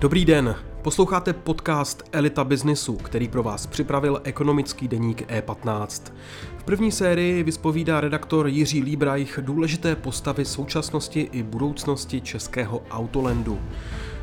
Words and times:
Dobrý 0.00 0.24
den, 0.24 0.56
posloucháte 0.82 1.32
podcast 1.32 2.02
Elita 2.12 2.44
Biznisu, 2.44 2.96
který 2.96 3.28
pro 3.28 3.42
vás 3.42 3.66
připravil 3.66 4.20
ekonomický 4.24 4.88
deník 4.88 5.30
E15. 5.30 6.12
V 6.58 6.64
první 6.64 6.92
sérii 6.92 7.42
vyspovídá 7.42 8.00
redaktor 8.00 8.48
Jiří 8.48 8.82
Líbrajch 8.82 9.38
důležité 9.42 9.96
postavy 9.96 10.44
současnosti 10.44 11.28
i 11.32 11.42
budoucnosti 11.42 12.20
českého 12.20 12.82
Autolandu. 12.90 13.60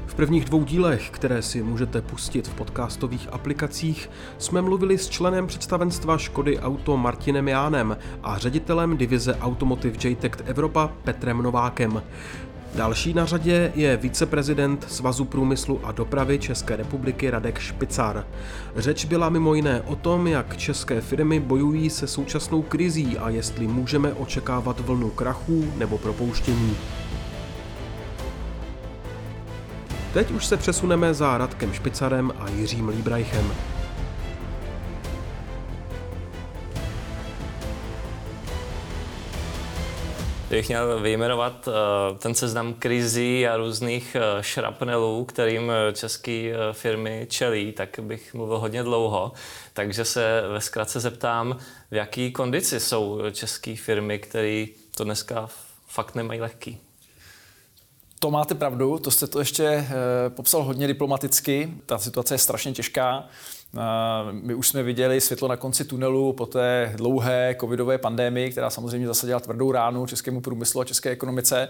V 0.05 0.15
prvních 0.15 0.45
dvou 0.45 0.63
dílech, 0.63 1.09
které 1.09 1.41
si 1.41 1.63
můžete 1.63 2.01
pustit 2.01 2.47
v 2.47 2.53
podcastových 2.53 3.33
aplikacích, 3.33 4.09
jsme 4.37 4.61
mluvili 4.61 4.97
s 4.97 5.09
členem 5.09 5.47
představenstva 5.47 6.17
Škody 6.17 6.59
Auto 6.59 6.97
Martinem 6.97 7.47
Jánem 7.47 7.97
a 8.23 8.37
ředitelem 8.37 8.97
divize 8.97 9.35
Automotive 9.35 10.09
JTech 10.09 10.31
Evropa 10.45 10.91
Petrem 11.03 11.41
Novákem. 11.41 12.01
Další 12.75 13.13
na 13.13 13.25
řadě 13.25 13.71
je 13.75 13.97
viceprezident 13.97 14.85
Svazu 14.91 15.25
průmyslu 15.25 15.79
a 15.83 15.91
dopravy 15.91 16.39
České 16.39 16.75
republiky 16.75 17.29
Radek 17.29 17.59
Špicar. 17.59 18.25
Řeč 18.75 19.05
byla 19.05 19.29
mimo 19.29 19.53
jiné 19.53 19.81
o 19.81 19.95
tom, 19.95 20.27
jak 20.27 20.57
české 20.57 21.01
firmy 21.01 21.39
bojují 21.39 21.89
se 21.89 22.07
současnou 22.07 22.61
krizí 22.61 23.17
a 23.17 23.29
jestli 23.29 23.67
můžeme 23.67 24.13
očekávat 24.13 24.79
vlnu 24.79 25.09
krachů 25.09 25.65
nebo 25.77 25.97
propouštění. 25.97 26.77
Teď 30.13 30.31
už 30.31 30.45
se 30.45 30.57
přesuneme 30.57 31.13
za 31.13 31.37
Radkem 31.37 31.73
Špicarem 31.73 32.31
a 32.39 32.49
Jiřím 32.49 32.89
Líbrajchem. 32.89 33.51
Kdybych 40.47 40.67
měl 40.67 40.99
vyjmenovat 40.99 41.67
uh, 41.67 41.73
ten 42.17 42.35
seznam 42.35 42.73
krizí 42.73 43.47
a 43.47 43.57
různých 43.57 44.15
uh, 44.15 44.41
šrapnelů, 44.41 45.25
kterým 45.25 45.71
eh, 45.71 45.93
české 45.93 46.53
firmy 46.71 47.27
čelí, 47.29 47.71
tak 47.71 47.99
bych 48.01 48.33
mluvil 48.33 48.59
hodně 48.59 48.83
dlouho. 48.83 49.31
Takže 49.73 50.05
se 50.05 50.43
ve 50.51 50.61
zkratce 50.61 50.99
zeptám, 50.99 51.57
v 51.91 51.95
jaký 51.95 52.31
kondici 52.31 52.79
jsou 52.79 53.21
české 53.31 53.75
firmy, 53.75 54.19
které 54.19 54.65
to 54.95 55.03
dneska 55.03 55.49
fakt 55.87 56.15
nemají 56.15 56.41
lehký. 56.41 56.86
To 58.19 58.31
máte 58.31 58.55
pravdu, 58.55 58.99
to 58.99 59.11
jste 59.11 59.27
to 59.27 59.39
ještě 59.39 59.63
e, 59.65 59.85
popsal 60.29 60.63
hodně 60.63 60.87
diplomaticky. 60.87 61.73
Ta 61.85 61.97
situace 61.97 62.33
je 62.33 62.37
strašně 62.37 62.71
těžká. 62.71 63.27
My 64.31 64.53
už 64.53 64.67
jsme 64.67 64.83
viděli 64.83 65.21
světlo 65.21 65.47
na 65.47 65.57
konci 65.57 65.85
tunelu 65.85 66.33
po 66.33 66.45
té 66.45 66.93
dlouhé 66.95 67.55
covidové 67.59 67.97
pandémii, 67.97 68.51
která 68.51 68.69
samozřejmě 68.69 69.07
zasadila 69.07 69.39
tvrdou 69.39 69.71
ránu 69.71 70.05
českému 70.05 70.41
průmyslu 70.41 70.81
a 70.81 70.85
české 70.85 71.09
ekonomice. 71.09 71.69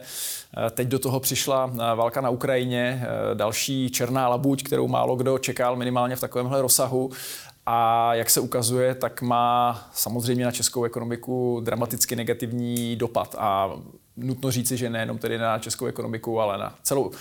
Teď 0.72 0.88
do 0.88 1.00
toho 1.00 1.20
přišla 1.20 1.72
válka 1.95 2.22
na 2.22 2.30
Ukrajině, 2.30 3.08
další 3.34 3.89
černá 3.89 4.28
labuť, 4.28 4.64
kterou 4.64 4.88
málo 4.88 5.16
kdo 5.16 5.38
čekal 5.38 5.76
minimálně 5.76 6.16
v 6.16 6.22
takovémhle 6.22 6.61
rozsahu. 6.61 7.09
A 7.66 8.14
jak 8.14 8.30
se 8.30 8.39
ukazuje, 8.39 8.95
tak 8.95 9.22
má 9.22 9.82
samozřejmě 9.94 10.45
na 10.45 10.52
českou 10.52 10.84
ekonomiku 10.84 11.61
dramaticky 11.64 12.16
negativní 12.16 12.95
dopad. 12.95 13.36
A 13.38 13.72
nutno 14.18 14.52
říci, 14.52 14.78
že 14.78 14.90
nejenom 14.90 15.18
tedy 15.18 15.38
na 15.38 15.60
českou 15.60 15.86
ekonomiku, 15.86 16.40
ale 16.42 16.58
na 16.58 16.76
celou 16.84 17.12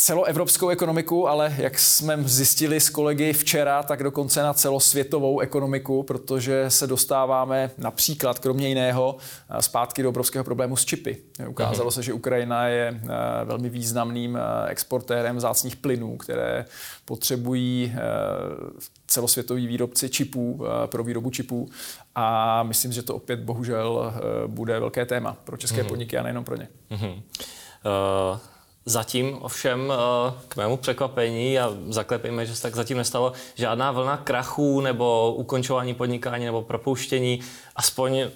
celoevropskou 0.00 0.68
ekonomiku, 0.68 1.28
ale 1.28 1.54
jak 1.58 1.78
jsme 1.78 2.18
zjistili 2.24 2.80
s 2.80 2.90
kolegy 2.90 3.32
včera, 3.32 3.82
tak 3.82 4.02
dokonce 4.02 4.42
na 4.42 4.54
celosvětovou 4.54 5.40
ekonomiku, 5.40 6.02
protože 6.02 6.70
se 6.70 6.86
dostáváme 6.86 7.70
například, 7.78 8.38
kromě 8.38 8.68
jiného, 8.68 9.16
zpátky 9.60 10.02
do 10.02 10.08
obrovského 10.08 10.44
problému 10.44 10.76
s 10.76 10.84
čipy. 10.84 11.16
Ukázalo 11.48 11.90
se, 11.90 12.02
že 12.02 12.12
Ukrajina 12.12 12.66
je 12.66 13.00
eh, 13.02 13.08
velmi 13.44 13.68
významným 13.68 14.36
eh, 14.36 14.68
exportérem 14.68 15.40
zácných 15.40 15.76
plynů, 15.76 16.16
které 16.16 16.64
potřebují 17.04 17.94
eh, 17.94 18.00
celosvětoví 19.06 19.66
výrobci 19.66 20.08
čipů 20.08 20.64
pro 20.86 21.04
výrobu 21.04 21.30
čipů. 21.30 21.68
A 22.14 22.62
myslím, 22.62 22.92
že 22.92 23.02
to 23.02 23.16
opět 23.16 23.40
bohužel 23.40 24.14
bude 24.46 24.80
velké 24.80 25.06
téma 25.06 25.36
pro 25.44 25.56
české 25.56 25.82
mm-hmm. 25.82 25.88
podniky 25.88 26.18
a 26.18 26.22
nejenom 26.22 26.44
pro 26.44 26.56
ně. 26.56 26.68
Mm-hmm. 26.90 27.22
Uh... 28.32 28.38
Zatím 28.90 29.38
ovšem 29.40 29.92
eh, 29.92 30.32
k 30.48 30.56
mému 30.56 30.76
překvapení 30.76 31.58
a 31.58 31.72
zaklepejme, 31.88 32.46
že 32.46 32.56
se 32.56 32.62
tak 32.62 32.74
zatím 32.74 32.96
nestalo 32.96 33.32
žádná 33.54 33.92
vlna 33.92 34.16
krachů 34.16 34.80
nebo 34.80 35.34
ukončování 35.34 35.94
podnikání 35.94 36.44
nebo 36.44 36.62
propouštění, 36.62 37.40
aspoň 37.76 38.26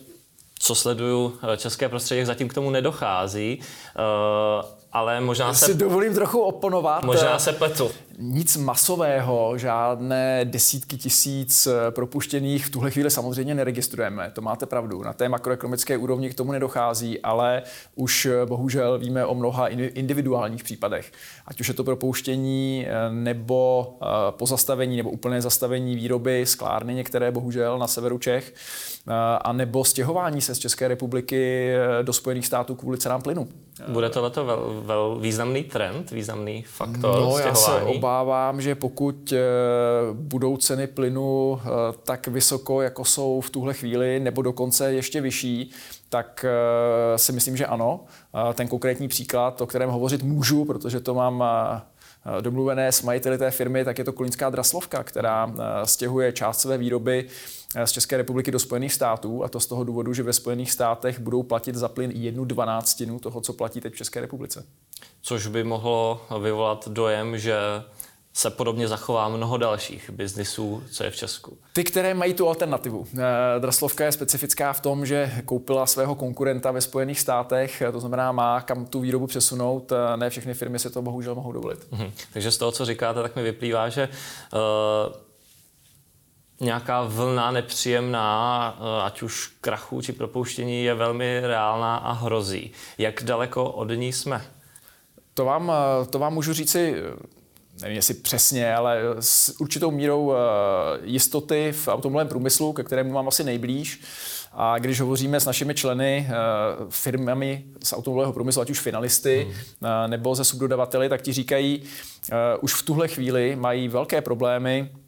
co 0.58 0.74
sleduju 0.74 1.38
eh, 1.52 1.56
české 1.56 1.88
prostředí, 1.88 2.24
zatím 2.24 2.48
k 2.48 2.54
tomu 2.54 2.70
nedochází. 2.70 3.60
Eh, 3.60 4.74
ale 4.92 5.20
možná 5.20 5.46
Já 5.46 5.54
se... 5.54 5.66
si 5.66 5.74
dovolím 5.74 6.14
trochu 6.14 6.40
oponovat. 6.40 7.02
Možná 7.02 7.38
se 7.38 7.52
pletu. 7.52 7.90
Nic 8.18 8.56
masového, 8.56 9.58
žádné 9.58 10.44
desítky 10.44 10.96
tisíc 10.96 11.66
eh, 11.66 11.90
propuštěných 11.90 12.66
v 12.66 12.70
tuhle 12.70 12.90
chvíli 12.90 13.10
samozřejmě 13.10 13.54
neregistrujeme. 13.54 14.30
To 14.34 14.40
máte 14.40 14.66
pravdu. 14.66 15.02
Na 15.02 15.12
té 15.12 15.28
makroekonomické 15.28 15.96
úrovni 15.96 16.30
k 16.30 16.34
tomu 16.34 16.52
nedochází, 16.52 17.20
ale 17.20 17.62
už 17.94 18.26
eh, 18.26 18.46
bohužel 18.46 18.98
víme 18.98 19.26
o 19.26 19.34
mnoha 19.34 19.68
individuálních 19.68 20.64
případech. 20.64 21.12
Ať 21.46 21.60
už 21.60 21.68
je 21.68 21.74
to 21.74 21.84
propouštění 21.84 22.86
eh, 22.88 23.12
nebo 23.12 23.94
pozastavení 24.30 24.96
nebo 24.96 25.10
úplné 25.10 25.42
zastavení 25.42 25.96
výroby 25.96 26.46
sklárny 26.46 26.94
některé 26.94 27.30
bohužel 27.30 27.78
na 27.78 27.86
severu 27.86 28.18
Čech 28.18 28.54
a 29.42 29.52
nebo 29.52 29.84
stěhování 29.84 30.40
se 30.40 30.54
z 30.54 30.58
České 30.58 30.88
republiky 30.88 31.72
do 32.02 32.12
Spojených 32.12 32.46
států 32.46 32.74
kvůli 32.74 32.98
cenám 32.98 33.22
plynu. 33.22 33.48
Bude 33.88 34.10
tohleto 34.10 34.44
vel, 34.44 34.82
vel 34.84 35.18
významný 35.20 35.64
trend, 35.64 36.10
významný 36.10 36.62
faktor 36.62 37.20
no, 37.20 37.38
stěhování? 37.38 37.98
Obávám, 38.04 38.60
že 38.60 38.74
pokud 38.74 39.32
eh, 39.32 39.38
budou 40.12 40.56
ceny 40.56 40.86
plynu 40.86 41.60
eh, 41.60 41.68
tak 42.02 42.28
vysoko, 42.28 42.82
jako 42.82 43.04
jsou 43.04 43.40
v 43.40 43.50
tuhle 43.50 43.74
chvíli, 43.74 44.20
nebo 44.20 44.42
dokonce 44.42 44.92
ještě 44.92 45.20
vyšší, 45.20 45.70
tak 46.08 46.44
eh, 46.44 47.18
si 47.18 47.32
myslím, 47.32 47.56
že 47.56 47.66
ano. 47.66 48.04
Ten 48.54 48.68
konkrétní 48.68 49.08
příklad, 49.08 49.60
o 49.60 49.66
kterém 49.66 49.90
hovořit 49.90 50.22
můžu, 50.22 50.64
protože 50.64 51.00
to 51.00 51.14
mám 51.14 51.44
domluvené 52.40 52.92
s 52.92 53.02
majiteli 53.02 53.38
té 53.38 53.50
firmy, 53.50 53.84
tak 53.84 53.98
je 53.98 54.04
to 54.04 54.12
Kolínská 54.12 54.50
Draslovka, 54.50 55.02
která 55.04 55.54
stěhuje 55.84 56.32
část 56.32 56.60
své 56.60 56.78
výroby 56.78 57.26
z 57.84 57.92
České 57.92 58.16
republiky 58.16 58.50
do 58.50 58.58
Spojených 58.58 58.92
států 58.92 59.44
a 59.44 59.48
to 59.48 59.60
z 59.60 59.66
toho 59.66 59.84
důvodu, 59.84 60.14
že 60.14 60.22
ve 60.22 60.32
Spojených 60.32 60.72
státech 60.72 61.20
budou 61.20 61.42
platit 61.42 61.74
za 61.74 61.88
plyn 61.88 62.10
jednu 62.10 62.44
dvanáctinu 62.44 63.18
toho, 63.18 63.40
co 63.40 63.52
platí 63.52 63.80
teď 63.80 63.92
v 63.92 63.96
České 63.96 64.20
republice. 64.20 64.66
Což 65.22 65.46
by 65.46 65.64
mohlo 65.64 66.20
vyvolat 66.40 66.88
dojem, 66.88 67.38
že 67.38 67.54
se 68.36 68.50
podobně 68.50 68.88
zachová 68.88 69.28
mnoho 69.28 69.56
dalších 69.56 70.10
biznisů, 70.10 70.82
co 70.90 71.04
je 71.04 71.10
v 71.10 71.16
Česku. 71.16 71.58
Ty, 71.72 71.84
které 71.84 72.14
mají 72.14 72.34
tu 72.34 72.48
alternativu. 72.48 73.06
Eh, 73.18 73.60
Draslovka 73.60 74.04
je 74.04 74.12
specifická 74.12 74.72
v 74.72 74.80
tom, 74.80 75.06
že 75.06 75.32
koupila 75.44 75.86
svého 75.86 76.14
konkurenta 76.14 76.70
ve 76.70 76.80
Spojených 76.80 77.20
státech, 77.20 77.82
to 77.92 78.00
znamená 78.00 78.32
má 78.32 78.60
kam 78.60 78.86
tu 78.86 79.00
výrobu 79.00 79.26
přesunout. 79.26 79.92
Eh, 79.92 80.16
ne 80.16 80.30
všechny 80.30 80.54
firmy 80.54 80.78
si 80.78 80.90
to 80.90 81.02
bohužel 81.02 81.34
mohou 81.34 81.52
dovolit. 81.52 81.86
Mhm. 81.90 82.12
Takže 82.32 82.50
z 82.50 82.56
toho, 82.56 82.72
co 82.72 82.84
říkáte, 82.84 83.22
tak 83.22 83.36
mi 83.36 83.42
vyplývá, 83.42 83.88
že 83.88 84.08
uh, 84.52 84.58
nějaká 86.64 87.02
vlna 87.02 87.50
nepříjemná, 87.50 88.76
eh, 88.78 89.02
ať 89.02 89.22
už 89.22 89.52
krachu 89.60 90.02
či 90.02 90.12
propouštění, 90.12 90.84
je 90.84 90.94
velmi 90.94 91.40
reálná 91.40 91.96
a 91.96 92.12
hrozí. 92.12 92.72
Jak 92.98 93.22
daleko 93.22 93.70
od 93.70 93.90
ní 93.90 94.12
jsme? 94.12 94.44
To 95.34 95.44
vám, 95.44 95.72
eh, 95.72 96.06
to 96.06 96.18
vám 96.18 96.34
můžu 96.34 96.52
říci 96.52 96.94
nevím 97.82 97.96
jestli 97.96 98.14
přesně, 98.14 98.74
ale 98.74 99.00
s 99.20 99.60
určitou 99.60 99.90
mírou 99.90 100.32
eh, 100.32 100.36
jistoty 101.04 101.72
v 101.72 101.88
automobilovém 101.88 102.28
průmyslu, 102.28 102.72
ke 102.72 102.82
kterému 102.82 103.12
mám 103.12 103.28
asi 103.28 103.44
nejblíž. 103.44 104.00
A 104.52 104.78
když 104.78 105.00
hovoříme 105.00 105.40
s 105.40 105.44
našimi 105.44 105.74
členy, 105.74 106.28
firmami 106.88 107.64
z 107.84 107.92
automobilového 107.92 108.32
průmyslu, 108.32 108.62
ať 108.62 108.70
už 108.70 108.80
finalisty 108.80 109.48
hmm. 109.50 110.10
nebo 110.10 110.34
ze 110.34 110.44
subdodavateli, 110.44 111.08
tak 111.08 111.22
ti 111.22 111.32
říkají, 111.32 111.82
už 112.60 112.74
v 112.74 112.82
tuhle 112.82 113.08
chvíli 113.08 113.56
mají 113.56 113.88
velké 113.88 114.20
problémy 114.20 114.90
Eh, 114.90 115.03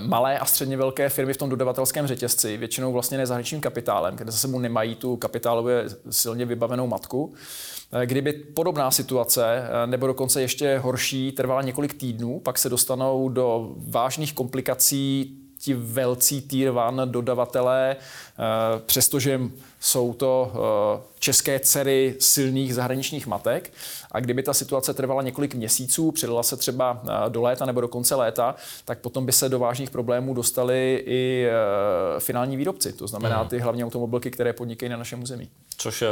malé 0.00 0.38
a 0.38 0.44
středně 0.44 0.76
velké 0.76 1.08
firmy 1.08 1.34
v 1.34 1.36
tom 1.36 1.50
dodavatelském 1.50 2.06
řetězci, 2.06 2.56
většinou 2.56 2.92
vlastně 2.92 3.18
nezahraničním 3.18 3.60
kapitálem, 3.60 4.16
kde 4.16 4.32
zase 4.32 4.48
mu 4.48 4.58
nemají 4.58 4.94
tu 4.94 5.16
kapitálově 5.16 5.84
silně 6.10 6.44
vybavenou 6.44 6.86
matku. 6.86 7.34
Eh, 7.92 8.06
kdyby 8.06 8.32
podobná 8.32 8.90
situace, 8.90 9.44
eh, 9.58 9.86
nebo 9.86 10.06
dokonce 10.06 10.40
ještě 10.40 10.78
horší, 10.78 11.32
trvala 11.32 11.62
několik 11.62 11.94
týdnů, 11.94 12.40
pak 12.40 12.58
se 12.58 12.68
dostanou 12.68 13.28
do 13.28 13.74
vážných 13.76 14.32
komplikací 14.32 15.38
ti 15.58 15.74
velcí 15.74 16.40
tier 16.42 16.70
one 16.70 17.06
dodavatelé, 17.06 17.96
přestože 18.86 19.40
jsou 19.80 20.12
to 20.12 20.52
české 21.18 21.60
dcery 21.60 22.14
silných 22.20 22.74
zahraničních 22.74 23.26
matek. 23.26 23.72
A 24.12 24.20
kdyby 24.20 24.42
ta 24.42 24.54
situace 24.54 24.94
trvala 24.94 25.22
několik 25.22 25.54
měsíců, 25.54 26.10
předala 26.10 26.42
se 26.42 26.56
třeba 26.56 27.02
do 27.28 27.42
léta 27.42 27.66
nebo 27.66 27.80
do 27.80 27.88
konce 27.88 28.14
léta, 28.14 28.54
tak 28.84 28.98
potom 28.98 29.26
by 29.26 29.32
se 29.32 29.48
do 29.48 29.58
vážných 29.58 29.90
problémů 29.90 30.34
dostali 30.34 31.04
i 31.06 31.46
finální 32.18 32.56
výrobci. 32.56 32.92
To 32.92 33.06
znamená 33.06 33.40
hmm. 33.40 33.48
ty 33.48 33.58
hlavní 33.58 33.84
automobilky, 33.84 34.30
které 34.30 34.52
podnikají 34.52 34.90
na 34.90 34.96
našem 34.96 35.22
území. 35.22 35.48
Což 35.76 36.02
je 36.02 36.08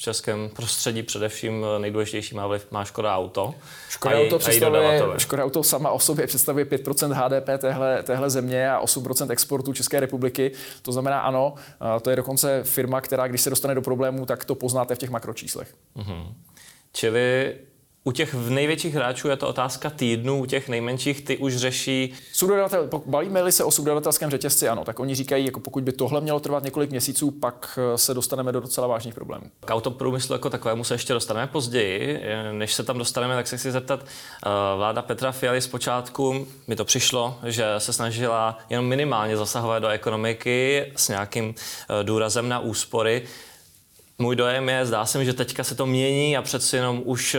v 0.00 0.02
českém 0.02 0.48
prostředí 0.48 1.02
především 1.02 1.66
nejdůležitější 1.78 2.34
má 2.34 2.46
vliv 2.46 2.66
má 2.70 2.84
Škoda 2.84 3.16
Auto. 3.16 3.54
Škoda, 3.88 4.16
a 4.16 4.20
Auto, 4.20 4.38
představuje, 4.38 5.02
Škoda 5.16 5.44
Auto 5.44 5.62
sama 5.62 5.90
o 5.90 5.98
sobě 5.98 6.26
představuje 6.26 6.64
5% 6.64 7.12
HDP 7.12 7.60
téhle, 7.60 8.02
téhle 8.02 8.30
země 8.30 8.70
a 8.70 8.84
8% 8.84 9.30
exportu 9.30 9.72
České 9.72 10.00
republiky. 10.00 10.52
To 10.82 10.92
znamená 10.92 11.20
ano, 11.20 11.54
to 12.02 12.10
je 12.10 12.16
dokonce 12.16 12.64
firma, 12.64 13.00
která 13.00 13.26
když 13.26 13.40
se 13.40 13.50
dostane 13.50 13.74
do 13.74 13.82
problémů, 13.82 14.26
tak 14.26 14.44
to 14.44 14.54
poznáte 14.54 14.94
v 14.94 14.98
těch 14.98 15.10
makročíslech. 15.10 15.74
Mm-hmm. 15.96 16.34
Čili 16.92 17.54
u 18.04 18.12
těch 18.12 18.34
největších 18.34 18.94
hráčů 18.94 19.28
je 19.28 19.36
to 19.36 19.48
otázka 19.48 19.90
týdnů, 19.90 20.38
u 20.38 20.46
těch 20.46 20.68
nejmenších 20.68 21.24
ty 21.24 21.36
už 21.36 21.56
řeší. 21.56 22.14
Subdodavatel, 22.32 22.88
bavíme-li 23.06 23.52
se 23.52 23.64
o 23.64 23.70
subdodavatelském 23.70 24.30
řetězci, 24.30 24.68
ano, 24.68 24.84
tak 24.84 25.00
oni 25.00 25.14
říkají, 25.14 25.44
jako 25.44 25.60
pokud 25.60 25.84
by 25.84 25.92
tohle 25.92 26.20
mělo 26.20 26.40
trvat 26.40 26.64
několik 26.64 26.90
měsíců, 26.90 27.30
pak 27.30 27.78
eh, 27.94 27.98
se 27.98 28.14
dostaneme 28.14 28.52
do 28.52 28.60
docela 28.60 28.86
vážných 28.86 29.14
problémů. 29.14 29.44
K 29.60 29.70
autoprůmyslu 29.70 30.32
jako 30.32 30.50
takovému 30.50 30.84
se 30.84 30.94
ještě 30.94 31.12
dostaneme 31.12 31.46
později. 31.46 32.20
Než 32.52 32.74
se 32.74 32.82
tam 32.82 32.98
dostaneme, 32.98 33.34
tak 33.34 33.46
se 33.46 33.56
chci 33.56 33.72
zeptat, 33.72 34.00
eh, 34.02 34.48
vláda 34.76 35.02
Petra 35.02 35.32
Fialy 35.32 35.60
zpočátku 35.60 36.46
mi 36.66 36.76
to 36.76 36.84
přišlo, 36.84 37.38
že 37.44 37.64
se 37.78 37.92
snažila 37.92 38.58
jenom 38.70 38.86
minimálně 38.86 39.36
zasahovat 39.36 39.78
do 39.78 39.88
ekonomiky 39.88 40.92
s 40.96 41.08
nějakým 41.08 41.54
eh, 41.54 42.04
důrazem 42.04 42.48
na 42.48 42.58
úspory. 42.58 43.22
Můj 44.20 44.36
dojem 44.36 44.68
je, 44.68 44.86
zdá 44.86 45.06
se 45.06 45.18
mi, 45.18 45.24
že 45.24 45.32
teďka 45.32 45.64
se 45.64 45.74
to 45.74 45.86
mění 45.86 46.36
a 46.36 46.42
přeci 46.42 46.76
jenom 46.76 47.02
už 47.04 47.36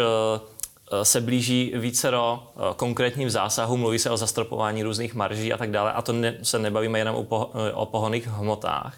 Eh, 0.94 1.06
se 1.06 1.22
blíží 1.22 1.74
vícero 1.76 2.44
eh, 2.56 2.60
konkrétním 2.76 3.30
zásahům, 3.30 3.80
mluví 3.80 4.00
se 4.00 4.10
o 4.10 4.18
zastropování 4.18 4.84
různých 4.84 5.14
marží 5.14 5.54
a 5.54 5.58
tak 5.58 5.72
dále, 5.72 5.94
a 5.94 6.02
to 6.02 6.14
ne, 6.14 6.38
se 6.42 6.60
nebavíme 6.60 7.00
jenom 7.00 7.16
o, 7.16 7.24
poho, 7.24 7.52
eh, 7.70 7.74
o 7.74 7.86
pohoných 7.86 8.28
hmotách. 8.28 8.98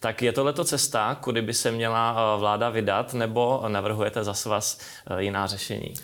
Tak 0.00 0.22
je 0.22 0.32
tohleto 0.32 0.64
cesta, 0.64 1.14
kudy 1.20 1.42
by 1.42 1.54
se 1.54 1.70
měla 1.70 2.36
vláda 2.36 2.70
vydat, 2.70 3.14
nebo 3.14 3.64
navrhujete 3.68 4.24
za 4.24 4.34
svaz 4.34 4.78
jiná 5.18 5.46
řešení? 5.46 5.94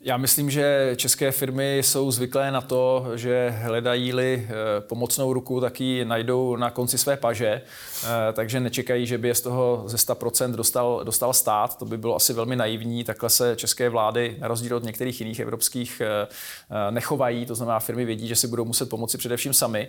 Já 0.00 0.16
myslím, 0.16 0.50
že 0.50 0.92
české 0.96 1.32
firmy 1.32 1.78
jsou 1.78 2.10
zvyklé 2.10 2.50
na 2.50 2.60
to, 2.60 3.06
že 3.14 3.54
hledají-li 3.58 4.48
eh, 4.48 4.80
pomocnou 4.80 5.32
ruku, 5.32 5.60
tak 5.60 5.80
ji 5.80 6.04
najdou 6.04 6.56
na 6.56 6.70
konci 6.70 6.98
své 6.98 7.16
paže, 7.16 7.62
eh, 8.04 8.32
takže 8.32 8.60
nečekají, 8.60 9.06
že 9.06 9.18
by 9.18 9.28
je 9.28 9.34
z 9.34 9.40
toho 9.40 9.82
ze 9.86 9.96
100% 9.96 10.56
dostal, 10.56 11.00
dostal 11.04 11.32
stát. 11.32 11.78
To 11.78 11.84
by 11.84 11.98
bylo 11.98 12.16
asi 12.16 12.32
velmi 12.32 12.56
naivní. 12.56 13.04
Takhle 13.04 13.30
se 13.30 13.56
české 13.56 13.88
vlády, 13.88 14.36
na 14.38 14.48
rozdíl 14.48 14.76
od 14.76 14.84
některých 14.84 15.20
jiných 15.20 15.40
evropských, 15.40 16.02
eh, 16.04 16.90
nechovají. 16.90 17.46
To 17.46 17.54
znamená, 17.54 17.80
firmy 17.80 18.04
vědí, 18.04 18.28
že 18.28 18.36
si 18.36 18.48
budou 18.48 18.64
muset 18.64 18.88
pomoci 18.90 19.18
především 19.18 19.54
sami. 19.54 19.88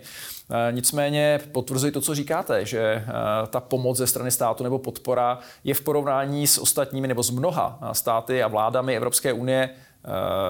Nicméně 0.70 1.40
potvrzuji 1.52 1.92
to, 1.92 2.00
co 2.00 2.14
říkáte, 2.14 2.64
že 2.64 3.04
ta 3.50 3.60
pomoc 3.60 3.96
ze 3.96 4.06
strany 4.06 4.30
státu 4.30 4.64
nebo 4.64 4.78
podpora 4.78 5.38
je 5.64 5.74
v 5.74 5.80
porovnání 5.80 6.46
s 6.46 6.58
ostatními 6.58 7.08
nebo 7.08 7.22
s 7.22 7.30
mnoha 7.30 7.78
státy 7.92 8.42
a 8.42 8.48
vládami 8.48 8.96
Evropské 8.96 9.32
unie 9.32 9.70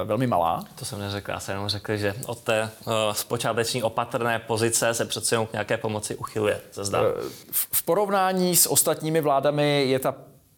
velmi 0.05 0.27
malá. 0.27 0.65
To 0.75 0.85
jsem 0.85 0.99
neřekl, 0.99 1.31
já 1.31 1.41
jsem 1.41 1.53
jenom 1.53 1.69
řekl, 1.69 1.97
že 1.97 2.15
od 2.27 2.41
té 2.41 2.71
uh, 2.87 2.93
zpočáteční 3.13 3.83
opatrné 3.83 4.39
pozice 4.39 4.95
se 4.95 5.05
přece 5.05 5.35
jenom 5.35 5.47
k 5.47 5.53
nějaké 5.53 5.77
pomoci 5.77 6.17
uchyluje, 6.17 6.61
se 6.71 6.85
zdá. 6.85 7.01
Eh, 7.03 7.29
v 7.53 7.83
porovnání 7.83 8.57
s 8.57 8.71
ostatními 8.71 9.21
vládami 9.21 9.85
je 9.89 9.99
ta 9.99 10.15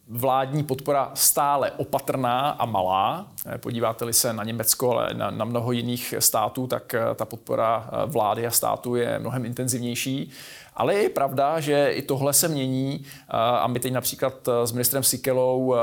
vládní 0.07 0.63
podpora 0.63 1.11
stále 1.13 1.71
opatrná 1.71 2.49
a 2.49 2.65
malá. 2.65 3.27
Podíváte-li 3.57 4.13
se 4.13 4.33
na 4.33 4.43
Německo, 4.43 4.91
ale 4.91 5.13
na, 5.13 5.31
na 5.31 5.45
mnoho 5.45 5.71
jiných 5.71 6.13
států, 6.19 6.67
tak 6.67 6.95
ta 7.15 7.25
podpora 7.25 7.89
vlády 8.05 8.47
a 8.47 8.51
státu 8.51 8.95
je 8.95 9.19
mnohem 9.19 9.45
intenzivnější. 9.45 10.31
Ale 10.75 10.93
je 10.93 11.09
pravda, 11.09 11.59
že 11.59 11.89
i 11.89 12.01
tohle 12.01 12.33
se 12.33 12.47
mění 12.47 13.05
a 13.29 13.67
my 13.67 13.79
teď 13.79 13.93
například 13.93 14.49
s 14.65 14.71
ministrem 14.71 15.03
Sikelou 15.03 15.75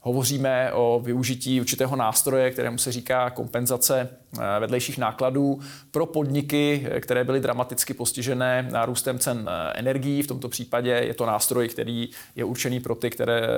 hovoříme 0.00 0.72
o 0.72 1.00
využití 1.04 1.60
určitého 1.60 1.96
nástroje, 1.96 2.50
kterému 2.50 2.78
se 2.78 2.92
říká 2.92 3.30
kompenzace 3.30 4.08
vedlejších 4.60 4.98
nákladů 4.98 5.60
pro 5.90 6.06
podniky, 6.06 6.86
které 7.00 7.24
byly 7.24 7.40
dramaticky 7.40 7.94
postižené 7.94 8.68
nárůstem 8.70 9.18
cen 9.18 9.50
energií. 9.74 10.22
V 10.22 10.26
tomto 10.26 10.48
případě 10.48 10.90
je 10.90 11.14
to 11.14 11.26
nástroj, 11.26 11.68
který 11.68 12.08
je 12.36 12.44
určený 12.44 12.80
pro 12.80 12.94
ty, 12.94 13.10
které, 13.10 13.48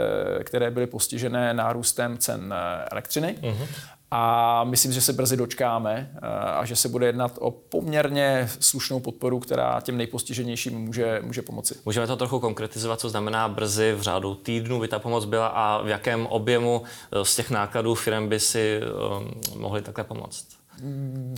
které 0.44 0.70
byly 0.70 0.86
postižené 0.86 1.54
nárůstem 1.54 2.18
cen 2.18 2.54
elektřiny. 2.90 3.37
Uh-huh. 3.42 3.66
A 4.10 4.64
myslím, 4.64 4.92
že 4.92 5.00
se 5.00 5.12
brzy 5.12 5.36
dočkáme 5.36 6.10
eh, 6.14 6.26
a 6.28 6.64
že 6.64 6.76
se 6.76 6.88
bude 6.88 7.06
jednat 7.06 7.38
o 7.40 7.50
poměrně 7.50 8.48
slušnou 8.60 9.00
podporu, 9.00 9.40
která 9.40 9.80
těm 9.80 9.96
nejpostiženějším 9.96 10.78
může, 10.78 11.20
může 11.24 11.42
pomoci. 11.42 11.74
Můžeme 11.84 12.06
to 12.06 12.16
trochu 12.16 12.40
konkretizovat, 12.40 13.00
co 13.00 13.08
znamená 13.08 13.48
brzy 13.48 13.92
v 13.92 14.02
řádu 14.02 14.34
týdnu 14.34 14.80
by 14.80 14.88
ta 14.88 14.98
pomoc 14.98 15.24
byla 15.24 15.46
a 15.46 15.82
v 15.82 15.88
jakém 15.88 16.26
objemu 16.26 16.82
eh, 17.12 17.24
z 17.24 17.36
těch 17.36 17.50
nákladů 17.50 17.94
firm 17.94 18.28
by 18.28 18.40
si 18.40 18.80
um, 18.80 19.60
mohli 19.60 19.82
takhle 19.82 20.04
pomoct? 20.04 20.57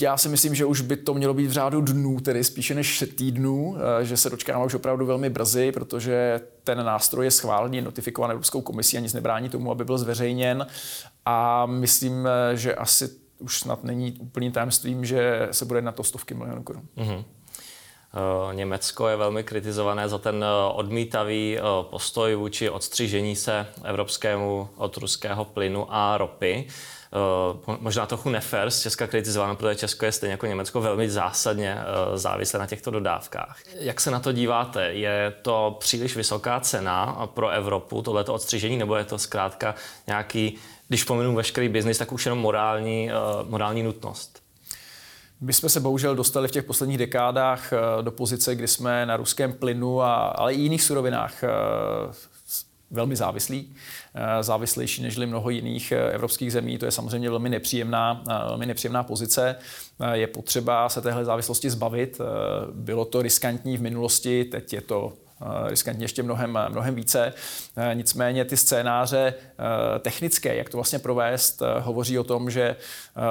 Já 0.00 0.16
si 0.16 0.28
myslím, 0.28 0.54
že 0.54 0.64
už 0.64 0.80
by 0.80 0.96
to 0.96 1.14
mělo 1.14 1.34
být 1.34 1.46
v 1.46 1.52
řádu 1.52 1.80
dnů, 1.80 2.20
tedy 2.20 2.44
spíše 2.44 2.74
než 2.74 3.04
týdnů, 3.16 3.76
že 4.02 4.16
se 4.16 4.30
dočkáme 4.30 4.64
už 4.64 4.74
opravdu 4.74 5.06
velmi 5.06 5.30
brzy, 5.30 5.72
protože 5.72 6.40
ten 6.64 6.84
nástroj 6.84 7.26
je 7.26 7.30
schválený, 7.30 7.80
notifikovaný 7.80 8.32
Evropskou 8.32 8.60
komisí 8.60 8.96
a 8.96 9.00
nic 9.00 9.12
nebrání 9.12 9.48
tomu, 9.48 9.70
aby 9.70 9.84
byl 9.84 9.98
zveřejněn 9.98 10.66
a 11.26 11.66
myslím, 11.66 12.28
že 12.54 12.74
asi 12.74 13.08
už 13.38 13.58
snad 13.58 13.84
není 13.84 14.16
úplným 14.20 14.52
tajemstvím, 14.52 15.04
že 15.04 15.48
se 15.50 15.64
bude 15.64 15.82
na 15.82 15.92
to 15.92 16.04
stovky 16.04 16.34
milionů 16.34 16.62
korun. 16.62 16.82
Mm-hmm. 16.96 17.24
Německo 18.52 19.08
je 19.08 19.16
velmi 19.16 19.44
kritizované 19.44 20.08
za 20.08 20.18
ten 20.18 20.44
eh, 20.44 20.72
odmítavý 20.72 21.58
eh, 21.58 21.62
postoj 21.82 22.34
vůči 22.34 22.70
odstřižení 22.70 23.36
se 23.36 23.66
evropskému 23.84 24.68
od 24.76 24.96
ruského 24.96 25.44
plynu 25.44 25.86
a 25.94 26.18
ropy. 26.18 26.66
Možná 27.80 28.06
trochu 28.06 28.28
nefér 28.28 28.70
z 28.70 28.80
Česka 28.80 29.06
kritizováno, 29.06 29.56
protože 29.56 29.74
Česko 29.74 30.04
je 30.04 30.12
stejně 30.12 30.30
jako 30.30 30.46
Německo 30.46 30.80
velmi 30.80 31.10
zásadně 31.10 31.78
závislé 32.14 32.60
na 32.60 32.66
těchto 32.66 32.90
dodávkách. 32.90 33.58
Jak 33.74 34.00
se 34.00 34.10
na 34.10 34.20
to 34.20 34.32
díváte? 34.32 34.84
Je 34.84 35.34
to 35.42 35.76
příliš 35.80 36.16
vysoká 36.16 36.60
cena 36.60 37.28
pro 37.34 37.48
Evropu, 37.48 38.02
tohleto 38.02 38.34
odstřižení, 38.34 38.78
nebo 38.78 38.96
je 38.96 39.04
to 39.04 39.18
zkrátka 39.18 39.74
nějaký 40.06 40.58
když 40.88 41.04
pominu 41.04 41.34
veškerý 41.34 41.68
biznis, 41.68 41.98
tak 41.98 42.12
už 42.12 42.26
jenom 42.26 42.38
morální, 42.38 43.10
morální 43.44 43.82
nutnost. 43.82 44.42
My 45.40 45.52
jsme 45.52 45.68
se 45.68 45.80
bohužel 45.80 46.14
dostali 46.14 46.48
v 46.48 46.50
těch 46.50 46.64
posledních 46.64 46.98
dekádách 46.98 47.72
do 48.00 48.10
pozice, 48.10 48.54
kdy 48.54 48.68
jsme 48.68 49.06
na 49.06 49.16
ruském 49.16 49.52
plynu, 49.52 50.02
a, 50.02 50.14
ale 50.16 50.54
i 50.54 50.60
jiných 50.60 50.82
surovinách 50.82 51.34
velmi 52.90 53.16
závislí, 53.16 53.74
závislejší 54.40 55.02
než 55.02 55.16
mnoho 55.16 55.50
jiných 55.50 55.92
evropských 55.92 56.52
zemí. 56.52 56.78
To 56.78 56.84
je 56.84 56.90
samozřejmě 56.90 57.30
velmi 57.30 57.48
nepříjemná, 57.48 58.22
velmi 58.48 58.66
nepříjemná 58.66 59.02
pozice. 59.02 59.56
Je 60.12 60.26
potřeba 60.26 60.88
se 60.88 61.00
téhle 61.00 61.24
závislosti 61.24 61.70
zbavit. 61.70 62.20
Bylo 62.72 63.04
to 63.04 63.22
riskantní 63.22 63.76
v 63.76 63.82
minulosti, 63.82 64.44
teď 64.44 64.72
je 64.72 64.80
to 64.80 65.12
Eh, 65.42 65.70
riskantně 65.70 66.04
ještě 66.04 66.22
mnohem, 66.22 66.58
mnohem 66.68 66.94
více. 66.94 67.32
Eh, 67.76 67.94
nicméně 67.94 68.44
ty 68.44 68.56
scénáře 68.56 69.34
eh, 69.34 69.98
technické, 69.98 70.56
jak 70.56 70.68
to 70.68 70.76
vlastně 70.76 70.98
provést, 70.98 71.62
hovoří 71.80 72.18
o 72.18 72.24
tom, 72.24 72.50
že 72.50 72.76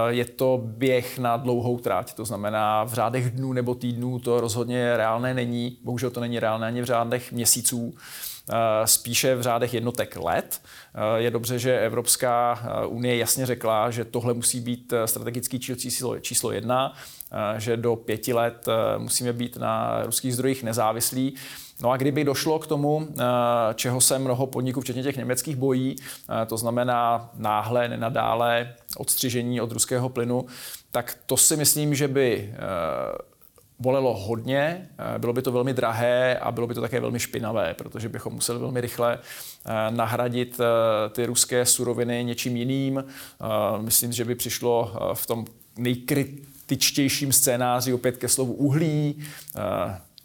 je 0.08 0.26
to 0.26 0.62
běh 0.64 1.20
na 1.20 1.38
dlouhou 1.38 1.80
tráť. 1.80 2.14
To 2.14 2.26
znamená 2.26 2.84
v 2.84 2.94
řádech 2.94 3.32
dnů 3.32 3.54
nebo 3.54 3.76
týdnů 3.76 4.20
to 4.20 4.42
rozhodně 4.42 4.98
reálné 4.98 5.34
není. 5.34 5.78
Bohužel 5.84 6.10
to 6.10 6.20
není 6.20 6.40
reálné 6.40 6.68
ani 6.68 6.82
v 6.82 6.86
řádech 6.86 7.32
měsíců 7.32 7.94
spíše 8.86 9.36
v 9.36 9.42
řádech 9.42 9.74
jednotek 9.74 10.16
let. 10.16 10.62
Je 11.16 11.32
dobře, 11.32 11.60
že 11.60 11.80
Evropská 11.80 12.60
unie 12.88 13.18
jasně 13.18 13.46
řekla, 13.46 13.92
že 13.92 14.06
tohle 14.06 14.34
musí 14.34 14.60
být 14.60 14.94
strategický 15.06 15.60
číslo, 15.60 16.20
číslo 16.20 16.52
jedna, 16.52 16.94
že 17.58 17.78
do 17.78 17.96
pěti 17.96 18.34
let 18.34 18.66
musíme 18.98 19.34
být 19.34 19.58
na 19.58 20.04
ruských 20.06 20.34
zdrojích 20.34 20.64
nezávislí. 20.64 21.36
No 21.82 21.92
a 21.92 21.98
kdyby 21.98 22.24
došlo 22.24 22.60
k 22.60 22.68
tomu, 22.68 23.08
eh, 23.10 23.24
čeho 23.76 24.02
se 24.02 24.20
mnoho 24.20 24.48
podniků, 24.48 24.82
včetně 24.82 25.04
těch 25.04 25.18
německých, 25.18 25.56
bojí, 25.56 25.96
eh, 26.00 26.46
to 26.46 26.58
znamená 26.58 27.30
náhle, 27.34 27.88
nenadále 27.88 28.76
odstřižení 28.98 29.62
od 29.62 29.72
ruského 29.72 30.10
plynu, 30.10 30.46
tak 30.92 31.18
to 31.26 31.38
si 31.38 31.58
myslím, 31.58 31.96
že 31.96 32.08
by 32.08 32.54
eh, 32.54 32.58
bolelo 33.80 34.18
hodně, 34.18 34.90
bylo 35.18 35.34
by 35.34 35.42
to 35.42 35.52
velmi 35.52 35.74
drahé 35.74 36.40
a 36.40 36.52
bylo 36.52 36.68
by 36.68 36.74
to 36.74 36.82
také 36.82 37.00
velmi 37.00 37.20
špinavé, 37.20 37.74
protože 37.74 38.10
bychom 38.10 38.34
museli 38.34 38.60
velmi 38.60 38.82
rychle 38.82 39.20
nahradit 39.90 40.58
ty 41.12 41.26
ruské 41.26 41.66
suroviny 41.66 42.24
něčím 42.24 42.56
jiným. 42.56 43.04
Myslím, 43.78 44.14
že 44.14 44.26
by 44.26 44.36
přišlo 44.36 44.94
v 45.14 45.28
tom 45.28 45.46
nejkritičtějším 45.78 47.32
scénáři 47.32 47.94
opět 47.94 48.18
ke 48.18 48.28
slovu 48.28 48.54
uhlí, 48.54 49.24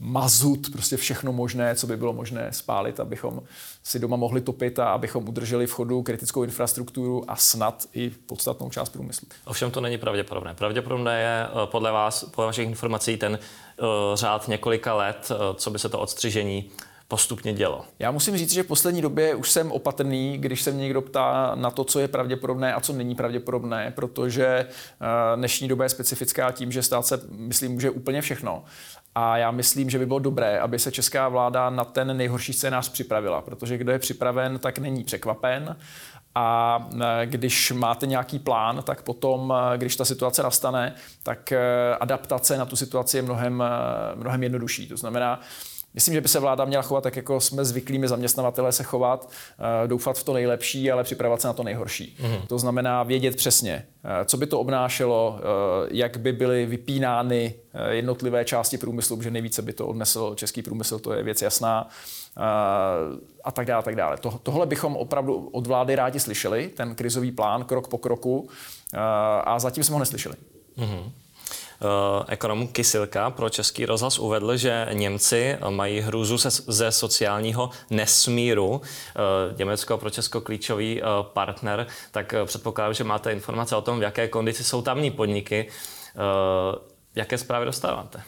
mazut, 0.05 0.73
prostě 0.73 0.97
všechno 0.97 1.33
možné, 1.33 1.75
co 1.75 1.87
by 1.87 1.97
bylo 1.97 2.13
možné 2.13 2.49
spálit, 2.53 3.01
abychom 3.01 3.43
si 3.83 3.99
doma 3.99 4.17
mohli 4.17 4.41
topit 4.41 4.79
a 4.79 4.93
abychom 4.93 5.29
udrželi 5.29 5.67
v 5.67 5.73
chodu 5.73 6.03
kritickou 6.03 6.43
infrastrukturu 6.43 7.31
a 7.31 7.37
snad 7.37 7.87
i 7.95 8.11
podstatnou 8.11 8.71
část 8.71 8.89
průmyslu. 8.89 9.29
Ovšem 9.45 9.71
to 9.71 9.81
není 9.81 9.99
pravděpodobné. 9.99 10.55
Pravděpodobné 10.55 11.21
je 11.21 11.47
eh, 11.47 11.67
podle 11.67 11.93
vás, 11.93 12.25
podle 12.25 12.47
vašich 12.47 12.69
informací, 12.69 13.17
ten 13.17 13.33
uh, 13.33 13.87
řád 14.15 14.49
několika 14.49 14.95
let, 14.95 15.31
uh, 15.31 15.57
co 15.57 15.71
by 15.71 15.79
se 15.79 15.89
to 15.89 15.99
odstřižení 15.99 16.71
postupně 17.09 17.53
dělo? 17.53 17.85
Já 17.99 18.11
musím 18.11 18.37
říct, 18.37 18.53
že 18.53 18.63
v 18.63 18.67
poslední 18.67 19.03
době 19.03 19.35
už 19.35 19.51
jsem 19.51 19.73
opatrný, 19.73 20.39
když 20.39 20.63
se 20.63 20.71
mě 20.71 20.83
někdo 20.83 21.03
ptá 21.03 21.53
na 21.55 21.71
to, 21.71 21.85
co 21.85 22.01
je 22.01 22.09
pravděpodobné 22.09 22.75
a 22.75 22.81
co 22.81 22.93
není 22.93 23.15
pravděpodobné, 23.15 23.93
protože 23.97 24.67
dnešní 25.37 25.69
doba 25.69 25.85
je 25.85 25.89
specifická 25.89 26.53
tím, 26.53 26.73
že 26.73 26.83
stát 26.83 27.07
se, 27.07 27.21
myslím, 27.31 27.73
může 27.73 27.91
úplně 27.91 28.23
všechno. 28.23 28.65
A 29.14 29.37
já 29.37 29.50
myslím, 29.50 29.90
že 29.90 29.99
by 29.99 30.06
bylo 30.06 30.18
dobré, 30.18 30.61
aby 30.61 30.78
se 30.78 30.92
česká 30.92 31.28
vláda 31.28 31.71
na 31.71 31.85
ten 31.85 32.16
nejhorší 32.16 32.52
scénář 32.52 32.88
připravila, 32.88 33.42
protože 33.42 33.78
kdo 33.78 33.92
je 33.92 33.99
připraven, 33.99 34.59
tak 34.59 34.78
není 34.78 35.04
překvapen. 35.04 35.76
A 36.35 36.78
e, 37.23 37.26
když 37.26 37.73
máte 37.73 38.06
nějaký 38.06 38.38
plán, 38.38 38.83
tak 38.83 39.02
potom, 39.02 39.54
e, 39.75 39.78
když 39.78 39.97
ta 39.97 40.04
situace 40.04 40.42
nastane, 40.42 40.94
tak 41.23 41.52
e, 41.52 41.61
adaptace 42.00 42.59
na 42.59 42.64
tu 42.64 42.76
situaci 42.76 43.16
je 43.16 43.23
mnohem, 43.23 43.64
mnohem 44.14 44.42
jednodušší. 44.42 44.88
To 44.88 44.97
znamená, 44.97 45.40
Myslím, 45.95 46.15
že 46.15 46.21
by 46.21 46.29
se 46.29 46.41
vláda 46.41 46.65
měla 46.65 46.83
chovat 46.83 47.01
tak, 47.01 47.17
jako 47.17 47.41
jsme 47.41 47.65
zvyklými 47.65 48.09
zaměstnavatelé 48.09 48.73
se 48.73 48.83
chovat, 48.83 49.31
doufat 49.87 50.19
v 50.19 50.25
to 50.25 50.33
nejlepší, 50.33 50.91
ale 50.91 51.05
připravovat 51.05 51.41
se 51.41 51.47
na 51.49 51.53
to 51.53 51.63
nejhorší. 51.63 52.17
Mm. 52.23 52.47
To 52.47 52.59
znamená 52.59 53.03
vědět 53.03 53.37
přesně, 53.37 53.87
co 54.25 54.37
by 54.37 54.47
to 54.47 54.61
obnášelo, 54.61 55.41
jak 55.91 56.17
by 56.17 56.33
byly 56.33 56.67
vypínány 56.67 57.55
jednotlivé 57.91 58.45
části 58.45 58.79
průmyslu, 58.79 59.23
že 59.23 59.31
nejvíce 59.31 59.63
by 59.63 59.73
to 59.73 59.87
odnesl 59.87 60.35
český 60.35 60.63
průmysl, 60.63 60.99
to 60.99 61.13
je 61.13 61.23
věc 61.23 61.43
jasná 61.43 61.89
a 63.45 63.53
tak 63.53 63.67
dále, 63.67 63.83
tak 63.83 63.97
dále. 63.97 64.17
To, 64.17 64.41
tohle 64.43 64.67
bychom 64.67 64.97
opravdu 64.97 65.49
od 65.53 65.67
vlády 65.67 65.95
rádi 65.95 66.21
slyšeli, 66.21 66.69
ten 66.69 66.95
krizový 66.95 67.33
plán 67.33 67.65
krok 67.65 67.89
po 67.89 67.99
kroku 67.99 68.49
a 69.45 69.59
zatím 69.59 69.85
jsme 69.85 69.93
ho 69.93 69.99
neslyšeli. 69.99 70.35
Mm-hmm. 70.79 71.11
Ekonom 72.28 72.69
Kysilka 72.69 73.31
pro 73.31 73.49
Český 73.50 73.87
rozhlas 73.87 74.19
uvedl, 74.19 74.57
že 74.57 74.88
Němci 74.93 75.59
mají 75.69 76.00
hrůzu 76.00 76.38
ze, 76.38 76.50
ze 76.50 76.93
sociálního 76.93 77.71
nesmíru. 77.90 78.83
Eh, 78.83 79.54
Německo 79.59 79.99
pro 79.99 80.11
Česko 80.11 80.40
klíčový 80.40 81.02
eh, 81.02 81.07
partner, 81.23 81.87
tak 82.11 82.35
předpokládám, 82.45 82.95
že 82.95 83.04
máte 83.04 83.33
informace 83.33 83.76
o 83.76 83.83
tom, 83.83 83.99
v 83.99 84.02
jaké 84.02 84.28
kondici 84.28 84.64
jsou 84.64 84.83
tamní 84.83 85.11
podniky. 85.11 85.69
Jaké 87.14 87.38
zprávy 87.38 87.66
dostáváte? 87.66 88.23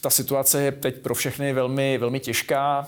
Ta 0.00 0.10
situace 0.10 0.62
je 0.62 0.72
teď 0.72 1.02
pro 1.02 1.14
všechny 1.14 1.52
velmi, 1.52 1.98
velmi 1.98 2.20
těžká. 2.20 2.86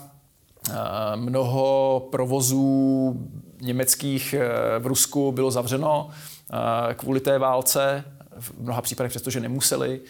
Mnoho 1.14 2.08
provozů 2.10 3.14
německých 3.60 4.34
v 4.78 4.86
Rusku 4.86 5.32
bylo 5.32 5.50
zavřeno 5.50 6.10
kvůli 6.96 7.20
té 7.20 7.38
válce, 7.38 8.04
v 8.38 8.52
mnoha 8.58 8.82
případech 8.82 9.10
přestože 9.10 9.40
nemuseli. 9.40 10.00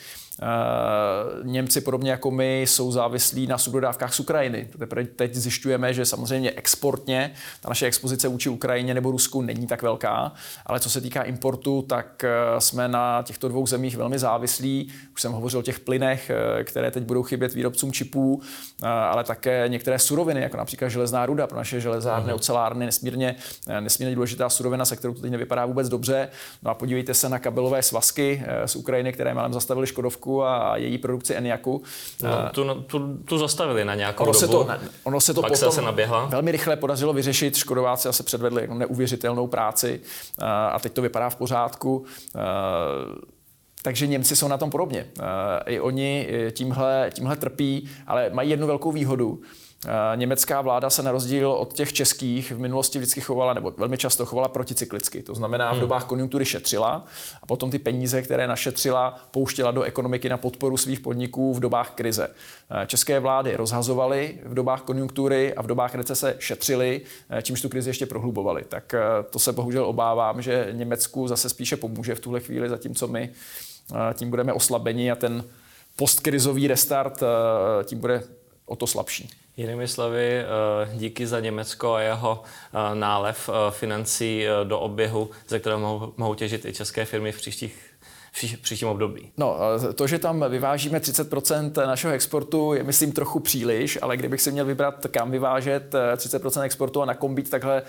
Eh, 0.43 1.41
Němci 1.43 1.81
podobně 1.81 2.11
jako 2.11 2.31
my 2.31 2.61
jsou 2.61 2.93
závislí 2.93 3.47
na 3.47 3.59
subdodávkách 3.59 4.15
z 4.15 4.21
Ukrajiny. 4.21 4.69
Teprve 4.79 5.05
teď 5.05 5.35
zjišťujeme, 5.35 5.95
že 5.95 6.07
samozřejmě 6.07 6.51
exportně 6.51 7.33
ta 7.61 7.69
naše 7.69 7.87
expozice 7.87 8.29
vůči 8.29 8.49
Ukrajině 8.49 8.95
nebo 8.95 9.11
Rusku 9.11 9.43
není 9.43 9.67
tak 9.67 9.83
velká, 9.83 10.33
ale 10.67 10.81
co 10.81 10.91
se 10.91 11.01
týká 11.01 11.23
importu, 11.23 11.83
tak 11.83 12.25
eh, 12.25 12.31
jsme 12.59 12.89
na 12.89 13.23
těchto 13.23 13.49
dvou 13.49 13.67
zemích 13.67 13.97
velmi 13.97 14.19
závislí. 14.19 14.93
Už 15.15 15.23
jsem 15.23 15.33
hovořil 15.33 15.61
o 15.61 15.63
těch 15.63 15.81
plynech, 15.81 16.31
eh, 16.31 16.65
které 16.65 16.91
teď 16.91 17.05
budou 17.05 17.23
chybět 17.23 17.55
výrobcům 17.55 17.93
čipů, 17.93 18.43
ale 18.83 19.25
také 19.25 19.65
některé 19.69 19.99
suroviny, 19.99 20.41
jako 20.41 20.57
například 20.57 20.89
železná 20.89 21.27
ruda 21.27 21.47
pro 21.47 21.59
naše 21.59 21.81
železárny, 21.81 22.33
ocelárny, 22.33 22.87
nesmírně, 22.87 23.37
nesmírně 23.81 24.15
důležitá 24.15 24.49
surovina, 24.49 24.85
se 24.85 24.97
kterou 24.97 25.15
to 25.15 25.21
teď 25.21 25.31
nevypadá 25.31 25.67
vůbec 25.67 25.89
dobře. 25.89 26.29
No 26.63 26.71
a 26.71 26.75
podívejte 26.75 27.15
se 27.15 27.29
na 27.29 27.39
kabelové 27.39 27.83
svazky 27.83 28.45
z 28.67 28.77
Ukrajiny, 28.77 29.13
které 29.13 29.35
málem 29.35 29.53
zastavili 29.53 29.87
Škodovku 29.87 30.30
Eniaku 30.31 30.45
a 30.45 30.77
její 30.77 30.99
produkci 30.99 31.35
Eniaku. 31.35 31.83
No, 32.23 32.31
tu, 32.53 32.75
tu, 32.75 33.17
tu 33.25 33.39
zastavili 33.39 33.85
na 33.85 33.95
nějakou 33.95 34.25
ono 34.25 34.33
dobu. 34.33 34.39
Se 34.39 34.49
to, 34.49 34.69
ono 35.05 35.21
se 35.21 35.35
to 35.35 35.41
Pak 35.41 35.53
potom 35.53 35.73
se 35.73 35.83
naběhla. 35.83 36.27
velmi 36.27 36.53
rychle 36.53 36.77
podařilo 36.77 37.13
vyřešit. 37.13 37.57
Škodováci 37.57 38.09
se 38.11 38.23
předvedli 38.23 38.63
jako 38.63 38.75
neuvěřitelnou 38.75 39.47
práci 39.47 40.01
a 40.73 40.79
teď 40.79 40.93
to 40.93 41.03
vypadá 41.03 41.31
v 41.31 41.37
pořádku. 41.37 42.05
Takže 43.83 44.07
Němci 44.07 44.37
jsou 44.37 44.49
na 44.49 44.59
tom 44.59 44.71
podobně. 44.71 45.07
I 45.67 45.81
oni 45.81 46.29
tímhle, 46.53 47.11
tímhle 47.15 47.37
trpí, 47.37 47.91
ale 48.07 48.31
mají 48.33 48.51
jednu 48.51 48.67
velkou 48.67 48.93
výhodu 48.93 49.41
Německá 50.15 50.61
vláda 50.61 50.91
se 50.91 51.03
na 51.03 51.13
rozdíl 51.13 51.51
od 51.51 51.73
těch 51.73 51.93
českých 51.93 52.53
v 52.53 52.59
minulosti 52.59 52.99
vždycky 52.99 53.21
chovala, 53.21 53.55
nebo 53.55 53.73
velmi 53.77 53.99
často 53.99 54.27
chovala 54.27 54.49
proticyklicky. 54.49 55.23
To 55.23 55.35
znamená, 55.35 55.69
v 55.69 55.73
hmm. 55.73 55.81
dobách 55.81 56.05
konjunktury 56.05 56.45
šetřila 56.45 57.05
a 57.43 57.47
potom 57.47 57.71
ty 57.71 57.79
peníze, 57.79 58.23
které 58.23 58.47
našetřila, 58.47 59.19
pouštěla 59.31 59.71
do 59.71 59.83
ekonomiky 59.83 60.29
na 60.29 60.37
podporu 60.37 60.77
svých 60.77 61.01
podniků 61.01 61.55
v 61.55 61.61
dobách 61.61 61.91
krize. 61.91 62.31
České 62.87 63.21
vlády 63.21 63.57
rozhazovaly 63.57 64.39
v 64.45 64.55
dobách 64.55 64.83
konjunktury 64.83 65.55
a 65.55 65.63
v 65.63 65.67
dobách 65.67 65.95
recese 65.95 66.37
šetřili, 66.39 67.01
čímž 67.43 67.63
tu 67.63 67.69
krizi 67.69 67.91
ještě 67.91 68.07
prohlubovaly. 68.07 68.65
Tak 68.69 68.95
to 69.31 69.39
se 69.39 69.53
bohužel 69.53 69.85
obávám, 69.85 70.43
že 70.43 70.69
Německu 70.73 71.29
zase 71.29 71.49
spíše 71.49 71.77
pomůže 71.77 72.15
v 72.15 72.21
tuhle 72.21 72.41
chvíli, 72.41 72.69
zatímco 72.69 73.09
my 73.09 73.31
tím 74.15 74.31
budeme 74.31 74.53
oslabeni 74.53 75.11
a 75.11 75.17
ten 75.17 75.45
postkrizový 75.97 76.69
restart 76.69 77.21
tím 77.85 77.99
bude 77.99 78.23
o 78.67 78.77
to 78.77 78.87
slabší. 78.87 79.31
Jinými 79.61 79.89
slovy, 79.89 80.39
eh, 80.39 80.47
díky 80.95 81.27
za 81.27 81.41
Německo 81.41 81.95
a 81.95 82.01
jeho 82.01 82.43
eh, 82.43 82.95
nálev 82.95 83.49
eh, 83.49 83.71
financí 83.71 84.45
do 84.65 84.81
oběhu, 84.81 85.31
ze 85.49 85.59
kterého 85.59 85.81
mohou, 85.81 86.13
mohou 86.17 86.35
těžit 86.35 86.65
i 86.65 86.73
české 86.73 87.05
firmy 87.05 87.33
v 87.33 87.37
příštích 87.37 87.87
v 88.33 88.59
příštím 88.63 88.89
období. 88.89 89.33
No, 89.37 89.57
to, 89.95 90.07
že 90.07 90.19
tam 90.19 90.45
vyvážíme 90.49 90.99
30% 90.99 91.87
našeho 91.87 92.15
exportu, 92.15 92.75
je 92.75 92.83
myslím 92.83 93.13
trochu 93.13 93.41
příliš, 93.41 93.99
ale 94.03 94.17
kdybych 94.17 94.43
si 94.43 94.53
měl 94.53 94.65
vybrat, 94.65 95.07
kam 95.11 95.31
vyvážet 95.31 95.95
30% 96.17 96.63
exportu 96.63 97.03
a 97.03 97.05
na 97.05 97.15
kom 97.15 97.35
být 97.35 97.51
takhle 97.51 97.83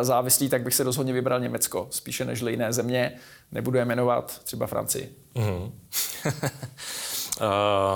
závislý, 0.00 0.48
tak 0.48 0.62
bych 0.62 0.74
se 0.74 0.84
rozhodně 0.84 1.12
vybral 1.12 1.40
Německo, 1.40 1.86
spíše 1.90 2.24
než 2.24 2.40
jiné 2.48 2.72
země. 2.72 3.12
Nebudu 3.52 3.78
je 3.78 3.84
jmenovat, 3.84 4.40
třeba 4.44 4.66
Francii. 4.66 5.14
Mm-hmm. 5.34 5.70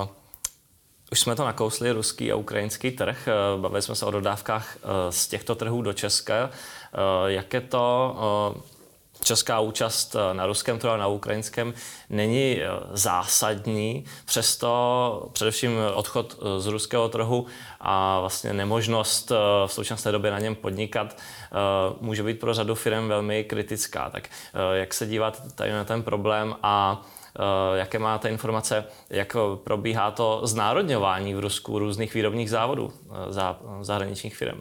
uh... 0.00 0.08
Už 1.12 1.20
jsme 1.20 1.36
to 1.36 1.44
nakousli, 1.44 1.92
ruský 1.92 2.32
a 2.32 2.36
ukrajinský 2.36 2.90
trh. 2.90 3.28
Eh, 3.28 3.60
bavili 3.60 3.82
jsme 3.82 3.94
se 3.94 4.06
o 4.06 4.10
dodávkách 4.10 4.76
eh, 4.76 5.12
z 5.12 5.28
těchto 5.28 5.54
trhů 5.54 5.82
do 5.82 5.92
Česka. 5.92 6.34
Eh, 6.34 6.50
jak 7.26 7.54
je 7.54 7.60
to 7.60 8.16
česká 9.24 9.60
účast 9.60 10.16
na 10.32 10.46
ruském 10.46 10.78
trhu 10.78 10.92
a 10.92 10.96
na 10.96 11.06
ukrajinském 11.06 11.74
není 12.10 12.58
zásadní, 12.92 14.04
přesto 14.24 15.28
především 15.32 15.72
odchod 15.94 16.38
z 16.58 16.66
ruského 16.66 17.08
trhu 17.08 17.46
a 17.80 18.20
vlastně 18.20 18.52
nemožnost 18.52 19.30
v 19.66 19.72
současné 19.72 20.12
době 20.12 20.30
na 20.30 20.38
něm 20.38 20.54
podnikat 20.54 21.16
může 22.00 22.22
být 22.22 22.40
pro 22.40 22.54
řadu 22.54 22.74
firm 22.74 23.08
velmi 23.08 23.44
kritická. 23.44 24.10
Tak 24.10 24.28
jak 24.72 24.94
se 24.94 25.06
díváte 25.06 25.38
tady 25.54 25.72
na 25.72 25.84
ten 25.84 26.02
problém 26.02 26.56
a 26.62 27.02
jaké 27.74 27.98
máte 27.98 28.28
informace, 28.28 28.84
jak 29.10 29.36
probíhá 29.54 30.10
to 30.10 30.40
znárodňování 30.44 31.34
v 31.34 31.40
Rusku 31.40 31.78
různých 31.78 32.14
výrobních 32.14 32.50
závodů 32.50 32.92
eh, 32.92 33.32
za 33.32 33.60
zahraničních 33.80 34.36
firm? 34.36 34.60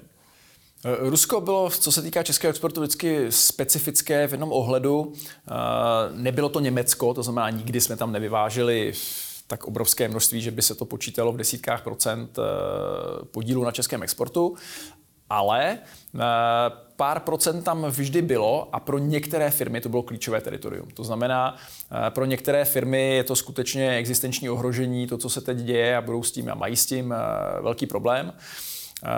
Eh, 0.86 1.10
Rusko 1.10 1.42
bylo, 1.42 1.70
co 1.70 1.92
se 1.92 2.02
týká 2.02 2.24
českého 2.24 2.50
exportu, 2.50 2.82
vždycky 2.82 3.32
specifické 3.32 4.28
v 4.28 4.32
jednom 4.32 4.52
ohledu. 4.52 5.14
Nebylo 6.14 6.50
to 6.50 6.60
Německo, 6.60 7.14
to 7.14 7.24
znamená, 7.24 7.50
nikdy 7.50 7.82
jsme 7.82 7.98
tam 7.98 8.12
nevyváželi 8.12 8.94
tak 9.48 9.64
obrovské 9.64 10.08
množství, 10.08 10.42
že 10.42 10.52
by 10.52 10.62
se 10.62 10.76
to 10.76 10.86
počítalo 10.86 11.32
v 11.32 11.38
desítkách 11.38 11.84
procent 11.84 12.40
podílu 13.32 13.64
na 13.64 13.72
českém 13.72 14.04
exportu, 14.04 14.56
ale 15.30 15.80
pár 17.00 17.20
procent 17.20 17.64
tam 17.64 17.86
vždy 17.86 18.22
bylo 18.22 18.70
a 18.76 18.80
pro 18.80 18.98
některé 18.98 19.52
firmy 19.52 19.82
to 19.82 19.90
bylo 19.90 20.04
klíčové 20.04 20.42
teritorium. 20.42 20.88
To 20.94 21.04
znamená, 21.04 21.56
eh, 21.56 22.10
pro 22.10 22.26
některé 22.26 22.66
firmy 22.66 23.16
je 23.16 23.24
to 23.24 23.36
skutečně 23.36 23.96
existenční 23.96 24.50
ohrožení, 24.50 25.08
to, 25.08 25.18
co 25.18 25.30
se 25.30 25.42
teď 25.42 25.58
děje 25.58 25.98
a 25.98 26.02
budou 26.02 26.24
s 26.24 26.32
tím 26.32 26.52
a 26.52 26.56
mají 26.56 26.76
s 26.76 26.86
tím 26.86 27.14
eh, 27.14 27.62
velký 27.62 27.86
problém. 27.86 28.34
Eh, 29.04 29.10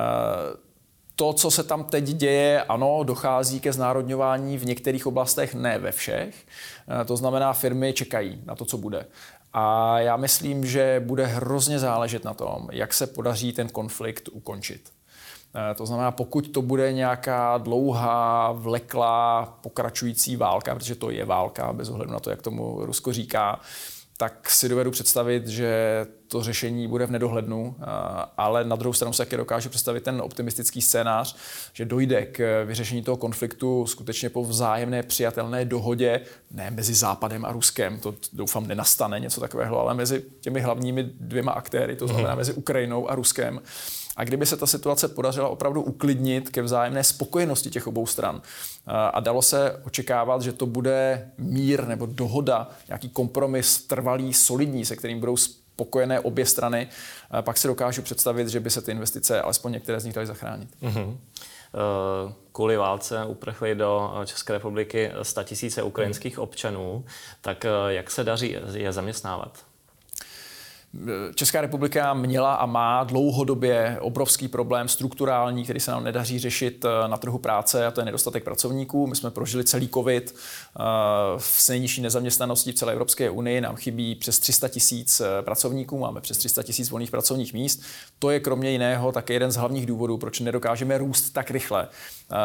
to, 1.16 1.34
co 1.34 1.52
se 1.52 1.64
tam 1.64 1.84
teď 1.84 2.04
děje, 2.04 2.64
ano, 2.64 3.04
dochází 3.04 3.60
ke 3.60 3.74
znárodňování 3.74 4.58
v 4.58 4.66
některých 4.66 5.08
oblastech, 5.08 5.54
ne 5.56 5.80
ve 5.80 5.92
všech. 5.92 6.36
To 7.06 7.18
znamená, 7.18 7.54
firmy 7.54 7.94
čekají 7.94 8.42
na 8.46 8.56
to, 8.56 8.66
co 8.66 8.78
bude. 8.78 9.06
A 9.54 10.00
já 10.00 10.18
myslím, 10.18 10.66
že 10.66 11.02
bude 11.06 11.26
hrozně 11.26 11.80
záležet 11.80 12.24
na 12.24 12.34
tom, 12.34 12.68
jak 12.72 12.94
se 12.94 13.08
podaří 13.08 13.54
ten 13.54 13.70
konflikt 13.70 14.30
ukončit. 14.32 14.82
Eh, 15.56 15.76
to 15.76 15.86
znamená, 15.86 16.12
pokud 16.12 16.52
to 16.52 16.62
bude 16.62 16.94
nějaká 16.94 17.58
dlouhá, 17.58 18.52
vleklá, 18.52 19.46
pokračující 19.62 20.36
válka, 20.36 20.76
protože 20.76 20.96
to 20.96 21.10
je 21.10 21.26
válka, 21.26 21.74
bez 21.74 21.90
ohledu 21.90 22.12
na 22.12 22.20
to, 22.20 22.30
jak 22.30 22.42
tomu 22.42 22.86
Rusko 22.86 23.14
říká, 23.14 23.60
tak 24.22 24.50
si 24.50 24.70
dovedu 24.70 24.92
představit, 24.92 25.48
že 25.48 26.06
to 26.28 26.44
řešení 26.44 26.88
bude 26.88 27.06
v 27.06 27.12
nedohlednu, 27.12 27.76
ale 28.38 28.64
na 28.64 28.76
druhou 28.76 28.94
stranu 28.94 29.14
se 29.14 29.26
taky 29.26 29.38
dokáže 29.38 29.70
představit 29.70 30.04
ten 30.04 30.22
optimistický 30.22 30.82
scénář, 30.82 31.36
že 31.74 31.86
dojde 31.86 32.26
k 32.26 32.64
vyřešení 32.66 33.02
toho 33.02 33.18
konfliktu 33.18 33.86
skutečně 33.88 34.30
po 34.30 34.44
vzájemné 34.44 35.04
přijatelné 35.04 35.66
dohodě, 35.66 36.22
ne 36.52 36.72
mezi 36.72 36.94
Západem 36.94 37.46
a 37.46 37.52
Ruskem, 37.52 38.00
to 38.00 38.16
doufám 38.34 38.68
nenastane 38.68 39.20
něco 39.20 39.42
takového, 39.42 39.80
ale 39.80 39.94
mezi 39.94 40.24
těmi 40.42 40.60
hlavními 40.60 41.04
dvěma 41.04 41.52
aktéry, 41.52 41.96
to 41.96 42.08
znamená 42.08 42.30
mhm. 42.30 42.38
mezi 42.38 42.54
Ukrajinou 42.54 43.10
a 43.10 43.16
Ruskem. 43.16 43.62
A 44.16 44.24
kdyby 44.24 44.46
se 44.46 44.58
ta 44.58 44.68
situace 44.68 45.08
podařila 45.08 45.50
opravdu 45.50 45.82
uklidnit 45.82 46.50
ke 46.50 46.62
vzájemné 46.62 47.04
spokojenosti 47.04 47.70
těch 47.70 47.88
obou 47.88 48.06
stran 48.06 48.42
a 48.88 49.20
dalo 49.20 49.42
se 49.42 49.82
očekávat, 49.84 50.42
že 50.42 50.52
to 50.52 50.66
bude 50.66 51.32
mír 51.38 51.88
nebo 51.88 52.06
dohoda, 52.06 52.70
nějaký 52.88 53.10
kompromis 53.10 53.82
trvalý, 53.82 54.34
solidní, 54.34 54.86
se 54.86 54.96
kterým 54.96 55.20
budou 55.20 55.38
spokojené 55.38 56.20
obě 56.20 56.46
strany, 56.46 56.88
pak 57.42 57.58
si 57.58 57.68
dokážu 57.68 58.02
představit, 58.02 58.48
že 58.48 58.60
by 58.60 58.70
se 58.70 58.82
ty 58.82 58.92
investice, 58.92 59.42
alespoň 59.42 59.72
některé 59.72 60.00
z 60.00 60.06
nich, 60.06 60.14
daly 60.14 60.28
zachránit. 60.28 60.70
Mm-hmm 60.82 61.18
kvůli 62.52 62.78
válce 62.78 63.26
uprchli 63.26 63.76
do 63.76 64.12
České 64.26 64.54
republiky 64.54 65.12
100 65.22 65.44
tisíce 65.44 65.84
ukrajinských 65.84 66.40
občanů, 66.40 67.06
tak 67.42 67.66
jak 67.88 68.12
se 68.12 68.24
daří 68.24 68.58
je 68.74 68.94
zaměstnávat? 68.94 69.66
Česká 71.36 71.62
republika 71.62 72.14
měla 72.14 72.54
a 72.54 72.66
má 72.66 73.04
dlouhodobě 73.04 73.98
obrovský 74.02 74.48
problém 74.48 74.88
strukturální, 74.88 75.64
který 75.64 75.80
se 75.80 75.92
nám 75.92 76.04
nedaří 76.04 76.40
řešit 76.40 76.86
eh, 76.86 77.08
na 77.08 77.18
trhu 77.18 77.38
práce, 77.38 77.86
a 77.86 77.92
to 77.92 78.02
je 78.02 78.06
nedostatek 78.06 78.44
pracovníků. 78.44 79.08
My 79.08 79.16
jsme 79.16 79.32
prožili 79.32 79.64
celý 79.64 79.90
COVID 79.90 80.36
eh, 80.36 80.84
v 81.38 81.70
nejnižší 81.70 82.02
nezaměstnanosti 82.02 82.72
v 82.72 82.76
celé 82.76 82.94
Evropské 82.94 83.30
unii. 83.30 83.62
Nám 83.62 83.76
chybí 83.76 84.16
přes 84.16 84.40
300 84.40 84.68
tisíc 84.68 85.22
eh, 85.22 85.42
pracovníků, 85.42 85.98
máme 86.00 86.22
přes 86.22 86.38
300 86.38 86.64
tisíc 86.64 86.90
volných 86.90 87.12
pracovních 87.12 87.54
míst. 87.54 87.82
To 88.20 88.30
je 88.30 88.40
kromě 88.40 88.72
jiného 88.72 89.12
také 89.12 89.34
jeden 89.34 89.52
z 89.52 89.56
hlavních 89.56 89.86
důvodů, 89.86 90.18
proč 90.18 90.40
nedokážeme 90.40 90.98
růst 90.98 91.30
tak 91.30 91.52
rychle 91.52 91.88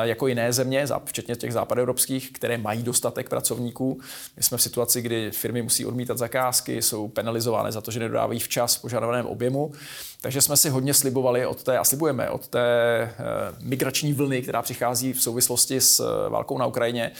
jako 0.02 0.26
jiné 0.26 0.52
země, 0.52 0.86
včetně 1.04 1.36
těch 1.36 1.52
západoevropských, 1.52 2.32
které 2.32 2.58
mají 2.58 2.82
dostatek 2.82 3.28
pracovníků. 3.28 4.00
My 4.36 4.42
jsme 4.42 4.58
v 4.58 4.62
situaci, 4.62 5.02
kdy 5.02 5.30
firmy 5.30 5.62
musí 5.62 5.86
odmítat 5.86 6.18
zakázky, 6.18 6.82
jsou 6.82 7.08
penalizovány 7.08 7.72
za 7.72 7.80
to, 7.80 7.90
že 7.90 8.00
nedodávají 8.00 8.35
včas 8.44 8.76
v 8.76 8.80
požadovaném 8.80 9.26
objemu. 9.26 9.72
Takže 10.20 10.40
jsme 10.42 10.56
si 10.56 10.68
hodně 10.68 10.94
slibovali 10.94 11.46
od 11.46 11.62
té, 11.62 11.78
a 11.78 11.84
slibujeme 11.84 12.30
od 12.30 12.48
té 12.48 12.60
eh, 12.60 13.14
migrační 13.60 14.12
vlny, 14.12 14.42
která 14.42 14.62
přichází 14.62 15.12
v 15.12 15.22
souvislosti 15.22 15.80
s 15.80 16.00
eh, 16.00 16.28
válkou 16.28 16.58
na 16.58 16.66
Ukrajině, 16.66 17.12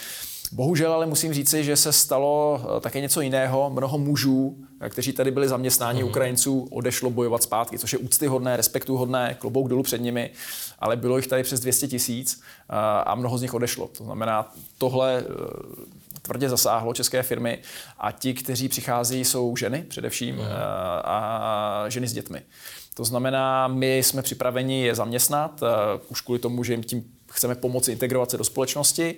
Bohužel 0.51 0.93
ale 0.93 1.05
musím 1.05 1.33
říci, 1.33 1.63
že 1.63 1.75
se 1.75 1.91
stalo 1.91 2.61
eh, 2.77 2.81
také 2.81 3.01
něco 3.01 3.21
jiného. 3.21 3.69
Mnoho 3.69 3.97
mužů, 3.97 4.57
kteří 4.89 5.13
tady 5.13 5.31
byli 5.31 5.47
zaměstnáni 5.47 6.03
mm. 6.03 6.09
Ukrajinců, 6.09 6.67
odešlo 6.71 7.09
bojovat 7.09 7.43
zpátky, 7.43 7.79
což 7.79 7.93
je 7.93 7.99
úctyhodné, 7.99 8.57
respektuhodné, 8.57 9.37
klobouk 9.39 9.67
dolů 9.67 9.83
před 9.83 10.01
nimi, 10.01 10.29
ale 10.79 10.95
bylo 10.95 11.17
jich 11.17 11.27
tady 11.27 11.43
přes 11.43 11.59
200 11.59 11.87
tisíc 11.87 12.41
a 13.05 13.15
mnoho 13.15 13.37
z 13.37 13.41
nich 13.41 13.53
odešlo. 13.53 13.89
To 13.97 14.03
znamená, 14.03 14.53
tohle 14.77 15.23
tvrdě 16.27 16.49
zasáhlo 16.49 16.93
české 16.93 17.23
firmy 17.23 17.59
a 17.97 18.11
ti, 18.11 18.33
kteří 18.33 18.69
přichází, 18.69 19.25
jsou 19.25 19.55
ženy 19.55 19.85
především 19.87 20.35
mm. 20.35 20.41
a 21.03 21.85
ženy 21.87 22.07
s 22.07 22.13
dětmi. 22.13 22.41
To 22.93 23.05
znamená, 23.05 23.67
my 23.67 23.97
jsme 23.97 24.21
připraveni 24.21 24.81
je 24.81 24.95
zaměstnat, 24.95 25.63
už 26.09 26.21
kvůli 26.21 26.39
tomu, 26.39 26.63
že 26.63 26.73
jim 26.73 26.83
tím 26.83 27.03
chceme 27.31 27.55
pomoci 27.55 27.91
integrovat 27.91 28.31
se 28.31 28.37
do 28.37 28.43
společnosti. 28.43 29.15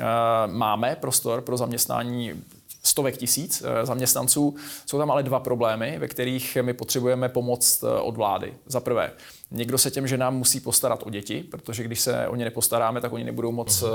Eh, 0.00 0.04
máme 0.46 0.96
prostor 0.96 1.40
pro 1.40 1.56
zaměstnání 1.56 2.44
stovek 2.82 3.16
tisíc 3.16 3.62
eh, 3.62 3.86
zaměstnanců. 3.86 4.56
Jsou 4.86 4.98
tam 4.98 5.10
ale 5.10 5.22
dva 5.22 5.40
problémy, 5.40 5.98
ve 5.98 6.08
kterých 6.08 6.58
my 6.62 6.74
potřebujeme 6.74 7.28
pomoc 7.28 7.82
eh, 7.82 8.00
od 8.00 8.16
vlády. 8.16 8.54
Za 8.66 8.80
prvé, 8.80 9.12
Někdo 9.54 9.78
se 9.78 9.90
těm 9.90 10.06
ženám 10.06 10.36
musí 10.36 10.60
postarat 10.60 11.02
o 11.06 11.10
děti, 11.10 11.42
protože 11.50 11.84
když 11.84 12.00
se 12.00 12.28
o 12.28 12.36
ně 12.36 12.44
nepostaráme, 12.44 13.00
tak 13.00 13.12
oni 13.12 13.24
nebudou 13.24 13.52
moc 13.52 13.82
uh-huh. 13.82 13.88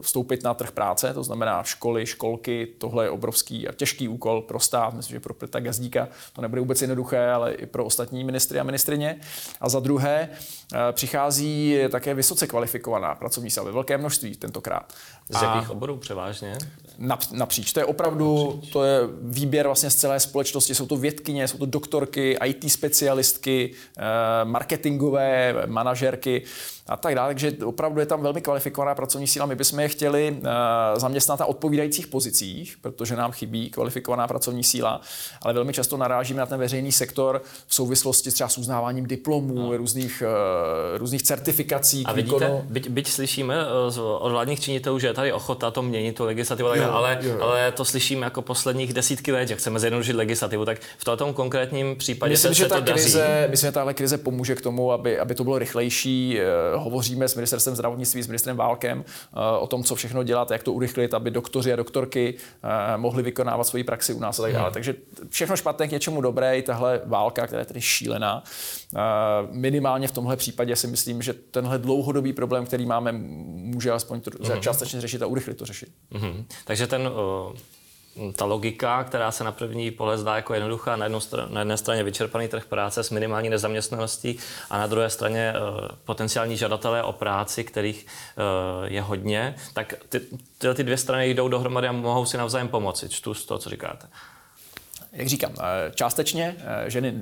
vstoupit 0.00 0.42
na 0.42 0.54
trh 0.54 0.70
práce, 0.70 1.14
to 1.14 1.22
znamená 1.22 1.62
školy, 1.62 2.06
školky, 2.06 2.68
tohle 2.78 3.04
je 3.04 3.10
obrovský 3.10 3.68
a 3.68 3.72
těžký 3.72 4.08
úkol 4.08 4.42
pro 4.42 4.60
stát, 4.60 4.94
myslím, 4.94 5.14
že 5.14 5.20
pro 5.20 5.34
Petra 5.34 5.60
Gazdíka 5.60 6.08
to 6.32 6.42
nebude 6.42 6.60
vůbec 6.60 6.82
jednoduché, 6.82 7.30
ale 7.30 7.52
i 7.52 7.66
pro 7.66 7.84
ostatní 7.84 8.24
ministry 8.24 8.60
a 8.60 8.62
ministrině. 8.62 9.20
A 9.60 9.68
za 9.68 9.80
druhé, 9.80 10.28
eh, 10.72 10.78
přichází 10.92 11.78
také 11.90 12.14
vysoce 12.14 12.46
kvalifikovaná 12.46 13.14
pracovní 13.14 13.50
síla 13.50 13.66
ve 13.66 13.72
velké 13.72 13.98
množství 13.98 14.36
tentokrát. 14.36 14.92
Z 15.28 15.42
jakých 15.42 15.70
oborů 15.70 15.96
převážně? 15.96 16.58
Napříč. 17.32 17.72
To 17.72 17.80
je 17.80 17.84
opravdu, 17.84 18.52
napříč. 18.54 18.72
to 18.72 18.84
je 18.84 19.00
výběr 19.22 19.66
vlastně 19.66 19.90
z 19.90 19.94
celé 19.94 20.20
společnosti. 20.20 20.74
Jsou 20.74 20.86
to 20.86 20.96
vědkyně, 20.96 21.48
jsou 21.48 21.58
to 21.58 21.66
doktorky, 21.66 22.38
IT 22.44 22.72
specialistky, 22.72 23.70
eh, 23.98 24.02
marketingové 24.44 25.54
manažerky 25.66 26.42
a 26.90 26.96
tak 26.96 27.14
dále. 27.14 27.28
Takže 27.28 27.52
opravdu 27.64 28.00
je 28.00 28.06
tam 28.06 28.22
velmi 28.22 28.40
kvalifikovaná 28.40 28.94
pracovní 28.94 29.26
síla. 29.26 29.46
My 29.46 29.54
bychom 29.54 29.80
je 29.80 29.88
chtěli 29.88 30.36
uh, 30.38 30.46
zaměstnat 30.96 31.40
na 31.40 31.46
odpovídajících 31.46 32.06
pozicích, 32.06 32.76
protože 32.80 33.16
nám 33.16 33.32
chybí 33.32 33.70
kvalifikovaná 33.70 34.28
pracovní 34.28 34.64
síla, 34.64 35.00
ale 35.42 35.54
velmi 35.54 35.72
často 35.72 35.96
narážíme 35.96 36.40
na 36.40 36.46
ten 36.46 36.58
veřejný 36.58 36.92
sektor 36.92 37.42
v 37.66 37.74
souvislosti 37.74 38.30
třeba 38.30 38.48
s 38.48 38.58
uznáváním 38.58 39.06
diplomů, 39.06 39.54
no. 39.54 39.76
různých, 39.76 40.22
uh, 40.26 40.98
různých 40.98 41.22
certifikací. 41.22 42.06
A 42.06 42.12
vidíte, 42.12 42.62
byť, 42.64 42.88
byť 42.88 43.08
slyšíme 43.08 43.56
uh, 43.66 44.00
od 44.18 44.30
vládních 44.30 44.60
činitelů, 44.60 44.98
že 44.98 45.06
je 45.06 45.14
tady 45.14 45.32
ochota 45.32 45.70
to 45.70 45.82
měnit, 45.82 46.16
tu 46.16 46.24
legislativu, 46.24 46.68
jo, 46.68 46.90
ale, 46.92 47.18
jo. 47.20 47.38
ale 47.40 47.72
to 47.72 47.84
slyšíme 47.84 48.26
jako 48.26 48.42
posledních 48.42 48.92
desítky 48.92 49.32
let, 49.32 49.48
že 49.48 49.56
chceme 49.56 49.80
zjednodušit 49.80 50.12
legislativu. 50.12 50.64
Tak 50.64 50.78
v 50.98 51.16
tom 51.16 51.34
konkrétním 51.34 51.96
případě 51.96 52.30
myslím, 52.30 52.54
se, 52.54 52.58
že 52.58 52.62
se 52.62 52.68
ta 52.68 52.80
to 52.80 52.92
krize, 52.92 53.18
daří. 53.18 53.50
Myslím, 53.50 53.68
že 53.68 53.72
tahle 53.72 53.94
krize 53.94 54.18
pomůže 54.18 54.54
k 54.54 54.60
tomu, 54.60 54.92
aby, 54.92 55.18
aby 55.18 55.34
to 55.34 55.44
bylo 55.44 55.58
rychlejší, 55.58 56.40
hovoříme 56.80 57.28
s 57.28 57.34
ministerstvem 57.34 57.74
zdravotnictví, 57.74 58.22
s 58.22 58.26
ministrem 58.26 58.56
Válkem 58.56 59.04
eh, 59.06 59.58
o 59.58 59.66
tom, 59.66 59.84
co 59.84 59.94
všechno 59.94 60.22
dělat, 60.22 60.50
jak 60.50 60.62
to 60.62 60.72
urychlit, 60.72 61.14
aby 61.14 61.30
doktoři 61.30 61.72
a 61.72 61.76
doktorky 61.76 62.34
eh, 62.34 62.96
mohli 62.96 63.22
vykonávat 63.22 63.64
svoji 63.64 63.84
praxi 63.84 64.14
u 64.14 64.20
nás 64.20 64.38
a 64.38 64.42
tak 64.42 64.52
dále. 64.52 64.64
Hmm. 64.64 64.74
Takže 64.74 64.94
všechno 65.28 65.56
špatné 65.56 65.88
k 65.88 65.90
něčemu 65.90 66.20
dobré, 66.20 66.58
i 66.58 66.62
tahle 66.62 67.00
válka, 67.04 67.46
která 67.46 67.60
je 67.60 67.66
tedy 67.66 67.80
šílená. 67.80 68.42
Eh, 68.96 68.98
minimálně 69.50 70.08
v 70.08 70.12
tomhle 70.12 70.36
případě 70.36 70.76
si 70.76 70.86
myslím, 70.86 71.22
že 71.22 71.32
tenhle 71.32 71.78
dlouhodobý 71.78 72.32
problém, 72.32 72.66
který 72.66 72.86
máme, 72.86 73.12
může 73.12 73.90
aspoň 73.90 74.20
hmm. 74.42 74.60
částečně 74.60 75.00
řešit 75.00 75.22
a 75.22 75.26
urychlit 75.26 75.56
to 75.56 75.66
řešit. 75.66 75.88
Hmm. 76.12 76.44
Takže 76.64 76.86
ten 76.86 77.02
uh 77.06 77.56
ta 78.36 78.44
logika, 78.44 79.04
která 79.04 79.30
se 79.30 79.44
na 79.44 79.52
první 79.52 79.90
pohled 79.90 80.18
zdá 80.18 80.36
jako 80.36 80.54
jednoduchá, 80.54 80.96
na, 80.96 81.08
str- 81.08 81.50
na 81.50 81.60
jedné 81.60 81.76
straně 81.76 82.02
vyčerpaný 82.02 82.48
trh 82.48 82.64
práce 82.64 83.02
s 83.04 83.10
minimální 83.10 83.48
nezaměstnaností 83.48 84.38
a 84.70 84.78
na 84.78 84.86
druhé 84.86 85.10
straně 85.10 85.52
uh, 85.52 85.88
potenciální 86.04 86.56
žadatelé 86.56 87.02
o 87.02 87.12
práci, 87.12 87.64
kterých 87.64 88.06
uh, 88.06 88.92
je 88.92 89.02
hodně, 89.02 89.54
tak 89.72 89.94
ty, 90.08 90.20
tyhle 90.58 90.74
ty 90.74 90.84
dvě 90.84 90.96
strany 90.96 91.30
jdou 91.30 91.48
dohromady 91.48 91.88
a 91.88 91.92
mohou 91.92 92.26
si 92.26 92.36
navzájem 92.36 92.68
pomoci. 92.68 93.08
Čtu 93.08 93.34
z 93.34 93.46
toho, 93.46 93.58
co 93.58 93.70
říkáte. 93.70 94.08
Jak 95.12 95.28
říkám, 95.28 95.52
eh, 95.58 95.92
částečně 95.94 96.56
ženy 96.86 97.14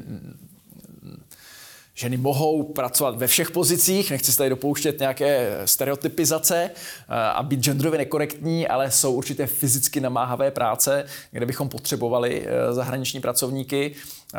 Ženy 1.99 2.17
mohou 2.17 2.63
pracovat 2.63 3.17
ve 3.17 3.27
všech 3.27 3.51
pozicích, 3.51 4.11
nechci 4.11 4.33
se 4.33 4.39
tady 4.39 4.51
dopouštět 4.51 5.01
nějaké 5.01 5.61
stereotypizace 5.65 6.71
eh, 6.71 7.15
a 7.15 7.43
být 7.43 7.61
genderově 7.61 7.99
nekorektní, 7.99 8.69
ale 8.69 8.91
jsou 8.91 9.13
určité 9.13 9.47
fyzicky 9.47 10.01
namáhavé 10.01 10.51
práce, 10.51 11.05
kde 11.31 11.47
bychom 11.47 11.69
potřebovali 11.69 12.47
eh, 12.47 12.73
zahraniční 12.73 13.21
pracovníky. 13.21 13.95
Eh, 14.35 14.39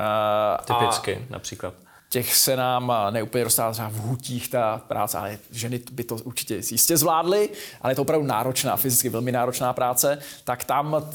Typicky 0.65 1.15
a 1.15 1.19
například 1.29 1.73
těch 2.09 2.35
se 2.35 2.55
nám 2.55 2.93
neúplně 3.09 3.43
dostává 3.43 3.71
třeba 3.71 3.89
v 3.89 3.99
hutích 3.99 4.49
ta 4.49 4.81
práce, 4.87 5.17
ale 5.17 5.37
ženy 5.51 5.79
by 5.91 6.03
to 6.03 6.15
určitě 6.15 6.55
jistě 6.55 6.97
zvládly, 6.97 7.49
ale 7.81 7.91
je 7.91 7.95
to 7.95 8.01
opravdu 8.01 8.27
náročná, 8.27 8.77
fyzicky 8.77 9.09
velmi 9.09 9.31
náročná 9.31 9.73
práce, 9.73 10.19
tak 10.43 10.63
tam 10.63 11.09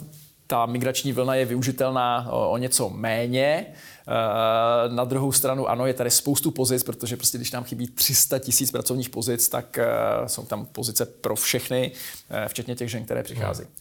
ta 0.47 0.67
migrační 0.67 1.13
vlna 1.13 1.35
je 1.35 1.45
využitelná 1.45 2.27
o, 2.31 2.51
o 2.51 2.57
něco 2.57 2.91
méně. 2.91 3.67
Eh, 4.09 4.95
na 4.95 5.05
druhou 5.05 5.33
stranu, 5.33 5.69
ano, 5.69 5.87
je 5.87 5.95
tady 5.95 6.11
spoustu 6.11 6.51
pozic, 6.51 6.83
protože 6.83 7.17
prostě 7.17 7.39
když 7.39 7.53
nám 7.53 7.65
chybí 7.65 7.89
300 7.89 8.39
tisíc 8.39 8.71
pracovních 8.71 9.11
pozic, 9.11 9.49
tak 9.49 9.79
eh, 9.79 9.87
jsou 10.27 10.45
tam 10.45 10.67
pozice 10.67 11.07
pro 11.07 11.37
všechny, 11.37 11.93
eh, 12.31 12.49
včetně 12.49 12.75
těch 12.75 12.91
žen, 12.91 13.05
které 13.05 13.23
přichází. 13.23 13.63
Hmm. 13.65 13.73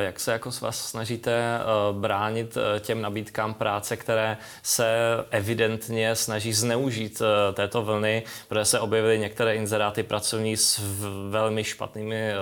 Jak 0.00 0.20
se 0.20 0.32
jako 0.32 0.52
s 0.52 0.60
vás 0.60 0.88
snažíte 0.88 1.60
bránit 1.92 2.58
těm 2.80 3.00
nabídkám 3.00 3.54
práce, 3.54 3.96
které 3.96 4.36
se 4.62 4.86
evidentně 5.30 6.16
snaží 6.16 6.52
zneužít 6.52 7.22
této 7.54 7.82
vlny, 7.82 8.22
protože 8.48 8.64
se 8.64 8.80
objevily 8.80 9.18
některé 9.18 9.54
inzeráty 9.54 10.02
pracovní 10.02 10.56
s 10.56 10.80
velmi 11.30 11.64
špatnými 11.64 12.32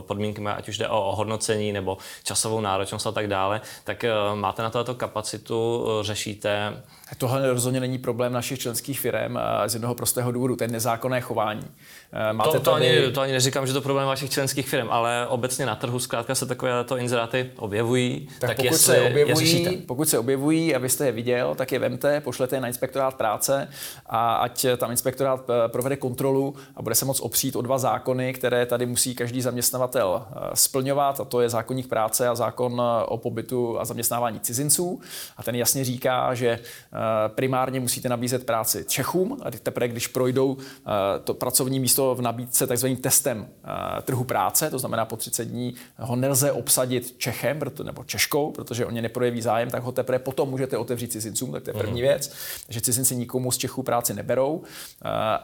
podmínkami, 0.00 0.50
ať 0.50 0.68
už 0.68 0.78
jde 0.78 0.88
o 0.88 1.16
hodnocení 1.16 1.72
nebo 1.72 1.98
časovou 2.24 2.60
náročnost 2.60 3.06
a 3.06 3.12
tak 3.12 3.26
dále, 3.26 3.60
tak 3.84 4.04
máte 4.34 4.62
na 4.62 4.70
to 4.70 4.94
kapacitu, 4.94 5.86
řešíte? 6.02 6.82
Tohle 7.18 7.52
rozhodně 7.52 7.80
není 7.80 7.98
problém 7.98 8.32
našich 8.32 8.58
členských 8.58 9.00
firm 9.00 9.38
z 9.66 9.74
jednoho 9.74 9.94
prostého 9.94 10.32
důvodu, 10.32 10.56
to 10.56 10.64
je 10.64 10.68
nezákonné 10.68 11.20
chování. 11.20 11.66
Eh, 12.12 12.32
máte 12.32 12.58
to, 12.58 12.60
to, 12.60 12.74
ani, 12.74 13.10
to 13.12 13.20
ani 13.20 13.32
neříkám, 13.32 13.66
že 13.66 13.72
to 13.72 13.80
problém 13.80 14.06
vašich 14.06 14.30
členských 14.30 14.68
firm, 14.68 14.90
ale 14.90 15.26
obecně 15.26 15.66
na 15.66 15.74
trhu 15.74 15.98
zkrátka 15.98 16.34
se 16.34 16.46
takovéto 16.68 16.96
inzeráty 16.96 17.50
objevují. 17.56 18.28
Tak, 18.40 18.48
tak 18.48 18.56
pokud, 18.56 18.64
jestli, 18.64 18.94
se 18.94 19.02
objevují, 19.02 19.76
pokud 19.86 20.08
se 20.08 20.18
objevují 20.18 20.74
a 20.74 20.78
vy 20.78 20.88
jste 20.88 21.06
je 21.06 21.12
viděl, 21.12 21.54
tak 21.54 21.72
je 21.72 21.78
vemte, 21.78 22.20
pošlete 22.20 22.56
je 22.56 22.60
na 22.60 22.68
inspektorát 22.68 23.14
práce 23.14 23.68
a 24.06 24.34
ať 24.34 24.66
tam 24.76 24.90
inspektorát 24.90 25.50
eh, 25.50 25.68
provede 25.68 25.96
kontrolu 25.96 26.54
a 26.76 26.82
bude 26.82 26.94
se 26.94 27.04
moc 27.04 27.20
opřít 27.20 27.56
o 27.56 27.62
dva 27.62 27.78
zákony, 27.78 28.32
které 28.32 28.66
tady 28.66 28.86
musí 28.86 29.14
každý 29.14 29.42
zaměstnavatel 29.42 30.22
eh, 30.30 30.50
splňovat, 30.54 31.20
a 31.20 31.24
to 31.24 31.40
je 31.40 31.48
zákonník 31.48 31.88
práce 31.88 32.28
a 32.28 32.34
zákon 32.34 32.82
o 33.06 33.18
pobytu 33.18 33.80
a 33.80 33.84
zaměstnávání 33.84 34.40
cizinců. 34.40 35.00
A 35.36 35.42
ten 35.42 35.54
jasně 35.54 35.84
říká, 35.84 36.34
že 36.34 36.58
primárně 37.28 37.80
musíte 37.80 38.08
nabízet 38.08 38.46
práci 38.46 38.84
Čechům 38.88 39.36
a 39.42 39.50
teprve, 39.50 39.88
když 39.88 40.06
projdou 40.06 40.56
to 41.24 41.34
pracovní 41.34 41.80
místo 41.80 42.14
v 42.14 42.22
nabídce 42.22 42.66
takzvaným 42.66 42.96
testem 42.96 43.48
trhu 44.02 44.24
práce, 44.24 44.70
to 44.70 44.78
znamená 44.78 45.04
po 45.04 45.16
30 45.16 45.44
dní 45.44 45.74
ho 45.98 46.16
nelze 46.16 46.52
obsadit 46.58 47.14
Čechem 47.18 47.60
nebo 47.82 48.04
Češkou, 48.04 48.50
protože 48.50 48.86
oni 48.86 49.02
neprojeví 49.02 49.42
zájem, 49.42 49.70
tak 49.70 49.82
ho 49.82 49.92
teprve 49.92 50.18
potom 50.18 50.50
můžete 50.50 50.78
otevřít 50.78 51.12
cizincům, 51.12 51.52
tak 51.52 51.62
to 51.62 51.70
je 51.70 51.74
první 51.74 52.00
mhm. 52.00 52.08
věc, 52.08 52.32
že 52.68 52.80
cizinci 52.80 53.16
nikomu 53.16 53.50
z 53.50 53.58
Čechů 53.58 53.82
práci 53.82 54.14
neberou. 54.14 54.52
Uh, 54.54 54.62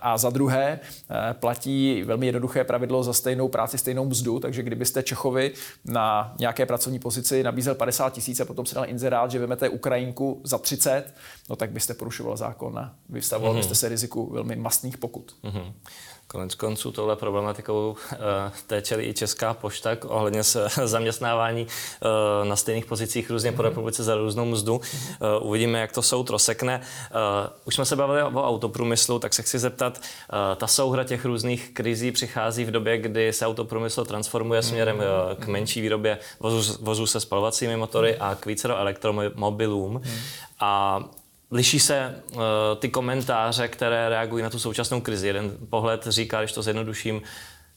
a 0.01 0.19
za 0.19 0.31
druhé 0.31 0.81
uh, 1.11 1.17
platí 1.33 2.03
velmi 2.03 2.27
jednoduché 2.27 2.65
pravidlo 2.65 3.03
za 3.03 3.13
stejnou 3.13 3.49
práci, 3.49 3.79
stejnou 3.79 4.05
mzdu, 4.05 4.41
takže 4.41 4.63
kdybyste 4.63 5.03
Čechovi 5.03 5.53
na 5.85 6.35
nějaké 6.39 6.67
pracovní 6.67 6.99
pozici 6.99 7.43
nabízel 7.43 7.75
50 7.75 8.13
tisíc 8.13 8.41
a 8.41 8.45
potom 8.45 8.67
se 8.67 8.75
dal 8.75 8.89
inzerát, 8.89 9.31
že 9.31 9.39
vezmete 9.39 9.69
Ukrajinku 9.69 10.41
za 10.45 10.59
30, 10.59 11.15
no 11.51 11.57
tak 11.57 11.71
byste 11.71 11.95
porušoval 11.95 12.37
zákon 12.37 12.79
a 12.79 12.95
vyvstavoval 13.09 13.53
mm-hmm. 13.53 13.59
byste 13.59 13.75
se 13.75 13.89
riziku 13.89 14.33
velmi 14.33 14.57
mastných 14.57 14.99
pokut. 14.99 15.37
Mm-hmm. 15.45 15.73
Konec 16.27 16.55
konců 16.55 16.93
tohle 16.93 17.17
problematikou 17.17 17.91
uh, 17.91 18.19
té 18.67 18.83
čelí 18.83 19.05
i 19.05 19.15
Česká 19.15 19.55
pošta 19.55 19.91
ohledně 20.07 20.45
se 20.45 20.69
zaměstnávání 20.85 21.67
uh, 21.67 22.49
na 22.49 22.57
stejných 22.57 22.87
pozicích 22.87 23.31
různě 23.31 23.53
po 23.53 23.63
republice 23.63 24.05
za 24.05 24.15
různou 24.15 24.45
mzdu. 24.45 24.77
Uh, 24.77 25.49
uvidíme, 25.49 25.81
jak 25.81 25.93
to 25.93 26.03
soud 26.03 26.31
rozsekne. 26.31 26.81
Už 27.65 27.75
jsme 27.75 27.85
se 27.85 27.97
bavili 27.97 28.23
o 28.23 28.49
autoprůmyslu, 28.49 29.19
tak 29.19 29.35
se 29.35 29.43
chci 29.43 29.59
zeptat, 29.59 30.01
ta 30.57 30.67
souhra 30.67 31.05
těch 31.05 31.25
různých 31.25 31.71
krizí 31.75 32.13
přichází 32.13 32.65
v 32.65 32.71
době, 32.71 32.99
kdy 32.99 33.33
se 33.33 33.47
autoprůmysl 33.47 34.05
transformuje 34.05 34.63
směrem 34.63 34.97
uh, 34.97 35.03
k 35.45 35.47
menší 35.47 35.81
výrobě 35.81 36.19
vozů, 36.41 36.79
vozů 36.81 37.07
se 37.07 37.21
spalovacími 37.21 37.77
motory 37.77 38.17
a 38.17 38.35
k 38.35 38.47
více 38.47 38.69
elektromobilům. 38.69 40.03
A 40.61 41.01
Liší 41.51 41.81
se 41.81 42.23
uh, 42.33 42.41
ty 42.79 42.89
komentáře, 42.89 43.69
které 43.69 44.09
reagují 44.09 44.43
na 44.43 44.51
tu 44.51 44.59
současnou 44.59 45.01
krizi. 45.01 45.27
Jeden 45.27 45.57
pohled 45.71 46.07
říká, 46.07 46.41
když 46.41 46.53
to 46.53 46.63
zjednoduším, 46.63 47.23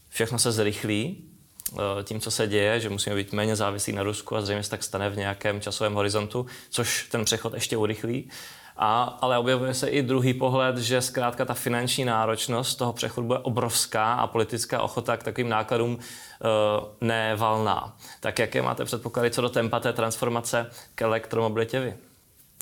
všechno 0.10 0.40
se 0.40 0.52
zrychlí 0.52 1.24
uh, 1.72 1.80
tím, 2.04 2.20
co 2.20 2.32
se 2.32 2.48
děje, 2.48 2.80
že 2.80 2.90
musíme 2.90 3.16
být 3.16 3.34
méně 3.34 3.56
závislí 3.56 3.94
na 3.94 4.04
Rusku 4.04 4.36
a 4.36 4.42
zřejmě 4.42 4.64
se 4.64 4.70
tak 4.70 4.84
stane 4.84 5.10
v 5.10 5.18
nějakém 5.18 5.62
časovém 5.62 5.94
horizontu, 5.94 6.46
což 6.70 7.08
ten 7.12 7.26
přechod 7.26 7.54
ještě 7.54 7.78
urychlí. 7.78 8.30
A, 8.80 9.04
ale 9.22 9.38
objevuje 9.38 9.74
se 9.74 9.88
i 9.88 10.02
druhý 10.02 10.34
pohled, 10.34 10.78
že 10.78 11.02
zkrátka 11.02 11.46
ta 11.46 11.54
finanční 11.54 12.06
náročnost 12.06 12.78
toho 12.78 12.94
přechodu 12.94 13.28
bude 13.28 13.40
obrovská 13.40 14.14
a 14.14 14.28
politická 14.28 14.82
ochota 14.82 15.18
k 15.18 15.24
takovým 15.24 15.50
nákladům 15.50 15.96
uh, 15.96 16.00
nevalná. 17.02 17.98
Tak 18.20 18.40
jaké 18.40 18.62
máte 18.62 18.86
předpoklady 18.86 19.32
co 19.32 19.42
do 19.42 19.50
tempa 19.50 19.80
té 19.80 19.94
transformace 19.94 20.72
k 20.96 21.02
elektromobilitě 21.02 21.80
vy? 21.80 22.07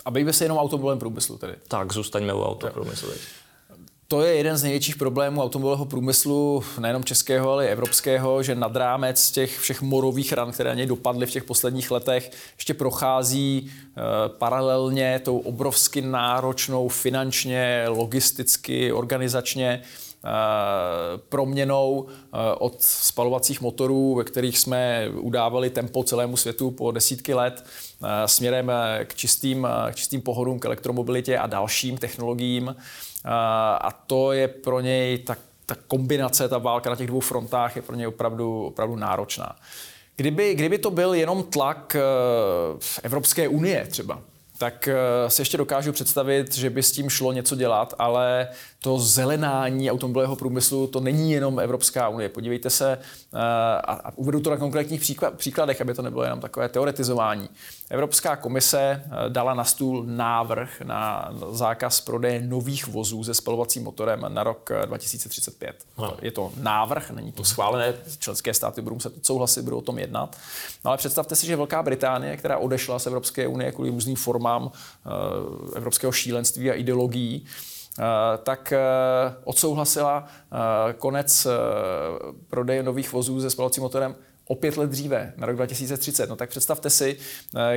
A 0.05 0.11
bejme 0.11 0.33
se 0.33 0.45
jenom 0.45 0.57
automobilovém 0.57 0.99
průmyslu 0.99 1.37
tedy. 1.37 1.53
Tak, 1.67 1.93
zůstaňme 1.93 2.33
u 2.33 2.41
autoprůmyslu. 2.41 3.09
To 4.07 4.21
je 4.21 4.35
jeden 4.35 4.57
z 4.57 4.63
největších 4.63 4.95
problémů 4.95 5.43
automobilového 5.43 5.85
průmyslu, 5.85 6.63
nejenom 6.79 7.03
českého, 7.03 7.51
ale 7.51 7.65
i 7.65 7.69
evropského, 7.69 8.43
že 8.43 8.55
nad 8.55 8.75
rámec 8.75 9.31
těch 9.31 9.59
všech 9.59 9.81
morových 9.81 10.33
ran, 10.33 10.51
které 10.51 10.69
na 10.69 10.75
něj 10.75 10.85
dopadly 10.85 11.25
v 11.25 11.31
těch 11.31 11.43
posledních 11.43 11.91
letech, 11.91 12.31
ještě 12.57 12.73
prochází 12.73 13.71
e, 13.71 14.01
paralelně 14.29 15.21
tou 15.23 15.37
obrovsky 15.37 16.01
náročnou 16.01 16.87
finančně, 16.87 17.85
logisticky, 17.87 18.91
organizačně 18.91 19.81
proměnou 21.29 22.05
eh, 22.09 22.37
od 22.57 22.81
spalovacích 22.81 23.61
motorů, 23.61 24.15
ve 24.15 24.23
kterých 24.23 24.59
jsme 24.59 25.09
udávali 25.09 25.69
tempo 25.69 26.03
celému 26.03 26.37
světu 26.37 26.71
po 26.71 26.91
desítky 26.91 27.33
let, 27.33 27.65
eh, 28.03 28.27
směrem 28.27 28.71
k 29.03 29.15
čistým, 29.15 29.67
k 29.91 29.95
čistým 29.95 30.21
pohodům, 30.21 30.59
k 30.59 30.65
elektromobilitě 30.65 31.37
a 31.37 31.47
dalším 31.47 31.97
technologiím. 31.97 32.75
A 33.77 34.03
to 34.07 34.31
je 34.31 34.47
pro 34.47 34.79
něj 34.79 35.17
tak 35.17 35.39
ta 35.65 35.75
kombinace, 35.87 36.49
ta 36.49 36.57
válka 36.57 36.89
na 36.89 36.95
těch 36.95 37.07
dvou 37.07 37.19
frontách 37.19 37.75
je 37.75 37.81
pro 37.81 37.95
něj 37.95 38.07
opravdu, 38.07 38.65
opravdu 38.65 38.95
náročná. 38.95 39.55
Kdyby, 40.15 40.55
kdyby 40.55 40.77
to 40.77 40.91
byl 40.91 41.13
jenom 41.13 41.43
tlak 41.43 41.95
Evropské 43.03 43.47
unie 43.47 43.87
třeba, 43.89 44.21
tak 44.65 44.89
si 45.27 45.41
ještě 45.41 45.57
dokážu 45.57 45.91
představit, 45.91 46.55
že 46.55 46.69
by 46.69 46.83
s 46.83 46.91
tím 46.91 47.09
šlo 47.09 47.31
něco 47.31 47.55
dělat, 47.55 47.93
ale 47.99 48.47
to 48.85 48.99
zelenání 48.99 49.91
automobilového 49.91 50.35
průmyslu, 50.35 50.87
to 50.87 50.99
není 50.99 51.31
jenom 51.31 51.59
Evropská 51.59 52.09
unie. 52.09 52.29
Podívejte 52.29 52.69
se, 52.69 52.97
eh, 53.33 53.37
a 53.87 54.11
uvedu 54.15 54.39
to 54.39 54.49
na 54.49 54.57
konkrétních 54.57 55.11
příkladech, 55.35 55.81
aby 55.81 55.93
to 55.93 56.01
nebylo 56.01 56.23
jenom 56.23 56.39
takové 56.39 56.69
teoretizování. 56.69 57.49
Evropská 57.89 58.35
komise 58.35 59.03
eh, 59.05 59.29
dala 59.29 59.53
na 59.53 59.63
stůl 59.63 60.03
návrh 60.07 60.81
na 60.81 61.29
zákaz 61.51 62.01
prodeje 62.01 62.41
nových 62.41 62.87
vozů 62.87 63.23
se 63.23 63.33
spalovacím 63.33 63.83
motorem 63.83 64.25
na 64.27 64.43
rok 64.43 64.69
2035. 64.85 65.75
Eh, 65.79 66.01
no. 66.01 66.17
Je 66.21 66.31
to 66.31 66.51
návrh, 66.57 67.11
není 67.11 67.31
to 67.31 67.43
schválené, 67.43 67.93
členské 68.19 68.53
státy 68.53 68.81
budou 68.81 68.95
muset 68.95 69.25
souhlasit, 69.25 69.61
budou 69.61 69.77
o 69.77 69.81
tom 69.81 69.99
jednat. 69.99 70.37
No 70.85 70.91
ale 70.91 70.97
představte 70.97 71.35
si, 71.35 71.45
že 71.45 71.55
Velká 71.55 71.83
Británie, 71.83 72.37
která 72.37 72.57
odešla 72.57 72.99
z 72.99 73.07
Evropské 73.07 73.47
unie 73.47 73.71
kvůli 73.71 73.89
různým 73.89 74.15
formám 74.15 74.54
evropského 75.75 76.11
šílenství 76.11 76.71
a 76.71 76.73
ideologií, 76.73 77.45
Eh, 77.99 78.37
tak 78.43 78.71
eh, 78.71 78.79
odsouhlasila 79.43 80.27
eh, 80.27 80.93
konec 80.93 81.47
prodeje 82.47 82.83
nových 82.83 83.13
vozů 83.13 83.41
se 83.41 83.49
spalovacím 83.49 83.83
motorem 83.83 84.15
o 84.47 84.55
pět 84.55 84.77
let 84.77 84.89
dříve, 84.89 85.33
na 85.37 85.47
rok 85.47 85.55
2030. 85.55 86.29
No 86.29 86.35
tak 86.35 86.49
představte 86.49 86.89
si, 86.89 87.17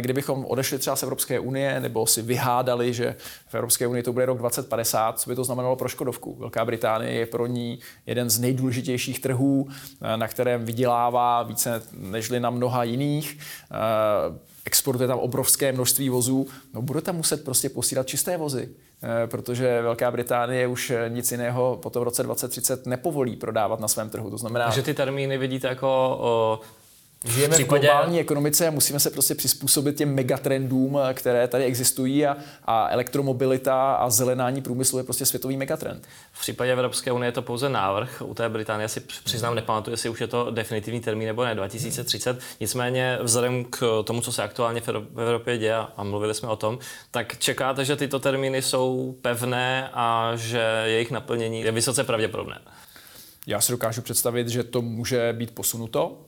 kdybychom 0.01 0.45
odešli 0.45 0.79
třeba 0.79 0.97
z 0.97 1.03
Evropské 1.03 1.41
unie 1.41 1.81
nebo 1.81 2.07
si 2.07 2.23
vyhádali, 2.23 2.95
že 2.95 3.17
v 3.47 3.55
Evropské 3.55 3.87
unii 3.87 4.03
to 4.03 4.13
bude 4.13 4.27
rok 4.27 4.39
2050, 4.39 5.21
co 5.21 5.31
by 5.31 5.37
to 5.37 5.45
znamenalo 5.45 5.77
pro 5.77 5.89
Škodovku. 5.89 6.35
Velká 6.35 6.65
Británie 6.65 7.13
je 7.13 7.27
pro 7.27 7.47
ní 7.47 7.79
jeden 8.07 8.31
z 8.31 8.39
nejdůležitějších 8.39 9.21
trhů, 9.21 9.69
na 10.17 10.29
kterém 10.29 10.65
vydělává 10.65 11.43
více 11.43 11.83
nežli 11.93 12.41
na 12.41 12.51
mnoha 12.51 12.85
jiných 12.85 13.39
exportuje 14.69 15.09
tam 15.09 15.19
obrovské 15.19 15.73
množství 15.73 16.09
vozů, 16.09 16.47
no 16.75 16.83
bude 16.83 17.01
tam 17.01 17.17
muset 17.17 17.45
prostě 17.45 17.69
posílat 17.69 18.07
čisté 18.07 18.37
vozy. 18.37 18.69
Eh, 19.03 19.27
protože 19.27 19.83
Velká 19.83 20.11
Británie 20.11 20.67
už 20.67 20.91
eh, 20.91 21.09
nic 21.09 21.33
jiného 21.33 21.79
po 21.83 21.91
tom 21.91 22.03
roce 22.03 22.23
2030 22.23 22.87
nepovolí 22.87 23.37
prodávat 23.37 23.81
na 23.81 23.89
svém 23.89 24.11
trhu. 24.11 24.31
To 24.31 24.39
znamená, 24.39 24.65
Takže 24.65 24.83
ty 24.83 24.95
termíny 24.95 25.39
vidíte 25.39 25.69
jako 25.69 26.61
Žijeme 27.25 27.55
v, 27.55 27.59
případě... 27.59 27.87
v 27.87 27.91
globální 27.91 28.21
ekonomice 28.21 28.69
a 28.69 28.71
musíme 28.71 29.01
se 29.01 29.11
prostě 29.11 29.35
přizpůsobit 29.35 29.97
těm 29.97 30.15
megatrendům, 30.15 30.99
eh, 30.99 31.15
které 31.15 31.49
tady 31.49 31.65
existují 31.65 32.27
a, 32.27 32.37
a 32.65 32.89
elektromobilita 32.89 33.95
a 33.95 34.11
zelenání 34.11 34.63
průmyslu 34.63 34.99
je 34.99 35.05
prostě 35.05 35.27
světový 35.27 35.57
megatrend. 35.57 36.07
V 36.33 36.41
případě 36.41 36.73
Evropské 36.73 37.13
unie 37.13 37.29
je 37.29 37.33
to 37.33 37.43
pouze 37.43 37.69
návrh. 37.69 38.23
U 38.25 38.35
té 38.35 38.49
Británie 38.49 38.89
si 38.89 39.01
přiznám, 39.01 39.55
nepamatuju, 39.55 39.93
jestli 39.93 40.09
už 40.09 40.21
je 40.21 40.27
to 40.27 40.51
definitivní 40.51 41.01
termín 41.01 41.27
nebo 41.27 41.45
ne, 41.45 41.55
2030. 41.55 42.39
Nicméně 42.61 43.19
vzhledem 43.23 43.65
k 43.65 44.03
tomu, 44.05 44.21
co 44.21 44.33
se 44.33 44.43
aktuálně 44.43 44.81
v 44.81 44.89
Evropě 45.21 45.59
děje, 45.59 45.77
a 45.97 46.05
mluvili 46.05 46.35
jsme 46.35 46.49
o 46.49 46.57
tom, 46.57 46.79
tak 47.11 47.39
čekáte, 47.39 47.85
že 47.85 47.97
tyto 47.97 48.19
termíny 48.19 48.63
jsou 48.63 49.15
pevné 49.23 49.91
a 49.93 50.33
že 50.37 50.83
jejich 50.85 51.11
naplnění 51.11 51.61
je 51.61 51.73
vysoce 51.73 52.05
pravděpodobné. 52.05 52.59
Já 53.47 53.61
si 53.61 53.73
dokážu 53.73 54.03
představit, 54.03 54.49
že 54.49 54.65
to 54.65 54.83
může 54.83 55.33
být 55.33 55.55
posunuto, 55.55 56.28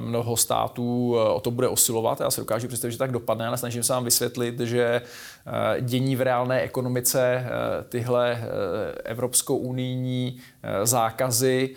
mnoho 0.00 0.36
států 0.36 1.16
eh, 1.16 1.28
o 1.28 1.40
to 1.40 1.50
bude 1.50 1.68
osilovat. 1.68 2.20
Já 2.20 2.30
si 2.30 2.40
dokážu 2.40 2.68
představit, 2.68 2.92
že 2.92 2.98
tak 2.98 3.12
dopadne, 3.12 3.46
ale 3.46 3.58
snažím 3.58 3.82
se 3.82 3.92
vám 3.92 4.04
vysvětlit, 4.04 4.60
že 4.60 4.84
eh, 4.86 5.80
dění 5.80 6.16
v 6.16 6.20
reálné 6.20 6.60
ekonomice 6.60 7.46
tyhle 7.88 8.44
evropskou 9.04 9.56
unijní 9.56 10.38
zákazy 10.82 11.74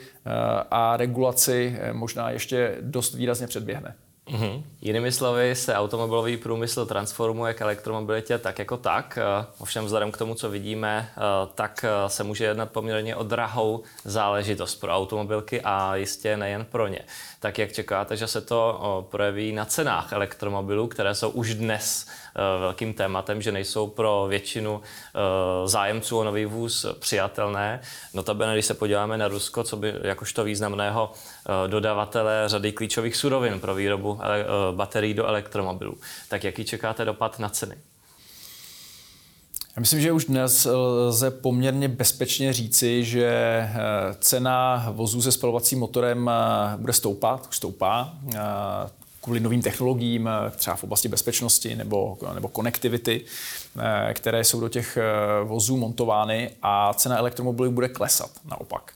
a 0.71 0.97
regulaci 0.97 1.79
možná 1.91 2.29
ještě 2.29 2.77
dost 2.81 3.13
výrazně 3.13 3.47
předběhne. 3.47 3.95
Mm-hmm. 4.31 4.63
Jinými 4.81 5.11
slovy 5.11 5.55
se 5.55 5.75
automobilový 5.75 6.37
průmysl 6.37 6.85
transformuje 6.85 7.53
k 7.53 7.61
elektromobilitě 7.61 8.37
tak 8.37 8.59
jako 8.59 8.77
tak. 8.77 9.19
Ovšem 9.59 9.85
vzhledem 9.85 10.11
k 10.11 10.17
tomu, 10.17 10.35
co 10.35 10.49
vidíme, 10.49 11.09
tak 11.55 11.85
se 12.07 12.23
může 12.23 12.45
jednat 12.45 12.71
poměrně 12.71 13.15
o 13.15 13.23
drahou 13.23 13.83
záležitost 14.05 14.75
pro 14.75 14.91
automobilky 14.95 15.61
a 15.61 15.95
jistě 15.95 16.37
nejen 16.37 16.65
pro 16.65 16.87
ně. 16.87 16.99
Tak 17.39 17.57
jak 17.57 17.71
čekáte, 17.71 18.17
že 18.17 18.27
se 18.27 18.41
to 18.41 19.07
projeví 19.11 19.51
na 19.51 19.65
cenách 19.65 20.13
elektromobilů, 20.13 20.87
které 20.87 21.15
jsou 21.15 21.29
už 21.29 21.53
dnes 21.53 22.07
velkým 22.59 22.93
tématem, 22.93 23.41
že 23.41 23.51
nejsou 23.51 23.87
pro 23.87 24.25
většinu 24.29 24.81
zájemců 25.65 26.17
o 26.17 26.23
nový 26.23 26.45
vůz 26.45 26.85
přijatelné. 26.99 27.81
Notabene, 28.13 28.53
když 28.53 28.65
se 28.65 28.73
podíváme 28.73 29.17
na 29.17 29.27
Rusko, 29.27 29.63
co 29.63 29.77
by 29.77 29.93
jakožto 30.01 30.43
významného 30.43 31.11
dodavatele 31.67 32.43
řady 32.45 32.71
klíčových 32.71 33.15
surovin 33.15 33.59
pro 33.59 33.75
výrobu 33.75 34.19
baterií 34.71 35.13
do 35.13 35.25
elektromobilů. 35.25 35.97
Tak 36.29 36.43
jaký 36.43 36.65
čekáte 36.65 37.05
dopad 37.05 37.39
na 37.39 37.49
ceny? 37.49 37.75
Já 39.77 39.79
myslím, 39.79 40.01
že 40.01 40.11
už 40.11 40.25
dnes 40.25 40.67
lze 40.71 41.31
poměrně 41.31 41.87
bezpečně 41.87 42.53
říci, 42.53 43.05
že 43.05 43.27
eh, 43.27 43.73
cena 44.19 44.85
vozů 44.91 45.21
se 45.21 45.31
spalovacím 45.31 45.79
motorem 45.79 46.29
eh, 46.29 46.77
bude 46.77 46.93
stoupat, 46.93 47.47
už 47.49 47.57
stoupá 47.57 48.13
eh, 48.35 48.39
kvůli 49.27 49.39
novým 49.39 49.61
technologiím, 49.61 50.29
třeba 50.55 50.75
v 50.75 50.83
oblasti 50.83 51.07
bezpečnosti 51.07 51.75
nebo, 51.75 52.17
nebo 52.33 52.47
konektivity, 52.47 53.25
které 54.13 54.43
jsou 54.43 54.59
do 54.59 54.69
těch 54.69 54.97
vozů 55.43 55.77
montovány 55.77 56.51
a 56.63 56.93
cena 56.93 57.17
elektromobilů 57.17 57.71
bude 57.71 57.89
klesat 57.89 58.31
naopak. 58.45 58.93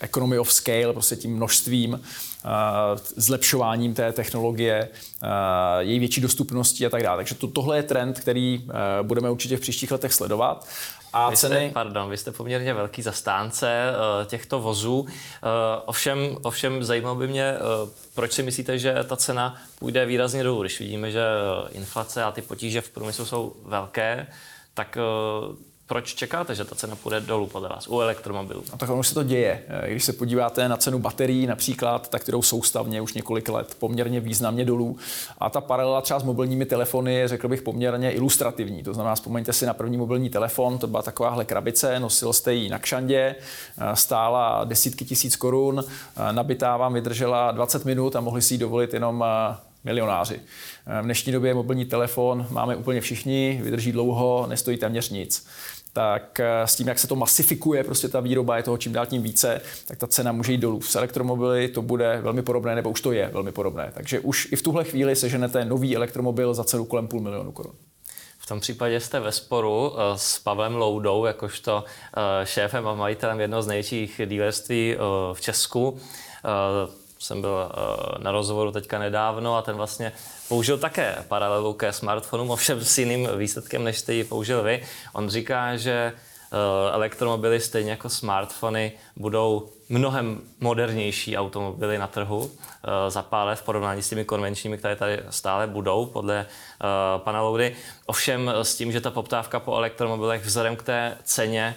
Economy 0.00 0.38
of 0.38 0.52
scale, 0.52 0.92
prostě 0.92 1.16
tím 1.16 1.36
množstvím 1.36 2.00
Eh, 2.44 2.98
zlepšováním 3.16 3.94
té 3.94 4.12
technologie, 4.12 4.88
eh, 5.22 5.28
její 5.78 5.98
větší 5.98 6.20
dostupností 6.20 6.86
a 6.86 6.90
tak 6.90 7.02
dále. 7.02 7.16
Takže 7.16 7.34
to, 7.34 7.48
tohle 7.48 7.76
je 7.76 7.82
trend, 7.82 8.20
který 8.20 8.64
eh, 8.68 9.02
budeme 9.02 9.30
určitě 9.30 9.56
v 9.56 9.60
příštích 9.60 9.90
letech 9.90 10.12
sledovat. 10.12 10.66
A 11.12 11.30
vy 11.30 11.36
jste, 11.36 11.48
ceny... 11.48 11.70
Pardon, 11.74 12.10
vy 12.10 12.16
jste 12.16 12.32
poměrně 12.32 12.74
velký 12.74 13.02
zastánce 13.02 13.86
uh, 13.90 14.26
těchto 14.26 14.60
vozů. 14.60 15.00
Uh, 15.00 15.08
ovšem, 15.86 16.36
ovšem 16.42 16.84
zajímalo 16.84 17.16
by 17.16 17.28
mě, 17.28 17.54
uh, 17.82 17.88
proč 18.14 18.32
si 18.32 18.42
myslíte, 18.42 18.78
že 18.78 18.94
ta 19.08 19.16
cena 19.16 19.56
půjde 19.78 20.06
výrazně 20.06 20.42
dolů, 20.42 20.60
když 20.60 20.80
vidíme, 20.80 21.10
že 21.10 21.24
inflace 21.72 22.24
a 22.24 22.32
ty 22.32 22.42
potíže 22.42 22.80
v 22.80 22.90
průmyslu 22.90 23.26
jsou 23.26 23.56
velké, 23.64 24.26
tak 24.74 24.98
uh, 25.48 25.56
proč 25.90 26.14
čekáte, 26.14 26.54
že 26.54 26.64
ta 26.64 26.74
cena 26.74 26.96
půjde 26.96 27.20
dolů 27.20 27.46
podle 27.46 27.68
vás 27.68 27.88
u 27.88 28.00
elektromobilů? 28.00 28.64
No, 28.72 28.78
tak 28.78 28.90
ono 28.90 29.02
se 29.02 29.14
to 29.14 29.22
děje. 29.22 29.62
Když 29.86 30.04
se 30.04 30.12
podíváte 30.12 30.68
na 30.68 30.76
cenu 30.76 30.98
baterií 30.98 31.46
například, 31.46 32.08
tak 32.08 32.22
kterou 32.22 32.42
soustavně 32.42 33.00
už 33.00 33.14
několik 33.14 33.48
let 33.48 33.76
poměrně 33.78 34.20
významně 34.20 34.64
dolů. 34.64 34.96
A 35.38 35.50
ta 35.50 35.60
paralela 35.60 36.00
třeba 36.00 36.20
s 36.20 36.22
mobilními 36.22 36.66
telefony 36.66 37.14
je, 37.14 37.28
řekl 37.28 37.48
bych, 37.48 37.62
poměrně 37.62 38.12
ilustrativní. 38.12 38.82
To 38.82 38.94
znamená, 38.94 39.14
vzpomeňte 39.14 39.52
si 39.52 39.66
na 39.66 39.74
první 39.74 39.96
mobilní 39.96 40.30
telefon, 40.30 40.78
to 40.78 40.86
byla 40.86 41.02
takováhle 41.02 41.44
krabice, 41.44 42.00
nosil 42.00 42.32
jste 42.32 42.54
ji 42.54 42.68
na 42.68 42.78
kšandě, 42.78 43.34
stála 43.94 44.64
desítky 44.64 45.04
tisíc 45.04 45.36
korun, 45.36 45.84
nabitá 46.32 46.76
vám 46.76 46.94
vydržela 46.94 47.50
20 47.50 47.84
minut 47.84 48.16
a 48.16 48.20
mohli 48.20 48.42
si 48.42 48.54
ji 48.54 48.58
dovolit 48.58 48.94
jenom 48.94 49.24
milionáři. 49.84 50.40
V 51.00 51.04
dnešní 51.04 51.32
době 51.32 51.54
mobilní 51.54 51.84
telefon 51.84 52.46
máme 52.50 52.76
úplně 52.76 53.00
všichni, 53.00 53.60
vydrží 53.62 53.92
dlouho, 53.92 54.46
nestojí 54.48 54.76
téměř 54.76 55.10
nic 55.10 55.46
tak 55.92 56.40
eh, 56.40 56.66
s 56.66 56.76
tím, 56.76 56.88
jak 56.88 56.98
se 56.98 57.06
to 57.06 57.16
masifikuje, 57.16 57.84
prostě 57.84 58.08
ta 58.08 58.20
výroba 58.20 58.56
je 58.56 58.62
toho 58.62 58.78
čím 58.78 58.92
dál 58.92 59.06
tím 59.06 59.22
více, 59.22 59.60
tak 59.86 59.98
ta 59.98 60.06
cena 60.06 60.32
může 60.32 60.52
jít 60.52 60.58
dolů. 60.58 60.80
S 60.80 60.94
elektromobily 60.94 61.68
to 61.68 61.82
bude 61.82 62.20
velmi 62.22 62.42
podobné, 62.42 62.74
nebo 62.74 62.90
už 62.90 63.00
to 63.00 63.12
je 63.12 63.30
velmi 63.32 63.52
podobné. 63.52 63.90
Takže 63.94 64.20
už 64.20 64.48
i 64.52 64.56
v 64.56 64.62
tuhle 64.62 64.84
chvíli 64.84 65.16
seženete 65.16 65.64
nový 65.64 65.96
elektromobil 65.96 66.54
za 66.54 66.64
cenu 66.64 66.84
kolem 66.84 67.08
půl 67.08 67.20
milionu 67.20 67.52
korun. 67.52 67.74
V 68.38 68.46
tom 68.46 68.60
případě 68.60 69.00
jste 69.00 69.20
ve 69.20 69.32
sporu 69.32 69.92
eh, 69.94 70.18
s 70.18 70.38
Pavlem 70.38 70.76
Loudou, 70.76 71.24
jakožto 71.24 71.84
eh, 71.84 72.46
šéfem 72.46 72.88
a 72.88 72.94
majitelem 72.94 73.40
jednoho 73.40 73.62
z 73.62 73.66
největších 73.66 74.20
dílerství 74.26 74.96
v 75.32 75.40
Česku 75.40 76.00
jsem 77.18 77.40
byl 77.40 77.72
na 78.18 78.32
rozhovoru 78.32 78.72
teďka 78.72 78.98
nedávno 78.98 79.56
a 79.56 79.62
ten 79.62 79.76
vlastně 79.76 80.12
použil 80.50 80.78
také 80.78 81.24
paralelu 81.28 81.72
ke 81.72 81.92
smartphonům, 81.92 82.50
ovšem 82.50 82.84
s 82.84 82.98
jiným 82.98 83.28
výsledkem, 83.36 83.84
než 83.84 83.98
jste 83.98 84.14
ji 84.14 84.24
použil 84.24 84.62
vy. 84.62 84.82
On 85.12 85.30
říká, 85.30 85.76
že 85.76 86.12
uh, 86.12 86.58
elektromobily 86.94 87.60
stejně 87.60 87.90
jako 87.90 88.08
smartfony 88.08 88.92
budou 89.16 89.68
mnohem 89.88 90.40
modernější 90.60 91.36
automobily 91.36 91.98
na 91.98 92.06
trhu 92.06 92.50
za 93.08 93.22
pár 93.22 93.46
let 93.46 93.56
v 93.56 93.62
porovnání 93.62 94.02
s 94.02 94.08
těmi 94.08 94.24
konvenčními, 94.24 94.78
které 94.78 94.96
tady 94.96 95.22
stále 95.30 95.66
budou, 95.66 96.06
podle 96.06 96.46
uh, 96.46 97.22
pana 97.22 97.42
Loudy. 97.42 97.76
Ovšem 98.06 98.52
s 98.62 98.76
tím, 98.76 98.92
že 98.92 99.00
ta 99.00 99.10
poptávka 99.10 99.60
po 99.60 99.76
elektromobilech 99.76 100.44
vzhledem 100.44 100.76
k 100.76 100.82
té 100.82 101.18
ceně 101.24 101.76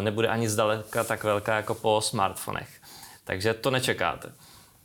nebude 0.00 0.28
ani 0.28 0.48
zdaleka 0.48 1.04
tak 1.04 1.24
velká 1.24 1.56
jako 1.56 1.74
po 1.74 2.00
smartfonech. 2.00 2.68
Takže 3.24 3.54
to 3.54 3.70
nečekáte. 3.70 4.32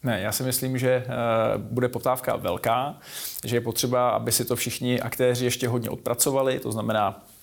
Ne, 0.05 0.21
já 0.21 0.31
si 0.31 0.43
myslím, 0.43 0.77
že 0.77 1.05
uh, 1.07 1.61
bude 1.61 1.89
poptávka 1.89 2.35
velká, 2.35 2.97
že 3.45 3.55
je 3.55 3.61
potřeba, 3.61 4.09
aby 4.09 4.31
si 4.31 4.45
to 4.45 4.55
všichni 4.55 5.01
aktéři 5.01 5.45
ještě 5.45 5.67
hodně 5.67 5.89
odpracovali, 5.89 6.59
to 6.59 6.71
znamená 6.71 7.25
Eh, 7.25 7.34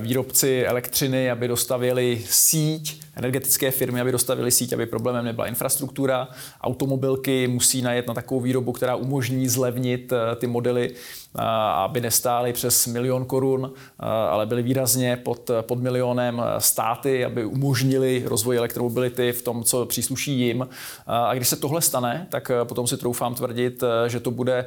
výrobci 0.00 0.66
elektřiny, 0.66 1.30
aby 1.30 1.48
dostavili 1.48 2.24
síť, 2.26 3.02
energetické 3.16 3.70
firmy, 3.70 4.00
aby 4.00 4.12
dostavili 4.12 4.50
síť, 4.50 4.72
aby 4.72 4.86
problémem 4.86 5.24
nebyla 5.24 5.46
infrastruktura. 5.46 6.28
Automobilky 6.60 7.48
musí 7.48 7.82
najet 7.82 8.06
na 8.06 8.14
takovou 8.14 8.40
výrobu, 8.40 8.72
která 8.72 8.96
umožní 8.96 9.48
zlevnit 9.48 10.12
eh, 10.12 10.36
ty 10.36 10.46
modely, 10.46 10.90
eh, 10.90 11.42
aby 11.74 12.00
nestály 12.00 12.52
přes 12.52 12.86
milion 12.86 13.24
korun, 13.24 13.72
ale 13.98 14.46
byly 14.46 14.62
výrazně 14.62 15.16
pod, 15.16 15.50
pod 15.60 15.78
milionem 15.78 16.42
státy, 16.58 17.24
aby 17.24 17.44
umožnili 17.44 18.22
rozvoj 18.26 18.56
elektromobility 18.56 19.32
v 19.32 19.42
tom, 19.42 19.64
co 19.64 19.86
přísluší 19.86 20.38
jim. 20.38 20.68
A 21.06 21.34
když 21.34 21.48
se 21.48 21.56
tohle 21.56 21.80
stane, 21.80 22.26
tak 22.30 22.50
potom 22.64 22.86
si 22.86 22.96
troufám 22.96 23.34
tvrdit, 23.34 23.84
že 24.06 24.20
to 24.20 24.30
bude 24.30 24.64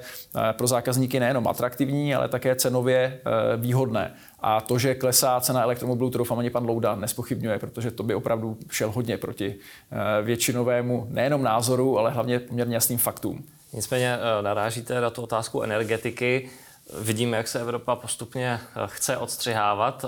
pro 0.52 0.68
zákazníky 0.68 1.20
nejenom 1.20 1.48
atraktivní, 1.48 2.16
ale 2.16 2.28
také 2.28 2.56
cenově 2.56 3.22
výhodné. 3.58 4.14
A 4.48 4.62
to, 4.62 4.80
že 4.80 4.96
klesá 4.96 5.40
cena 5.40 5.64
elektromobilů, 5.64 6.10
to 6.10 6.18
doufám 6.18 6.40
ani 6.40 6.50
pan 6.50 6.66
Louda 6.66 6.96
nespochybňuje, 6.96 7.60
protože 7.60 7.92
to 7.92 8.04
by 8.04 8.16
opravdu 8.16 8.58
šel 8.70 8.92
hodně 8.92 9.18
proti 9.18 9.56
eh, 9.92 10.22
většinovému 10.22 11.08
nejenom 11.10 11.44
názoru, 11.44 12.00
ale 12.00 12.12
hlavně 12.12 12.40
poměrně 12.40 12.76
jasným 12.76 13.00
faktům. 13.00 13.44
Nicméně 13.74 14.18
eh, 14.18 14.42
narážíte 14.42 15.02
na 15.02 15.10
tu 15.10 15.22
otázku 15.22 15.62
energetiky. 15.62 16.50
Vidíme, 16.94 17.38
jak 17.38 17.48
se 17.48 17.60
Evropa 17.60 17.96
postupně 17.96 18.60
eh, 18.62 18.80
chce 18.86 19.18
odstřihávat 19.18 20.06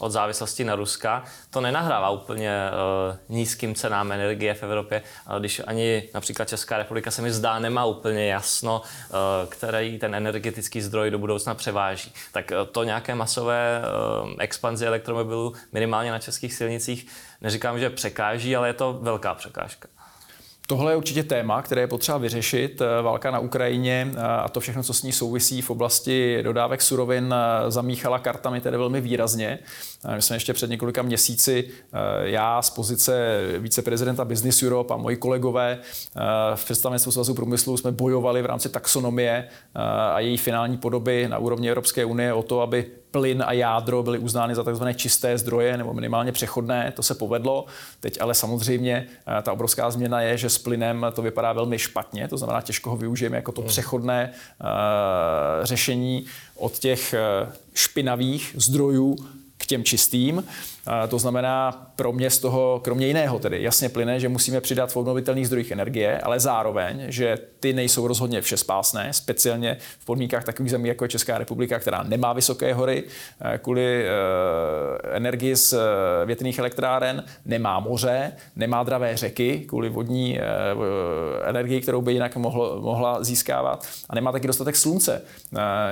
od 0.00 0.12
závislosti 0.12 0.64
na 0.64 0.74
Ruska. 0.74 1.24
To 1.50 1.60
nenahrává 1.60 2.10
úplně 2.10 2.50
eh, 2.50 3.18
nízkým 3.28 3.74
cenám 3.74 4.12
energie 4.12 4.54
v 4.54 4.62
Evropě, 4.62 5.02
když 5.38 5.60
ani 5.66 6.08
například 6.14 6.48
Česká 6.48 6.78
republika 6.78 7.10
se 7.10 7.22
mi 7.22 7.32
zdá 7.32 7.58
nemá 7.58 7.84
úplně 7.84 8.26
jasno, 8.26 8.82
eh, 8.84 9.12
který 9.48 9.98
ten 9.98 10.14
energetický 10.14 10.82
zdroj 10.82 11.10
do 11.10 11.18
budoucna 11.18 11.54
převáží. 11.54 12.12
Tak 12.32 12.52
to 12.72 12.84
nějaké 12.84 13.14
masové 13.14 13.82
expanzi 14.38 14.86
elektromobilů 14.86 15.54
minimálně 15.72 16.10
na 16.10 16.18
českých 16.18 16.54
silnicích 16.54 17.06
neříkám, 17.40 17.78
že 17.78 17.90
překáží, 17.90 18.56
ale 18.56 18.68
je 18.68 18.74
to 18.74 18.98
velká 19.02 19.34
překážka. 19.34 19.88
Tohle 20.72 20.92
je 20.92 20.96
určitě 20.96 21.22
téma, 21.22 21.62
které 21.62 21.80
je 21.80 21.86
potřeba 21.86 22.18
vyřešit. 22.18 22.80
Eh, 22.80 23.02
válka 23.02 23.30
na 23.30 23.38
Ukrajině 23.38 24.10
eh, 24.14 24.20
a 24.20 24.48
to 24.48 24.60
všechno, 24.60 24.82
co 24.82 24.94
s 24.94 25.02
ní 25.02 25.12
souvisí 25.12 25.62
v 25.62 25.70
oblasti 25.70 26.42
dodávek 26.42 26.82
surovin, 26.82 27.34
eh, 27.34 27.70
zamíchala 27.70 28.18
kartami 28.18 28.60
tedy 28.60 28.76
velmi 28.76 29.00
výrazně. 29.00 29.58
My 30.16 30.22
jsme 30.22 30.36
ještě 30.36 30.52
před 30.52 30.70
několika 30.70 31.02
měsíci, 31.02 31.68
já 32.22 32.62
z 32.62 32.70
pozice 32.70 33.40
viceprezidenta 33.58 34.24
Business 34.24 34.62
Europe 34.62 34.94
a 34.94 34.96
moji 34.96 35.16
kolegové 35.16 35.78
v 36.54 36.64
představenstvu 36.64 37.12
Svazu 37.12 37.34
průmyslu 37.34 37.76
jsme 37.76 37.92
bojovali 37.92 38.42
v 38.42 38.46
rámci 38.46 38.68
taxonomie 38.68 39.48
a 40.12 40.20
její 40.20 40.36
finální 40.36 40.76
podoby 40.76 41.28
na 41.28 41.38
úrovni 41.38 41.68
Evropské 41.68 42.04
unie 42.04 42.32
o 42.32 42.42
to, 42.42 42.60
aby 42.60 42.86
plyn 43.10 43.44
a 43.46 43.52
jádro 43.52 44.02
byly 44.02 44.18
uznány 44.18 44.54
za 44.54 44.64
tzv. 44.64 44.84
čisté 44.94 45.38
zdroje 45.38 45.76
nebo 45.76 45.94
minimálně 45.94 46.32
přechodné. 46.32 46.92
To 46.96 47.02
se 47.02 47.14
povedlo. 47.14 47.66
Teď 48.00 48.20
ale 48.20 48.34
samozřejmě 48.34 49.06
eh, 49.38 49.42
ta 49.42 49.52
obrovská 49.52 49.90
změna 49.90 50.20
je, 50.20 50.38
že 50.38 50.50
s 50.50 50.58
plynem 50.58 51.06
to 51.14 51.22
vypadá 51.22 51.52
velmi 51.52 51.78
špatně, 51.78 52.28
to 52.28 52.36
znamená, 52.36 52.60
těžko 52.60 52.90
ho 52.90 52.96
využijeme 52.96 53.36
jako 53.36 53.52
to 53.52 53.60
hmm. 53.60 53.68
přechodné 53.68 54.32
řešení 55.62 56.24
od 56.56 56.78
těch 56.78 57.14
špinavých 57.74 58.54
zdrojů 58.58 59.16
k 59.62 59.66
těm 59.66 59.84
čistým. 59.84 60.44
To 61.08 61.18
znamená, 61.18 61.86
pro 61.96 62.12
mě 62.12 62.30
z 62.30 62.38
toho, 62.38 62.80
kromě 62.84 63.06
jiného 63.06 63.38
tedy, 63.38 63.62
jasně 63.62 63.88
plyne, 63.88 64.20
že 64.20 64.28
musíme 64.28 64.60
přidat 64.60 64.92
v 64.92 64.96
obnovitelných 64.96 65.46
zdrojích 65.46 65.70
energie, 65.70 66.20
ale 66.20 66.40
zároveň, 66.40 67.04
že 67.08 67.38
ty 67.60 67.72
nejsou 67.72 68.08
rozhodně 68.08 68.40
všespásné, 68.40 69.12
speciálně 69.12 69.76
v 69.98 70.04
podmínkách 70.04 70.44
takových 70.44 70.70
zemí, 70.70 70.88
jako 70.88 71.04
je 71.04 71.08
Česká 71.08 71.38
republika, 71.38 71.78
která 71.78 72.02
nemá 72.02 72.32
vysoké 72.32 72.74
hory 72.74 73.04
eh, 73.40 73.58
kvůli 73.58 74.04
eh, 74.04 75.16
energii 75.16 75.56
z 75.56 75.72
eh, 75.72 76.26
větrných 76.26 76.58
elektráren, 76.58 77.24
nemá 77.44 77.80
moře, 77.80 78.32
nemá 78.56 78.82
dravé 78.82 79.16
řeky 79.16 79.64
kvůli 79.68 79.88
vodní 79.88 80.38
energii, 81.44 81.80
kterou 81.80 82.02
by 82.02 82.12
jinak 82.12 82.36
mohlo, 82.36 82.80
mohla 82.80 83.24
získávat 83.24 83.86
a 84.08 84.14
nemá 84.14 84.32
taky 84.32 84.46
dostatek 84.46 84.76
slunce, 84.76 85.22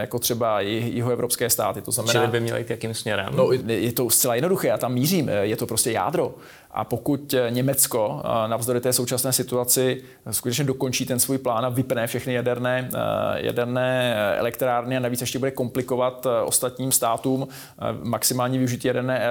jako 0.01 0.19
třeba 0.19 0.61
jihoevropské 0.61 1.51
státy. 1.51 1.83
To 1.83 1.91
znamená, 1.91 2.13
Čili 2.13 2.27
by 2.27 2.41
měly 2.41 2.61
jít 2.61 2.71
jakým 2.71 2.95
směrem? 2.95 3.33
No, 3.37 3.53
je 3.67 3.93
to 3.93 4.11
zcela 4.11 4.35
jednoduché, 4.35 4.71
tam 4.81 4.93
mířím, 4.95 5.31
je 5.43 5.57
to 5.57 5.67
prostě 5.67 5.93
jádro. 5.93 6.35
A 6.71 6.85
pokud 6.85 7.35
Německo 7.51 8.23
navzdory 8.47 8.81
té 8.81 8.93
současné 8.93 9.33
situaci 9.33 10.03
skutečně 10.31 10.65
dokončí 10.65 11.07
ten 11.07 11.19
svůj 11.19 11.39
plán 11.39 11.65
a 11.65 11.69
vypne 11.69 12.07
všechny 12.07 12.35
jaderné, 12.35 12.89
jaderné 13.37 14.15
elektrárny 14.37 14.97
a 14.97 15.01
navíc 15.01 15.21
ještě 15.21 15.39
bude 15.39 15.51
komplikovat 15.51 16.27
ostatním 16.45 16.93
státům 16.93 17.49
maximální 18.03 18.59
využití 18.59 18.89
jaderné, 18.89 19.23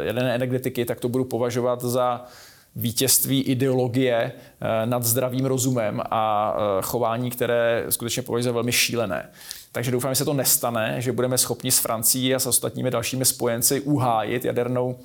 jaderné 0.00 0.34
energetiky, 0.34 0.84
tak 0.84 1.00
to 1.00 1.08
budu 1.08 1.24
považovat 1.24 1.82
za 1.82 2.24
vítězství 2.76 3.42
ideologie 3.42 4.32
nad 4.84 5.04
zdravým 5.04 5.46
rozumem 5.46 6.02
a 6.10 6.54
chování, 6.82 7.30
které 7.30 7.84
skutečně 7.88 8.22
považuji 8.22 8.44
za 8.44 8.52
velmi 8.52 8.72
šílené. 8.72 9.28
Takže 9.72 9.90
doufám, 9.90 10.12
že 10.12 10.16
se 10.16 10.24
to 10.24 10.34
nestane, 10.34 10.94
že 10.98 11.12
budeme 11.12 11.38
schopni 11.38 11.70
s 11.70 11.78
Francií 11.78 12.34
a 12.34 12.38
s 12.38 12.46
ostatními 12.46 12.90
dalšími 12.90 13.24
spojenci 13.24 13.80
uhájit 13.80 14.44
jadernou 14.44 14.98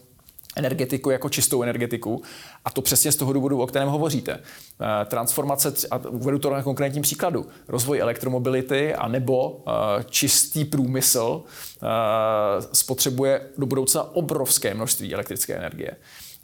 energetiku 0.56 1.10
jako 1.10 1.30
čistou 1.30 1.64
energetiku. 1.64 2.22
A 2.66 2.72
to 2.72 2.82
přesně 2.82 3.12
z 3.12 3.16
toho 3.16 3.34
důvodu, 3.34 3.62
o 3.62 3.68
kterém 3.68 3.90
hovoříte. 3.90 4.34
Eh, 4.34 5.06
transformace, 5.06 5.74
a 5.92 5.98
uvedu 5.98 6.40
to 6.40 6.50
na 6.50 6.64
konkrétním 6.64 7.04
příkladu, 7.04 7.46
rozvoj 7.68 8.00
elektromobility 8.00 8.96
a 8.96 9.08
nebo 9.08 9.64
eh, 9.68 10.04
čistý 10.10 10.66
průmysl 10.66 11.44
eh, 11.44 11.88
spotřebuje 12.74 13.42
do 13.58 13.66
budoucna 13.66 14.16
obrovské 14.16 14.74
množství 14.74 15.14
elektrické 15.14 15.56
energie. 15.56 15.92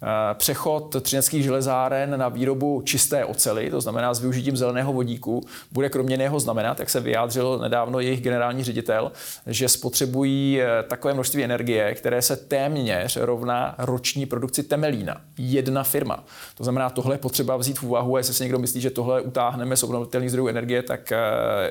Eh, 0.02 0.34
přechod 0.34 0.96
třineckých 1.02 1.42
železáren 1.42 2.18
na 2.18 2.28
výrobu 2.28 2.82
čisté 2.84 3.24
ocely, 3.24 3.70
to 3.70 3.80
znamená 3.80 4.14
s 4.14 4.20
využitím 4.20 4.56
zeleného 4.56 4.92
vodíku, 4.92 5.46
bude 5.72 5.88
kromě 5.88 6.16
něho 6.16 6.40
znamenat, 6.40 6.80
jak 6.80 6.90
se 6.90 7.00
vyjádřil 7.00 7.58
nedávno 7.58 8.00
jejich 8.00 8.20
generální 8.20 8.64
ředitel, 8.64 9.12
že 9.46 9.68
spotřebují 9.68 10.60
eh, 10.60 10.82
takové 10.82 11.14
množství 11.14 11.44
energie, 11.44 11.94
které 11.94 12.22
se 12.22 12.36
téměř 12.36 13.16
rovná 13.16 13.74
roční 13.78 14.26
produkci 14.26 14.62
temelína. 14.62 15.20
Jedna 15.38 15.82
firma. 15.82 16.24
To 16.56 16.64
znamená, 16.64 16.90
tohle 16.90 17.14
je 17.14 17.18
potřeba 17.18 17.56
vzít 17.56 17.78
v 17.78 17.82
úvahu 17.82 18.16
a 18.16 18.18
jestli 18.18 18.34
si 18.34 18.42
někdo 18.42 18.58
myslí, 18.58 18.80
že 18.80 18.90
tohle 18.90 19.20
utáhneme 19.20 19.76
z 19.76 19.82
obnovitelných 19.82 20.30
zdrojů 20.30 20.48
energie, 20.48 20.82
tak 20.82 21.12
eh, 21.12 21.18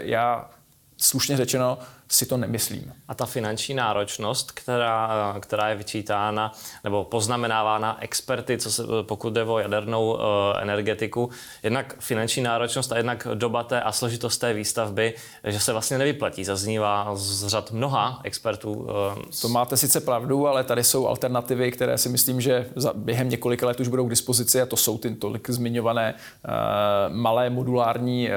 já 0.02 0.50
slušně 0.98 1.38
řečeno 1.38 1.78
si 2.12 2.26
to 2.26 2.38
nemyslím. 2.38 2.94
A 3.08 3.14
ta 3.14 3.26
finanční 3.26 3.76
náročnost, 3.76 4.52
která, 4.52 5.36
která 5.40 5.70
je 5.70 5.76
vyčítána 5.76 6.52
nebo 6.84 7.04
poznamenávána 7.04 7.98
experty, 8.02 8.58
co 8.58 8.72
se, 8.72 8.84
pokud 9.02 9.34
jde 9.34 9.44
o 9.44 9.60
jadernou 9.60 10.14
uh, 10.14 10.20
energetiku, 10.60 11.30
jednak 11.64 11.96
finanční 12.00 12.44
náročnost 12.44 12.92
a 12.92 12.98
jednak 12.98 13.28
doba 13.34 13.64
té 13.64 13.82
a 13.82 13.92
složitost 13.92 14.38
té 14.38 14.54
výstavby, 14.54 15.14
že 15.44 15.60
se 15.60 15.72
vlastně 15.72 15.98
nevyplatí. 15.98 16.44
Zaznívá 16.44 17.12
z 17.16 17.48
řad 17.48 17.72
mnoha 17.72 18.20
expertů. 18.24 18.74
Uh, 18.74 18.88
to 19.42 19.50
máte 19.50 19.78
sice 19.78 20.02
pravdu, 20.02 20.48
ale 20.48 20.64
tady 20.64 20.84
jsou 20.84 21.08
alternativy, 21.08 21.72
které 21.72 21.98
si 21.98 22.10
myslím, 22.10 22.42
že 22.42 22.70
za, 22.76 22.94
během 22.96 23.30
několika 23.30 23.68
let 23.68 23.80
už 23.80 23.88
budou 23.88 24.08
k 24.08 24.10
dispozici 24.10 24.62
a 24.62 24.66
to 24.66 24.78
jsou 24.78 24.98
ty 24.98 25.16
tolik 25.16 25.50
zmiňované 25.50 26.14
uh, 26.14 26.52
malé 27.16 27.50
modulární 27.50 28.30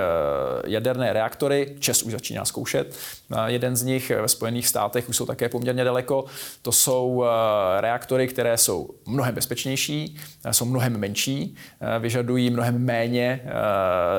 jaderné 0.67 1.13
reaktory. 1.13 1.77
Čes 1.79 2.03
už 2.03 2.13
začíná 2.13 2.45
zkoušet. 2.45 2.97
Uh, 3.31 3.64
jeden 3.65 3.77
z 3.77 3.83
nich 3.83 4.11
ve 4.11 4.29
Spojených 4.29 4.69
státech 4.69 5.09
už 5.09 5.17
jsou 5.17 5.27
také 5.27 5.49
poměrně 5.49 5.85
daleko. 5.85 6.25
To 6.63 6.73
jsou 6.73 7.25
eh, 7.25 7.81
reaktory, 7.81 8.29
které 8.29 8.57
jsou 8.57 8.91
mnohem 9.07 9.35
bezpečnější, 9.35 10.17
eh, 10.45 10.53
jsou 10.53 10.65
mnohem 10.65 10.97
menší, 10.97 11.57
eh, 11.81 11.99
vyžadují 11.99 12.51
mnohem 12.51 12.85
méně 12.85 13.41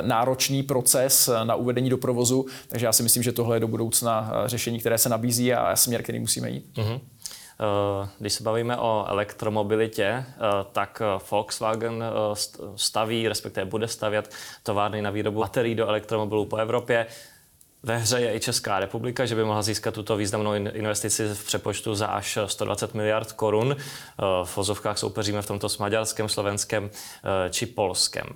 náročný 0.01 0.63
proces 0.63 1.29
na 1.43 1.55
uvedení 1.55 1.89
do 1.89 1.97
provozu, 1.97 2.45
takže 2.67 2.86
já 2.86 2.93
si 2.93 3.03
myslím, 3.03 3.23
že 3.23 3.31
tohle 3.31 3.55
je 3.55 3.60
do 3.60 3.67
budoucna 3.67 4.31
řešení, 4.45 4.79
které 4.79 4.97
se 4.97 5.10
nabízí 5.10 5.53
a 5.53 5.75
směr, 5.75 6.03
který 6.03 6.19
musíme 6.19 6.49
jít. 6.49 6.65
Mm-hmm. 6.75 6.99
Když 8.19 8.34
se 8.34 8.43
bavíme 8.43 8.77
o 8.77 9.05
elektromobilitě, 9.08 10.25
tak 10.71 11.01
Volkswagen 11.31 12.03
staví, 12.75 13.27
respektive 13.27 13.65
bude 13.65 13.88
stavět 13.88 14.31
továrny 14.63 15.01
na 15.01 15.10
výrobu 15.10 15.39
baterií 15.39 15.75
do 15.75 15.88
elektromobilů 15.88 16.45
po 16.45 16.58
Evropě. 16.58 17.08
Ve 17.86 17.98
hře 17.98 18.19
je 18.19 18.36
i 18.36 18.39
Česká 18.39 18.80
republika, 18.80 19.26
že 19.26 19.36
by 19.36 19.43
mohla 19.43 19.62
získat 19.62 19.93
tuto 19.93 20.17
významnou 20.17 20.54
investici 20.54 21.28
v 21.34 21.45
přepočtu 21.45 21.95
za 21.95 22.08
až 22.08 22.38
120 22.45 22.93
miliard 22.93 23.32
korun. 23.32 23.76
Eh, 23.80 24.24
v 24.43 24.58
vozovkách 24.58 24.98
soupeříme 24.98 25.41
v 25.41 25.48
tomto 25.48 25.69
s 25.69 25.78
Maďarskem, 25.78 26.30
Slovenskem 26.30 26.89
eh, 26.89 27.50
či 27.50 27.65
Polskem. 27.65 28.28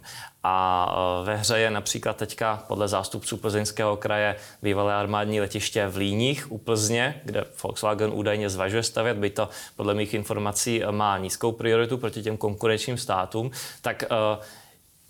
A 0.44 0.88
eh, 0.92 1.26
ve 1.26 1.36
hře 1.36 1.60
je 1.60 1.72
například 1.72 2.18
teďka 2.18 2.64
podle 2.68 2.88
zástupců 2.88 3.38
plzeňského 3.38 3.98
kraje 3.98 4.36
bývalé 4.62 4.96
armádní 4.96 5.42
letiště 5.42 5.88
v 5.88 5.98
Líních 5.98 6.52
u 6.52 6.58
Plzně, 6.58 7.22
kde 7.26 7.46
Volkswagen 7.64 8.12
údajně 8.14 8.50
zvažuje 8.50 8.84
stavět, 8.84 9.18
by 9.18 9.30
to 9.30 9.50
podle 9.76 9.94
mých 9.94 10.14
informací 10.14 10.84
má 10.92 11.18
nízkou 11.18 11.52
prioritu 11.52 11.98
proti 11.98 12.22
těm 12.22 12.38
konkurenčním 12.38 12.98
státům. 12.98 13.52
Tak 13.82 14.04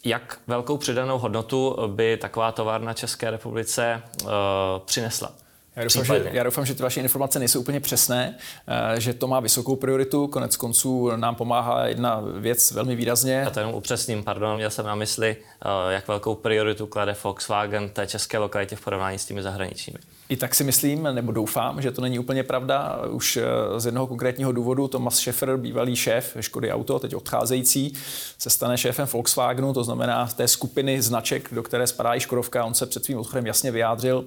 jak 0.06 0.40
velkou 0.48 0.78
přidanou 0.78 1.20
hodnotu 1.20 1.76
by 1.88 2.18
taková 2.18 2.52
továrna 2.52 2.94
České 2.94 3.32
republice 3.32 4.02
uh, 4.24 4.30
přinesla? 4.86 5.32
Já 5.80 5.86
doufám, 5.86 6.06
že, 6.06 6.30
já 6.32 6.44
doufám, 6.44 6.66
že 6.66 6.76
ty 6.76 6.84
vaše 6.84 7.02
informace 7.02 7.40
nejsou 7.40 7.60
úplně 7.60 7.80
přesné, 7.80 8.36
eh, 8.68 9.00
že 9.02 9.14
to 9.14 9.28
má 9.28 9.40
vysokou 9.40 9.76
prioritu. 9.76 10.28
Konec 10.28 10.56
konců 10.58 11.12
nám 11.16 11.36
pomáhá 11.36 11.88
jedna 11.88 12.24
věc 12.40 12.72
velmi 12.72 12.96
výrazně. 12.96 13.34
Já 13.34 13.50
to 13.50 13.60
jenom 13.60 13.76
upřesním, 13.76 14.24
pardon, 14.24 14.56
měl 14.56 14.70
jsem 14.70 14.86
na 14.86 14.96
mysli, 14.96 15.36
eh, 15.62 15.94
jak 15.94 16.08
velkou 16.08 16.36
prioritu 16.36 16.88
klade 16.88 17.16
Volkswagen 17.24 17.90
té 17.90 18.08
české 18.08 18.38
lokalitě 18.38 18.76
v 18.76 18.82
porovnání 18.82 19.20
s 19.20 19.26
těmi 19.26 19.44
zahraničními. 19.44 20.00
I 20.30 20.38
tak 20.38 20.56
si 20.56 20.64
myslím, 20.64 21.04
nebo 21.04 21.32
doufám, 21.32 21.82
že 21.82 21.92
to 21.92 22.02
není 22.02 22.20
úplně 22.20 22.44
pravda. 22.44 23.00
Už 23.10 23.38
eh, 23.38 23.44
z 23.80 23.86
jednoho 23.86 24.08
konkrétního 24.08 24.52
důvodu 24.52 24.88
Thomas 24.88 25.16
Schäfer, 25.16 25.58
bývalý 25.58 25.96
šéf 25.96 26.38
Škody 26.40 26.72
Auto, 26.72 27.00
teď 27.00 27.16
odcházející, 27.16 27.94
se 28.38 28.50
stane 28.50 28.78
šéfem 28.78 29.08
Volkswagenu, 29.14 29.74
to 29.74 29.84
znamená 29.84 30.28
té 30.28 30.48
skupiny 30.48 31.02
značek, 31.02 31.50
do 31.52 31.64
které 31.64 31.88
spadá 31.88 32.16
i 32.16 32.20
Škodovka. 32.20 32.66
On 32.66 32.74
se 32.74 32.86
před 32.86 33.06
svým 33.06 33.18
odchodem 33.18 33.48
jasně 33.48 33.72
vyjádřil, 33.72 34.26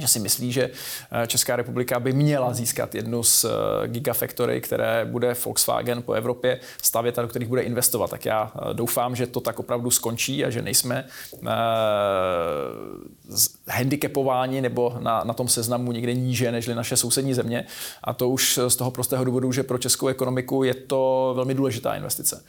že 0.00 0.08
si 0.08 0.20
myslí, 0.20 0.52
že 0.52 0.70
eh, 1.22 1.26
Česká 1.26 1.56
republika 1.56 2.00
by 2.00 2.12
měla 2.12 2.54
získat 2.54 2.94
jednu 2.94 3.22
z 3.22 3.44
eh, 3.44 3.88
gigafactory, 3.88 4.60
které 4.60 5.04
bude 5.04 5.36
Volkswagen 5.44 6.02
po 6.02 6.12
Evropě 6.12 6.60
stavět 6.82 7.18
a 7.18 7.22
do 7.22 7.28
kterých 7.28 7.48
bude 7.48 7.62
investovat. 7.62 8.10
Tak 8.10 8.24
já 8.24 8.52
eh, 8.54 8.74
doufám, 8.74 9.16
že 9.16 9.26
to 9.26 9.40
tak 9.40 9.58
opravdu 9.58 9.90
skončí 9.90 10.44
a 10.44 10.50
že 10.50 10.62
nejsme 10.62 11.06
handicapováni 13.68 14.60
nebo 14.60 14.96
na, 15.00 15.24
na 15.24 15.34
tom 15.34 15.48
seznamu 15.48 15.92
někde 15.92 16.14
níže 16.14 16.52
než 16.52 16.66
naše 16.66 16.96
sousední 16.96 17.34
země. 17.34 17.64
A 18.04 18.12
to 18.12 18.28
už 18.28 18.58
z 18.68 18.76
toho 18.76 18.90
prostého 18.90 19.24
důvodu, 19.24 19.52
že 19.52 19.62
pro 19.62 19.78
českou 19.78 20.08
ekonomiku 20.08 20.62
je 20.62 20.74
to 20.74 21.32
velmi 21.36 21.54
důležitá 21.54 21.94
investice. 21.94 22.44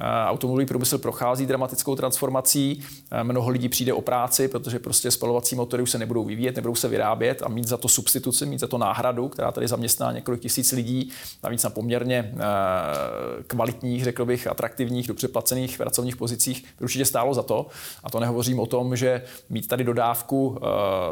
Eh, 0.00 0.26
automobilový 0.26 0.66
průmysl 0.66 0.98
prochází 0.98 1.46
dramatickou 1.46 1.96
transformací, 1.96 2.82
eh, 3.10 3.24
mnoho 3.24 3.50
lidí 3.50 3.68
přijde 3.68 3.92
o 3.92 4.00
práci, 4.00 4.48
protože 4.48 4.78
prostě 4.78 5.10
spalovací 5.10 5.56
motory 5.56 5.82
už 5.82 5.90
se 5.90 5.98
nebudou 5.98 6.24
vyvíjet, 6.24 6.56
nebudou 6.56 6.74
se 6.74 6.88
vyrábět 6.88 7.42
a 7.42 7.48
mít 7.48 7.68
za 7.68 7.76
to 7.76 7.88
substituci, 7.88 8.46
mít 8.46 8.60
za 8.60 8.66
to 8.66 8.78
náhradu, 8.78 9.28
která 9.28 9.52
tady 9.52 9.68
zaměstná 9.68 10.12
několik 10.12 10.40
tisíc 10.40 10.72
lidí, 10.72 11.10
navíc 11.42 11.62
na 11.62 11.70
poměrně 11.70 12.32
eh, 12.34 12.42
kvalitních, 13.46 14.04
řekl 14.04 14.24
bych, 14.24 14.46
atraktivních, 14.46 15.06
dobře 15.06 15.28
placených 15.28 15.78
pracovních 15.78 16.16
pozicích, 16.16 16.64
by 16.78 16.84
určitě 16.84 17.04
stálo 17.04 17.34
za 17.34 17.42
to. 17.42 17.66
A 18.04 18.10
to 18.10 18.20
nehovořím 18.20 18.60
o 18.60 18.66
tom, 18.66 18.96
že 18.96 19.22
mít 19.50 19.68
tady 19.68 19.84
dodávku 19.84 20.58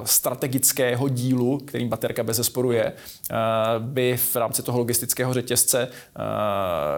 strategického 0.04 1.08
dílu, 1.08 1.58
kterým 1.58 1.88
baterka 1.88 2.22
bez 2.22 2.36
zesporu 2.36 2.72
je, 2.72 2.92
by 3.78 4.16
v 4.16 4.36
rámci 4.36 4.62
toho 4.62 4.78
logistického 4.78 5.34
řetězce 5.34 5.88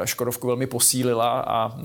Škodovku 0.05 0.47
velmi 0.47 0.67
posílila 0.67 1.41
a 1.41 1.78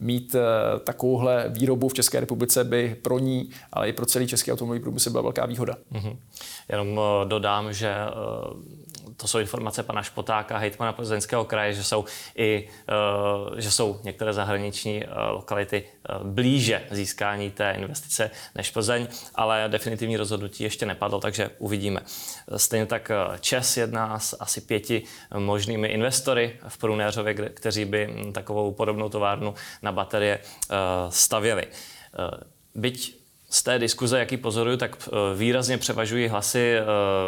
mít 0.00 0.34
e, 0.34 0.40
takovouhle 0.78 1.44
výrobu 1.48 1.88
v 1.88 1.94
České 1.94 2.20
republice 2.20 2.64
by 2.64 2.96
pro 3.02 3.18
ní, 3.18 3.50
ale 3.72 3.88
i 3.88 3.92
pro 3.92 4.06
celý 4.06 4.26
český 4.26 4.52
automobilový 4.52 4.82
průmysl 4.82 5.10
byla 5.10 5.22
velká 5.22 5.46
výhoda. 5.46 5.74
Mm-hmm. 5.92 6.16
Jenom 6.68 7.00
dodám, 7.24 7.72
že 7.72 7.94
to 9.16 9.28
jsou 9.28 9.38
informace 9.38 9.82
pana 9.82 10.02
Špotáka, 10.02 10.58
hejtmana 10.58 10.92
Plzeňského 10.92 11.44
kraje, 11.44 11.74
že 11.74 11.84
jsou 11.84 12.04
i 12.36 12.68
eh, 12.88 13.60
že 13.60 13.70
jsou 13.70 14.00
některé 14.04 14.32
zahraniční 14.32 15.04
eh, 15.04 15.08
lokality 15.30 15.84
eh, 15.84 16.14
blíže 16.22 16.86
získání 16.90 17.50
té 17.50 17.72
investice 17.72 18.30
než 18.54 18.70
Plzeň, 18.70 19.06
ale 19.34 19.64
definitivní 19.68 20.16
rozhodnutí 20.16 20.64
ještě 20.64 20.86
nepadlo, 20.86 21.20
takže 21.20 21.50
uvidíme. 21.58 22.00
Stejně 22.56 22.86
tak 22.86 23.10
Čes 23.40 23.76
jedná 23.76 24.18
s 24.18 24.36
asi 24.40 24.60
pěti 24.60 25.02
možnými 25.38 25.88
investory 25.88 26.58
v 26.68 26.78
Prunéřově, 26.78 27.34
kteří 27.34 27.84
by 27.84 28.06
hm, 28.06 28.32
takovou 28.32 28.72
podobnou 28.72 29.08
továrnu 29.08 29.54
na 29.82 29.92
baterie 29.92 30.38
stavěli. 31.08 31.66
Byť 32.74 33.17
z 33.50 33.62
té 33.62 33.78
diskuze, 33.78 34.18
jaký 34.18 34.36
pozoruju, 34.36 34.76
tak 34.76 34.96
eh, 35.06 35.36
výrazně 35.36 35.78
převažují 35.78 36.28
hlasy, 36.28 36.74
eh, 36.76 36.84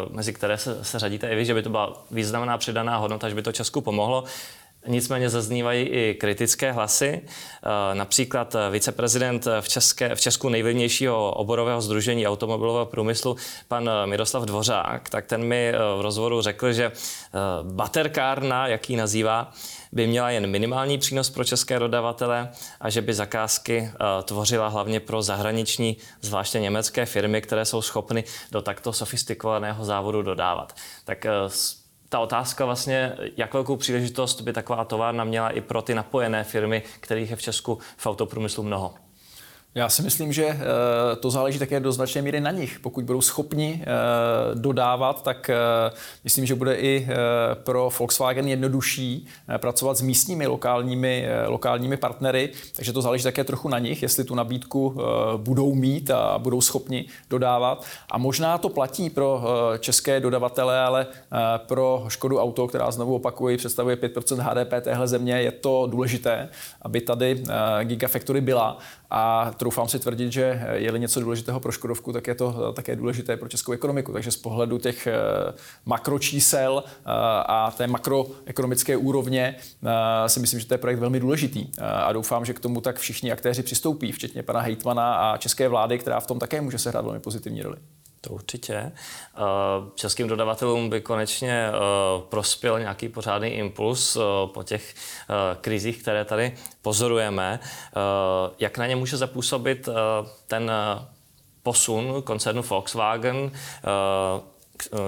mezi 0.09 0.33
které 0.33 0.57
se, 0.57 0.85
se 0.85 0.99
řadíte 0.99 1.29
i 1.29 1.35
vy, 1.35 1.45
že 1.45 1.53
by 1.53 1.63
to 1.63 1.69
byla 1.69 2.03
významná 2.11 2.57
přidaná 2.57 2.97
hodnota, 2.97 3.29
že 3.29 3.35
by 3.35 3.41
to 3.41 3.51
Česku 3.51 3.81
pomohlo. 3.81 4.23
Nicméně 4.87 5.29
zaznívají 5.29 5.85
i 5.85 6.13
kritické 6.19 6.71
hlasy. 6.71 7.21
Eh, 7.21 7.95
například 7.95 8.55
viceprezident 8.71 9.47
v, 9.61 9.69
České, 9.69 10.15
v 10.15 10.21
Česku 10.21 10.49
nejvlivnějšího 10.49 11.31
oborového 11.31 11.81
združení 11.81 12.27
automobilového 12.27 12.85
průmyslu, 12.85 13.35
pan 13.67 13.89
Miroslav 14.05 14.43
Dvořák, 14.43 15.09
tak 15.09 15.25
ten 15.25 15.43
mi 15.43 15.73
v 15.97 16.01
rozhovoru 16.01 16.41
řekl, 16.41 16.73
že 16.73 16.91
baterkárna, 17.63 18.67
jaký 18.67 18.95
nazývá, 18.95 19.53
by 19.91 20.07
měla 20.07 20.29
jen 20.29 20.47
minimální 20.47 20.97
přínos 20.97 21.29
pro 21.29 21.43
české 21.43 21.79
dodavatele 21.79 22.49
a 22.79 22.89
že 22.89 23.01
by 23.01 23.13
zakázky 23.13 23.91
eh, 23.93 24.23
tvořila 24.23 24.67
hlavně 24.67 24.99
pro 24.99 25.21
zahraniční, 25.21 25.97
zvláště 26.21 26.59
německé 26.59 27.05
firmy, 27.05 27.41
které 27.41 27.65
jsou 27.65 27.81
schopny 27.81 28.23
do 28.51 28.61
takto 28.61 28.93
sofistikovaného 28.93 29.85
závodu 29.85 30.21
dodávat. 30.21 30.75
Tak 31.05 31.25
eh, 31.25 31.31
ta 32.09 32.19
otázka 32.19 32.65
vlastně, 32.65 33.15
jak 33.37 33.53
velkou 33.53 33.77
příležitost 33.77 34.41
by 34.41 34.53
taková 34.53 34.85
továrna 34.85 35.23
měla 35.23 35.49
i 35.49 35.61
pro 35.61 35.81
ty 35.81 35.95
napojené 35.95 36.43
firmy, 36.43 36.83
kterých 36.99 37.29
je 37.29 37.35
v 37.35 37.41
Česku 37.41 37.79
v 37.97 38.07
autoprůmyslu 38.07 38.63
mnoho. 38.63 38.93
Já 39.75 39.89
si 39.89 40.01
myslím, 40.01 40.33
že 40.33 40.45
eh, 40.45 40.59
to 41.15 41.29
záleží 41.29 41.59
také 41.59 41.79
do 41.79 41.91
značné 41.91 42.21
míry 42.21 42.41
na 42.41 42.51
nich. 42.51 42.79
Pokud 42.79 43.03
budou 43.03 43.21
schopni 43.21 43.81
eh, 43.81 43.85
dodávat, 44.55 45.23
tak 45.23 45.49
eh, 45.49 45.55
myslím, 46.23 46.45
že 46.45 46.55
bude 46.55 46.75
i 46.75 47.07
pro 47.53 47.89
Volkswagen 47.99 48.47
jednodušší 48.47 49.25
pracovat 49.57 49.97
s 49.97 50.01
místními 50.01 50.47
lokálními, 50.47 51.27
lokálními 51.47 51.97
partnery, 51.97 52.49
takže 52.75 52.93
to 52.93 53.01
záleží 53.01 53.23
také 53.23 53.43
trochu 53.43 53.69
na 53.69 53.79
nich, 53.79 54.01
jestli 54.01 54.23
tu 54.23 54.35
nabídku 54.35 54.97
budou 55.37 55.73
mít 55.73 56.11
a 56.11 56.37
budou 56.37 56.61
schopni 56.61 57.05
dodávat. 57.29 57.85
A 58.11 58.17
možná 58.17 58.57
to 58.57 58.69
platí 58.69 59.09
pro 59.09 59.43
české 59.79 60.19
dodavatele, 60.19 60.79
ale 60.79 61.07
pro 61.57 62.05
Škodu 62.07 62.39
Auto, 62.39 62.67
která 62.67 62.91
znovu 62.91 63.15
opakuji, 63.15 63.57
představuje 63.57 63.95
5% 63.95 64.39
HDP 64.39 64.83
téhle 64.83 65.07
země, 65.07 65.33
je 65.33 65.51
to 65.51 65.87
důležité, 65.91 66.49
aby 66.81 67.01
tady 67.01 67.43
Gigafactory 67.83 68.41
byla 68.41 68.77
a 69.13 69.51
troufám 69.57 69.87
si 69.87 69.99
tvrdit, 69.99 70.31
že 70.31 70.67
je-li 70.73 70.99
něco 70.99 71.19
důležitého 71.19 71.59
pro 71.59 71.71
Škodovku, 71.71 72.13
tak 72.13 72.27
je 72.27 72.35
to 72.35 72.73
také 72.73 72.95
důležité 72.95 73.37
pro 73.37 73.49
českou 73.49 73.71
ekonomiku. 73.71 74.13
Takže 74.13 74.31
z 74.31 74.37
pohledu 74.37 74.77
těch 74.77 75.07
eh, 75.07 75.13
makročísel 75.85 76.83
eh, 76.85 77.01
a 77.45 77.73
té 77.77 77.87
makroekonomické 77.87 78.97
úrovně 78.97 79.55
eh, 79.83 80.29
si 80.29 80.39
myslím, 80.39 80.59
že 80.59 80.65
to 80.65 80.73
je 80.73 80.77
projekt 80.77 80.99
velmi 80.99 81.19
důležitý. 81.19 81.67
A 81.81 82.13
doufám, 82.13 82.45
že 82.45 82.53
k 82.53 82.59
tomu 82.59 82.81
tak 82.81 82.99
všichni 82.99 83.31
aktéři 83.31 83.63
přistoupí, 83.63 84.11
včetně 84.11 84.43
pana 84.43 84.59
Hejtmana 84.59 85.15
a 85.15 85.37
české 85.37 85.67
vlády, 85.67 85.99
která 85.99 86.19
v 86.19 86.27
tom 86.27 86.39
také 86.39 86.61
může 86.61 86.77
sehrát 86.77 87.05
velmi 87.05 87.19
pozitivní 87.19 87.61
roli. 87.61 87.77
To 88.21 88.29
určitě. 88.29 88.73
Eh, 88.73 88.91
českým 89.95 90.27
dodavatelům 90.27 90.89
by 90.89 91.01
konečně 91.01 91.67
eh, 91.69 91.71
prospěl 92.29 92.79
nějaký 92.79 93.09
pořádný 93.09 93.49
impuls 93.49 94.15
eh, 94.15 94.19
po 94.53 94.63
těch 94.63 94.95
krizích, 95.61 96.01
které 96.01 96.25
tady 96.25 96.55
pozorujeme. 96.81 97.59
Jak 98.59 98.77
na 98.77 98.87
ně 98.87 98.95
může 98.95 99.17
zapůsobit 99.17 99.89
ten 100.47 100.71
posun 101.63 102.21
koncernu 102.21 102.61
Volkswagen, 102.61 103.51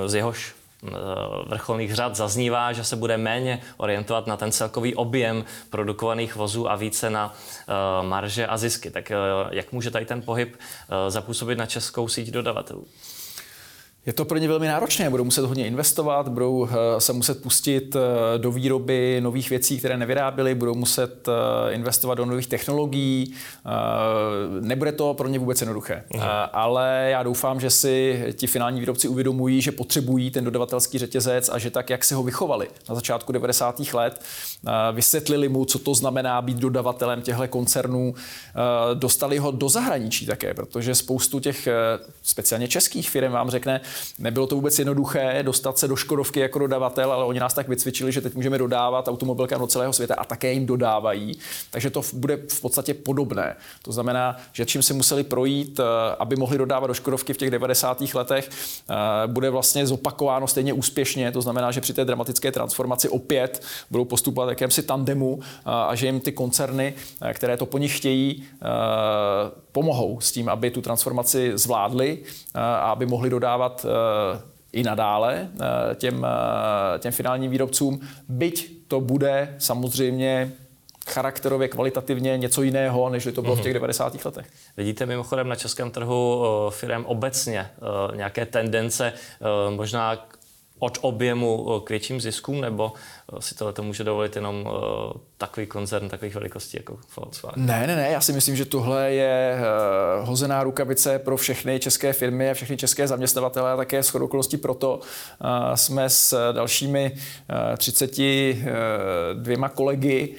z 0.05 0.13
jehož 0.13 0.55
vrcholných 1.47 1.95
řad 1.95 2.15
zaznívá, 2.15 2.73
že 2.73 2.83
se 2.83 2.95
bude 2.95 3.17
méně 3.17 3.61
orientovat 3.77 4.27
na 4.27 4.37
ten 4.37 4.51
celkový 4.51 4.95
objem 4.95 5.45
produkovaných 5.69 6.35
vozů 6.35 6.71
a 6.71 6.75
více 6.75 7.09
na 7.09 7.33
marže 8.01 8.47
a 8.47 8.57
zisky. 8.57 8.91
Tak 8.91 9.11
jak 9.51 9.71
může 9.71 9.91
tady 9.91 10.05
ten 10.05 10.21
pohyb 10.21 10.59
zapůsobit 11.07 11.57
na 11.57 11.65
českou 11.65 12.07
síť 12.07 12.31
dodavatelů? 12.31 12.87
Je 14.05 14.13
to 14.13 14.25
pro 14.25 14.37
ně 14.37 14.47
velmi 14.47 14.67
náročné, 14.67 15.09
budou 15.09 15.23
muset 15.23 15.45
hodně 15.45 15.67
investovat, 15.67 16.27
budou 16.27 16.67
eh, 16.67 17.01
se 17.01 17.13
muset 17.13 17.41
pustit 17.41 17.95
eh, 17.95 18.37
do 18.37 18.51
výroby 18.51 19.19
nových 19.21 19.49
věcí, 19.49 19.77
které 19.77 19.97
nevyráběli, 19.97 20.55
budou 20.55 20.75
muset 20.75 21.27
eh, 21.27 21.73
investovat 21.73 22.15
do 22.15 22.25
nových 22.25 22.47
technologií. 22.47 23.33
Nebude 24.61 24.91
to 24.91 25.13
pro 25.13 25.27
ně 25.27 25.39
vůbec 25.39 25.61
jednoduché. 25.61 26.03
Aha. 26.15 26.43
Ale 26.43 27.07
já 27.11 27.23
doufám, 27.23 27.59
že 27.59 27.69
si 27.69 28.25
ti 28.33 28.47
finální 28.47 28.79
výrobci 28.79 29.07
uvědomují, 29.07 29.61
že 29.61 29.71
potřebují 29.71 30.31
ten 30.31 30.43
dodavatelský 30.43 30.97
řetězec 30.97 31.49
a 31.49 31.57
že 31.57 31.71
tak, 31.71 31.89
jak 31.89 32.03
si 32.03 32.13
ho 32.13 32.23
vychovali 32.23 32.67
na 32.89 32.95
začátku 32.95 33.31
90. 33.31 33.79
let, 33.93 34.21
vysvětlili 34.91 35.49
mu, 35.49 35.65
co 35.65 35.79
to 35.79 35.95
znamená 35.95 36.41
být 36.41 36.57
dodavatelem 36.57 37.21
těchto 37.21 37.47
koncernů, 37.47 38.15
dostali 38.93 39.37
ho 39.37 39.51
do 39.51 39.69
zahraničí 39.69 40.25
také, 40.25 40.53
protože 40.53 40.95
spoustu 40.95 41.39
těch 41.39 41.67
speciálně 42.23 42.67
českých 42.67 43.09
firm 43.09 43.31
vám 43.31 43.49
řekne, 43.49 43.81
Nebylo 44.19 44.47
to 44.47 44.55
vůbec 44.55 44.79
jednoduché 44.79 45.39
dostat 45.43 45.77
se 45.77 45.87
do 45.87 45.95
Škodovky 45.95 46.39
jako 46.39 46.59
dodavatel, 46.59 47.11
ale 47.11 47.25
oni 47.25 47.39
nás 47.39 47.53
tak 47.53 47.67
vycvičili, 47.67 48.11
že 48.11 48.21
teď 48.21 48.35
můžeme 48.35 48.57
dodávat 48.57 49.07
automobilkám 49.07 49.59
do 49.59 49.67
celého 49.67 49.93
světa 49.93 50.15
a 50.17 50.25
také 50.25 50.53
jim 50.53 50.65
dodávají. 50.65 51.37
Takže 51.71 51.89
to 51.89 52.01
bude 52.13 52.39
v 52.49 52.61
podstatě 52.61 52.93
podobné. 52.93 53.55
To 53.81 53.91
znamená, 53.91 54.37
že 54.51 54.65
čím 54.65 54.83
se 54.83 54.93
museli 54.93 55.23
projít, 55.23 55.79
eh, 55.79 55.83
aby 56.19 56.35
mohli 56.35 56.57
dodávat 56.57 56.87
do 56.87 56.93
Škodovky 56.93 57.33
v 57.33 57.37
těch 57.37 57.51
90. 57.51 58.13
letech, 58.13 58.49
eh, 58.49 58.93
bude 59.27 59.49
vlastně 59.49 59.87
zopakováno 59.87 60.47
stejně 60.47 60.73
úspěšně. 60.73 61.31
To 61.31 61.41
znamená, 61.41 61.71
že 61.71 61.81
při 61.81 61.93
té 61.93 62.05
dramatické 62.05 62.51
transformaci 62.51 63.09
opět 63.09 63.63
budou 63.91 64.05
postupovat 64.05 64.49
jakémsi 64.49 64.83
tandemu 64.83 65.39
eh, 65.41 65.61
a 65.65 65.95
že 65.95 66.05
jim 66.05 66.19
ty 66.19 66.31
koncerny, 66.31 66.93
které 67.33 67.57
to 67.57 67.65
po 67.65 67.77
nich 67.77 67.97
chtějí, 67.97 68.43
pomohou 69.71 70.19
s 70.19 70.31
tím, 70.31 70.49
aby 70.49 70.71
tu 70.71 70.81
transformaci 70.81 71.51
zvládli 71.55 72.19
a 72.53 72.91
aby 72.91 73.05
mohli 73.05 73.29
dodávat 73.29 73.82
Eh, 73.85 74.41
i 74.73 74.83
nadále 74.83 75.49
eh, 75.61 75.95
těm, 75.95 76.25
eh, 76.25 76.99
těm 76.99 77.11
finálním 77.11 77.51
výrobcům, 77.51 78.01
byť 78.29 78.71
to 78.87 79.01
bude 79.01 79.55
samozřejmě 79.57 80.51
charakterově, 81.09 81.67
kvalitativně 81.67 82.37
něco 82.37 82.61
jiného, 82.63 83.09
než 83.09 83.27
to 83.35 83.41
bylo 83.41 83.55
mm-hmm. 83.55 83.59
v 83.59 83.63
těch 83.63 83.73
90. 83.73 84.13
Mhm. 84.13 84.21
letech. 84.25 84.45
Vidíte 84.77 85.05
mimochodem 85.05 85.49
na 85.49 85.55
českém 85.55 85.91
trhu 85.91 86.43
firm 86.69 87.05
obecně 87.05 87.69
nějaké 88.15 88.45
tendence 88.45 89.13
možná 89.69 90.27
od 90.79 90.97
objemu 91.01 91.79
k 91.79 91.89
větším 91.89 92.21
ziskům, 92.21 92.61
nebo 92.61 92.93
si 93.39 93.55
tohle 93.55 93.73
to 93.73 93.83
může 93.83 94.03
dovolit 94.03 94.35
jenom 94.35 94.61
uh, 94.61 94.71
takový 95.37 95.67
koncern 95.67 96.09
takových 96.09 96.35
velikostí 96.35 96.77
jako 96.77 96.97
Volkswagen. 97.17 97.65
Ne, 97.65 97.87
ne, 97.87 97.95
ne, 97.95 98.09
já 98.09 98.21
si 98.21 98.33
myslím, 98.33 98.55
že 98.55 98.65
tohle 98.65 99.11
je 99.11 99.57
uh, 100.21 100.27
hozená 100.27 100.63
rukavice 100.63 101.19
pro 101.19 101.37
všechny 101.37 101.79
české 101.79 102.13
firmy 102.13 102.51
a 102.51 102.53
všechny 102.53 102.77
české 102.77 103.07
zaměstnavatele 103.07 103.71
a 103.71 103.77
také 103.77 104.03
s 104.03 104.15
okolností 104.15 104.57
proto 104.57 104.99
jsme 105.75 106.09
s 106.09 106.51
dalšími 106.51 107.11
uh, 107.11 107.77
32 107.77 109.69
kolegy 109.69 110.35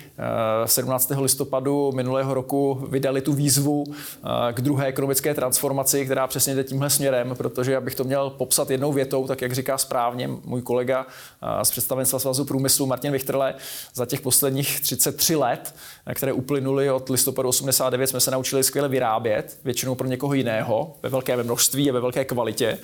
uh, 0.60 0.66
17. 0.66 1.12
listopadu 1.20 1.92
minulého 1.92 2.34
roku 2.34 2.86
vydali 2.90 3.20
tu 3.20 3.32
výzvu 3.32 3.84
k 4.52 4.60
druhé 4.60 4.86
ekonomické 4.86 5.34
transformaci, 5.34 6.04
která 6.04 6.26
přesně 6.26 6.54
jde 6.54 6.64
tímhle 6.64 6.90
směrem, 6.90 7.34
protože 7.36 7.76
abych 7.76 7.94
to 7.94 8.04
měl 8.04 8.30
popsat 8.30 8.70
jednou 8.70 8.92
větou, 8.92 9.26
tak 9.26 9.42
jak 9.42 9.52
říká 9.52 9.78
správně 9.78 10.28
můj 10.44 10.62
kolega 10.62 11.06
z 11.62 11.70
představenstva 11.70 12.18
Svazu 12.18 12.44
průmyslu, 12.44 12.73
průmyslu 12.74 12.86
Martin 12.86 13.12
Vichterle 13.12 13.54
za 13.94 14.06
těch 14.06 14.20
posledních 14.20 14.80
33 14.80 15.36
let, 15.36 15.74
které 16.14 16.32
uplynuly 16.32 16.90
od 16.90 17.08
listopadu 17.08 17.48
89, 17.48 18.06
jsme 18.06 18.20
se 18.20 18.30
naučili 18.30 18.64
skvěle 18.64 18.88
vyrábět, 18.88 19.58
většinou 19.64 19.94
pro 19.94 20.08
někoho 20.08 20.34
jiného, 20.34 20.96
ve 21.02 21.08
velké 21.08 21.36
množství 21.36 21.90
a 21.90 21.92
ve 21.92 22.00
velké 22.00 22.24
kvalitě 22.24 22.78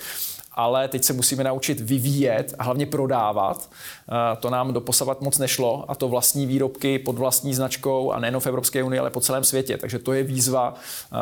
ale 0.53 0.89
teď 0.89 1.05
se 1.05 1.13
musíme 1.13 1.45
naučit 1.45 1.81
vyvíjet 1.81 2.55
a 2.59 2.65
hlavně 2.65 2.87
prodávat. 2.87 3.71
To 4.41 4.51
nám 4.51 4.73
doposavat 4.73 5.21
moc 5.21 5.39
nešlo 5.39 5.85
a 5.89 5.95
to 5.95 6.09
vlastní 6.09 6.47
výrobky 6.47 6.99
pod 6.99 7.19
vlastní 7.19 7.55
značkou 7.55 8.13
a 8.13 8.19
nejen 8.19 8.41
v 8.41 8.47
Evropské 8.47 8.83
unii, 8.83 8.99
ale 8.99 9.11
po 9.11 9.21
celém 9.21 9.45
světě. 9.45 9.79
Takže 9.79 9.99
to 9.99 10.13
je 10.13 10.23
výzva 10.23 10.75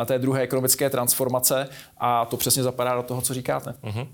té 0.05 0.19
druhé 0.19 0.41
ekonomické 0.41 0.89
transformace 0.89 1.69
a 1.97 2.25
to 2.25 2.37
přesně 2.37 2.63
zapadá 2.63 2.95
do 2.95 3.03
toho, 3.03 3.21
co 3.21 3.33
říkáte. 3.33 3.75
Uh-huh. 3.83 4.07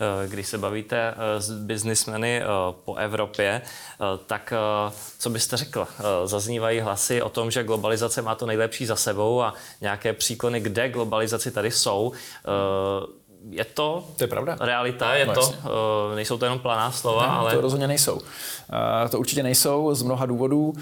Eh, 0.00 0.28
když 0.28 0.46
se 0.46 0.58
bavíte 0.58 0.96
eh, 0.96 1.40
s 1.40 1.50
biznismeny 1.50 2.42
eh, 2.42 2.46
po 2.84 2.94
Evropě, 2.94 3.62
tak 4.26 4.52
co 5.18 5.30
byste 5.30 5.56
řekl? 5.56 5.88
Zaznívají 6.24 6.80
hlasy 6.80 7.22
o 7.22 7.28
tom, 7.28 7.50
že 7.50 7.64
globalizace 7.64 8.22
má 8.22 8.34
to 8.34 8.46
nejlepší 8.46 8.86
za 8.86 8.96
sebou 8.96 9.42
a 9.42 9.54
nějaké 9.80 10.12
příklony, 10.12 10.60
kde 10.60 10.88
globalizaci 10.88 11.50
tady 11.50 11.70
jsou. 11.70 12.12
Je 13.50 13.64
to, 13.64 14.04
to 14.16 14.24
je 14.24 14.28
pravda. 14.28 14.56
realita, 14.60 15.14
je 15.14 15.26
no, 15.26 15.34
to, 15.34 15.40
jasně. 15.40 15.56
nejsou 16.14 16.38
to 16.38 16.44
jenom 16.44 16.58
planá 16.58 16.90
slova, 16.90 17.26
ne, 17.26 17.32
ale... 17.32 17.54
To 17.54 17.60
rozhodně 17.60 17.88
nejsou. 17.88 18.20
To 19.10 19.18
určitě 19.18 19.42
nejsou 19.42 19.94
z 19.94 20.02
mnoha 20.02 20.26
důvodů. 20.26 20.74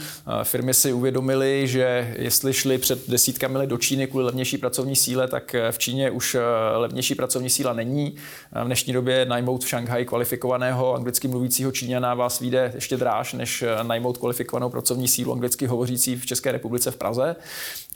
Firmy 0.43 0.75
si 0.75 0.93
uvědomily, 0.93 1.69
že 1.69 2.15
jestli 2.19 2.53
šli 2.53 2.79
před 2.79 3.09
desítkami 3.11 3.59
let 3.59 3.67
do 3.67 3.79
Číny 3.79 4.07
kvůli 4.07 4.25
levnější 4.25 4.59
pracovní 4.59 4.97
síle, 4.97 5.29
tak 5.29 5.57
v 5.71 5.79
Číně 5.79 6.11
už 6.11 6.37
levnější 6.77 7.15
pracovní 7.15 7.51
síla 7.51 7.73
není. 7.73 8.15
V 8.63 8.65
dnešní 8.65 8.93
době 8.93 9.27
najmout 9.27 9.65
v 9.65 9.69
Šanghaji 9.69 10.05
kvalifikovaného 10.05 10.95
anglicky 10.95 11.29
mluvícího 11.29 11.73
Číňana 11.73 12.15
vás 12.15 12.41
vyjde 12.41 12.73
ještě 12.75 12.97
dráž, 12.97 13.33
než 13.33 13.65
najmout 13.83 14.19
kvalifikovanou 14.19 14.71
pracovní 14.71 15.09
sílu 15.09 15.33
anglicky 15.33 15.67
hovořící 15.67 16.17
v 16.17 16.27
České 16.27 16.53
republice 16.53 16.91
v 16.91 16.97
Praze. 16.97 17.37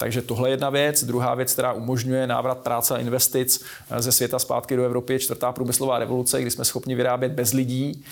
Takže 0.01 0.23
tohle 0.23 0.49
je 0.49 0.53
jedna 0.53 0.71
věc. 0.71 1.05
Druhá 1.05 1.35
věc, 1.35 1.53
která 1.53 1.73
umožňuje 1.73 2.27
návrat 2.27 2.59
práce 2.59 2.95
a 2.95 2.99
investic 2.99 3.65
ze 3.99 4.13
světa 4.13 4.39
zpátky 4.39 4.77
do 4.77 4.85
Evropy, 4.85 5.13
je 5.13 5.19
čtvrtá 5.19 5.53
průmyslová 5.53 5.99
revoluce, 5.99 6.41
kdy 6.41 6.51
jsme 6.51 6.65
schopni 6.65 6.95
vyrábět 6.95 7.33
bez 7.33 7.53
lidí. 7.53 8.05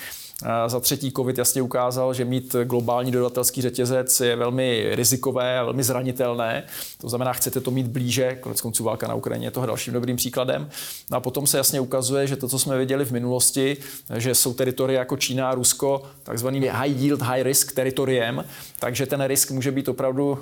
Za 0.66 0.80
třetí, 0.80 1.12
COVID 1.12 1.38
jasně 1.38 1.62
ukázal, 1.62 2.14
že 2.14 2.24
mít 2.24 2.56
globální 2.64 3.10
dodatelský 3.10 3.62
řetězec 3.62 4.20
je 4.20 4.36
velmi 4.36 4.88
rizikové 4.90 5.58
a 5.58 5.64
velmi 5.64 5.82
zranitelné. 5.82 6.64
To 7.00 7.08
znamená, 7.08 7.32
chcete 7.32 7.60
to 7.60 7.70
mít 7.70 7.86
blíže, 7.86 8.38
konec 8.40 8.60
konců 8.60 8.84
válka 8.84 9.08
na 9.08 9.14
Ukrajině 9.14 9.46
je 9.46 9.50
toho 9.50 9.66
dalším 9.66 9.92
dobrým 9.92 10.16
příkladem. 10.16 10.68
No 11.10 11.16
a 11.16 11.20
potom 11.20 11.46
se 11.46 11.56
jasně 11.56 11.80
ukazuje, 11.80 12.26
že 12.26 12.36
to, 12.36 12.48
co 12.48 12.58
jsme 12.58 12.78
viděli 12.78 13.04
v 13.04 13.10
minulosti, 13.10 13.76
že 14.16 14.34
jsou 14.34 14.54
teritoria 14.54 14.98
jako 14.98 15.16
Čína 15.16 15.50
a 15.50 15.54
Rusko 15.54 16.02
takzvaným 16.22 16.62
high 16.70 17.02
yield, 17.02 17.22
high 17.22 17.42
risk 17.42 17.72
teritoriem, 17.72 18.44
takže 18.80 19.06
ten 19.06 19.24
risk 19.24 19.50
může 19.50 19.70
být 19.70 19.88
opravdu 19.88 20.38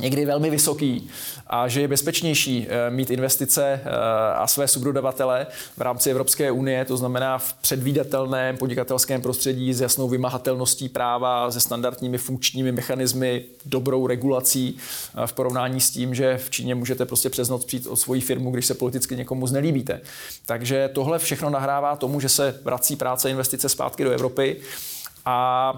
někdy 0.00 0.26
velmi 0.26 0.50
vysoký 0.50 1.10
a 1.46 1.68
že 1.68 1.80
je 1.80 1.88
bezpečnější 1.88 2.66
eh, 2.68 2.90
mít 2.90 3.10
investice 3.10 3.80
eh, 3.84 3.88
a 4.34 4.46
své 4.46 4.68
subdodavatele 4.68 5.46
v 5.76 5.80
rámci 5.80 6.10
Evropské 6.10 6.50
unie, 6.50 6.84
to 6.84 6.96
znamená 6.96 7.38
v 7.38 7.52
předvídatelném 7.52 8.56
podnikatelském 8.56 9.22
prostředí 9.22 9.74
s 9.74 9.80
jasnou 9.80 10.08
vymahatelností 10.08 10.88
práva, 10.88 11.50
se 11.50 11.60
standardními 11.60 12.18
funkčními 12.18 12.72
mechanismy, 12.72 13.44
dobrou 13.66 14.06
regulací 14.06 14.76
eh, 15.22 15.26
v 15.26 15.32
porovnání 15.32 15.80
s 15.80 15.90
tím, 15.90 16.14
že 16.14 16.38
v 16.38 16.50
Číně 16.50 16.74
můžete 16.74 17.06
prostě 17.06 17.30
přes 17.30 17.48
noc 17.48 17.64
přijít 17.64 17.86
o 17.86 17.96
svoji 17.96 18.20
firmu, 18.20 18.50
když 18.50 18.66
se 18.66 18.74
politicky 18.74 19.16
někomu 19.16 19.46
znelíbíte. 19.46 20.00
Takže 20.46 20.90
tohle 20.94 21.18
všechno 21.18 21.50
nahrává 21.50 21.96
tomu, 21.96 22.20
že 22.20 22.28
se 22.28 22.60
vrací 22.64 22.96
práce 22.96 23.30
investice 23.30 23.68
zpátky 23.68 24.04
do 24.04 24.10
Evropy 24.10 24.56
a 25.24 25.72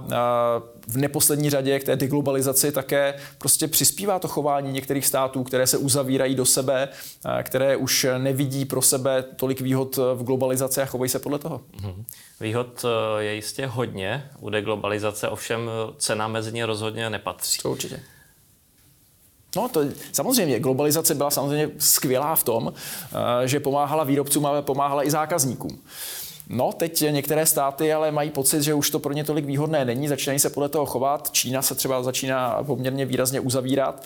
v 0.89 0.97
neposlední 0.97 1.51
řadě 1.51 1.79
k 1.79 1.85
té 1.85 1.97
deglobalizaci 1.97 2.73
také 2.73 3.15
prostě 3.39 3.69
přispívá 3.69 4.19
to 4.19 4.29
chování 4.29 4.73
některých 4.73 5.07
států, 5.07 5.45
které 5.45 5.67
se 5.67 5.79
uzavírají 5.79 6.35
do 6.35 6.47
sebe, 6.47 6.89
které 7.43 7.77
už 7.77 8.07
nevidí 8.19 8.65
pro 8.65 8.83
sebe 8.83 9.25
tolik 9.37 9.61
výhod 9.61 9.97
v 9.97 10.23
globalizaci 10.23 10.83
a 10.83 10.87
chovají 10.87 11.09
se 11.09 11.19
podle 11.19 11.39
toho. 11.39 11.61
Mhm. 11.83 12.05
Výhod 12.41 12.85
e, 12.85 13.23
je 13.25 13.35
jistě 13.35 13.67
hodně 13.67 14.31
u 14.41 14.51
deglobalizace, 14.51 15.29
ovšem 15.29 15.71
cena 15.99 16.29
mezi 16.29 16.53
ně 16.53 16.67
rozhodně 16.67 17.11
nepatří. 17.11 17.63
To 17.63 17.71
určitě. 17.71 18.01
No, 19.57 19.69
to 19.69 19.81
samozřejmě. 20.13 20.61
Globalizace 20.61 21.15
byla 21.15 21.31
samozřejmě 21.31 21.71
skvělá 21.79 22.37
v 22.37 22.45
tom, 22.45 22.73
e, 23.45 23.49
že 23.49 23.61
pomáhala 23.61 24.05
výrobcům, 24.05 24.47
ale 24.47 24.63
pomáhala 24.63 25.07
i 25.07 25.11
zákazníkům. 25.11 25.83
No, 26.49 26.73
teď 26.73 27.05
některé 27.11 27.47
státy 27.47 27.93
ale 27.93 28.11
mají 28.11 28.31
pocit, 28.31 28.63
že 28.63 28.75
už 28.75 28.91
to 28.91 28.99
pro 28.99 29.13
ně 29.13 29.25
tolik 29.25 29.45
výhodné 29.45 29.85
není, 29.85 30.09
začínají 30.09 30.39
se 30.39 30.51
podle 30.51 30.69
toho 30.69 30.87
chovat. 30.87 31.31
Čína 31.31 31.63
se 31.63 31.75
třeba 31.75 32.03
začíná 32.03 32.63
poměrně 32.67 33.07
výrazně 33.07 33.41
uzavírat 33.41 34.05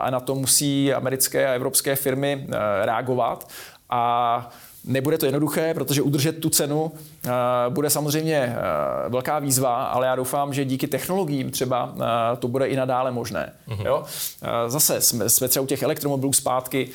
a 0.00 0.10
na 0.10 0.20
to 0.20 0.34
musí 0.34 0.92
americké 0.92 1.48
a 1.48 1.52
evropské 1.52 1.96
firmy 1.96 2.46
reagovat. 2.84 3.48
A 3.90 4.50
Nebude 4.86 5.18
to 5.18 5.26
jednoduché, 5.26 5.74
protože 5.74 6.02
udržet 6.02 6.40
tu 6.40 6.50
cenu 6.50 6.92
bude 7.68 7.90
samozřejmě 7.90 8.56
velká 9.08 9.38
výzva, 9.38 9.84
ale 9.84 10.06
já 10.06 10.16
doufám, 10.16 10.54
že 10.54 10.64
díky 10.64 10.86
technologiím 10.86 11.50
třeba 11.50 11.94
to 12.38 12.48
bude 12.48 12.66
i 12.66 12.76
nadále 12.76 13.10
možné. 13.10 13.52
Mm-hmm. 13.68 13.86
Jo? 13.86 14.04
Zase 14.66 15.00
jsme, 15.00 15.28
jsme 15.28 15.48
třeba 15.48 15.62
u 15.62 15.66
těch 15.66 15.82
elektromobilů 15.82 16.32
zpátky. 16.32 16.88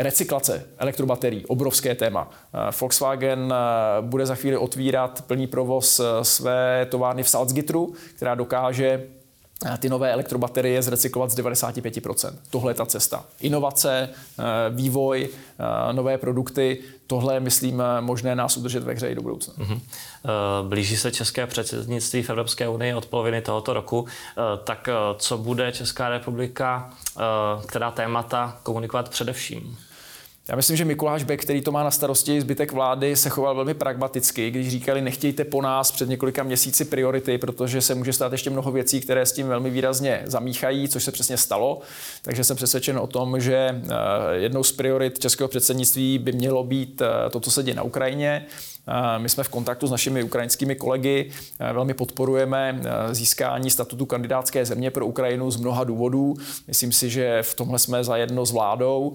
Recyklace 0.00 0.64
elektrobaterií, 0.78 1.46
obrovské 1.46 1.94
téma. 1.94 2.30
Eh, 2.30 2.72
Volkswagen 2.80 3.54
eh, 3.54 4.02
bude 4.02 4.26
za 4.26 4.34
chvíli 4.34 4.56
otvírat 4.56 5.24
plný 5.26 5.46
provoz 5.46 6.00
eh, 6.00 6.24
své 6.24 6.86
továrny 6.90 7.22
v 7.22 7.28
Salzgitteru, 7.28 7.94
která 8.16 8.34
dokáže 8.34 9.06
ty 9.78 9.88
nové 9.88 10.12
elektrobaterie 10.12 10.82
zrecyklovat 10.82 11.30
z 11.30 11.36
95%. 11.36 12.32
Tohle 12.50 12.70
je 12.70 12.74
ta 12.74 12.86
cesta. 12.86 13.24
Inovace, 13.40 14.08
vývoj, 14.70 15.28
nové 15.92 16.18
produkty, 16.18 16.78
tohle 17.06 17.34
je, 17.34 17.40
myslím, 17.40 17.82
možné 18.00 18.34
nás 18.34 18.56
udržet 18.56 18.82
ve 18.82 18.92
hře 18.92 19.08
i 19.08 19.14
do 19.14 19.22
budoucna. 19.22 19.54
Mm-hmm. 19.54 19.80
Blíží 20.68 20.96
se 20.96 21.12
české 21.12 21.46
předsednictví 21.46 22.22
v 22.22 22.30
Evropské 22.30 22.68
unii 22.68 22.94
od 22.94 23.06
poloviny 23.06 23.42
tohoto 23.42 23.72
roku. 23.72 24.06
Tak 24.64 24.88
co 25.18 25.38
bude 25.38 25.72
Česká 25.72 26.08
republika, 26.08 26.90
která 27.66 27.90
témata 27.90 28.58
komunikovat 28.62 29.08
především? 29.08 29.76
Já 30.50 30.56
myslím, 30.56 30.76
že 30.76 30.84
Mikuláš 30.84 31.24
Beck, 31.24 31.42
který 31.42 31.60
to 31.60 31.72
má 31.72 31.84
na 31.84 31.90
starosti, 31.90 32.40
zbytek 32.40 32.72
vlády, 32.72 33.16
se 33.16 33.28
choval 33.28 33.54
velmi 33.54 33.74
pragmaticky, 33.74 34.50
když 34.50 34.68
říkali, 34.68 35.00
nechtějte 35.00 35.44
po 35.44 35.62
nás 35.62 35.92
před 35.92 36.08
několika 36.08 36.42
měsíci 36.42 36.84
priority, 36.84 37.38
protože 37.38 37.80
se 37.80 37.94
může 37.94 38.12
stát 38.12 38.32
ještě 38.32 38.50
mnoho 38.50 38.72
věcí, 38.72 39.00
které 39.00 39.26
s 39.26 39.32
tím 39.32 39.48
velmi 39.48 39.70
výrazně 39.70 40.22
zamíchají, 40.24 40.88
což 40.88 41.04
se 41.04 41.12
přesně 41.12 41.36
stalo. 41.36 41.80
Takže 42.22 42.44
jsem 42.44 42.56
přesvědčen 42.56 42.98
o 42.98 43.06
tom, 43.06 43.40
že 43.40 43.56
eh, 43.56 43.94
jednou 44.32 44.64
z 44.64 44.72
priorit 44.72 45.18
českého 45.18 45.48
předsednictví 45.48 46.18
by 46.18 46.32
mělo 46.32 46.64
být 46.64 47.02
eh, 47.02 47.30
to, 47.30 47.40
co 47.40 47.50
se 47.50 47.62
děje 47.62 47.74
na 47.74 47.82
Ukrajině. 47.82 48.46
My 49.18 49.28
jsme 49.28 49.44
v 49.44 49.48
kontaktu 49.48 49.86
s 49.86 49.90
našimi 49.90 50.22
ukrajinskými 50.22 50.74
kolegy, 50.74 51.30
velmi 51.72 51.94
podporujeme 51.94 52.82
získání 53.12 53.70
statutu 53.70 54.06
kandidátské 54.06 54.64
země 54.64 54.90
pro 54.90 55.06
Ukrajinu 55.06 55.50
z 55.50 55.56
mnoha 55.56 55.84
důvodů. 55.84 56.34
Myslím 56.68 56.92
si, 56.92 57.10
že 57.10 57.42
v 57.42 57.54
tomhle 57.54 57.78
jsme 57.78 58.04
zajedno 58.04 58.46
s 58.46 58.52
vládou, 58.52 59.14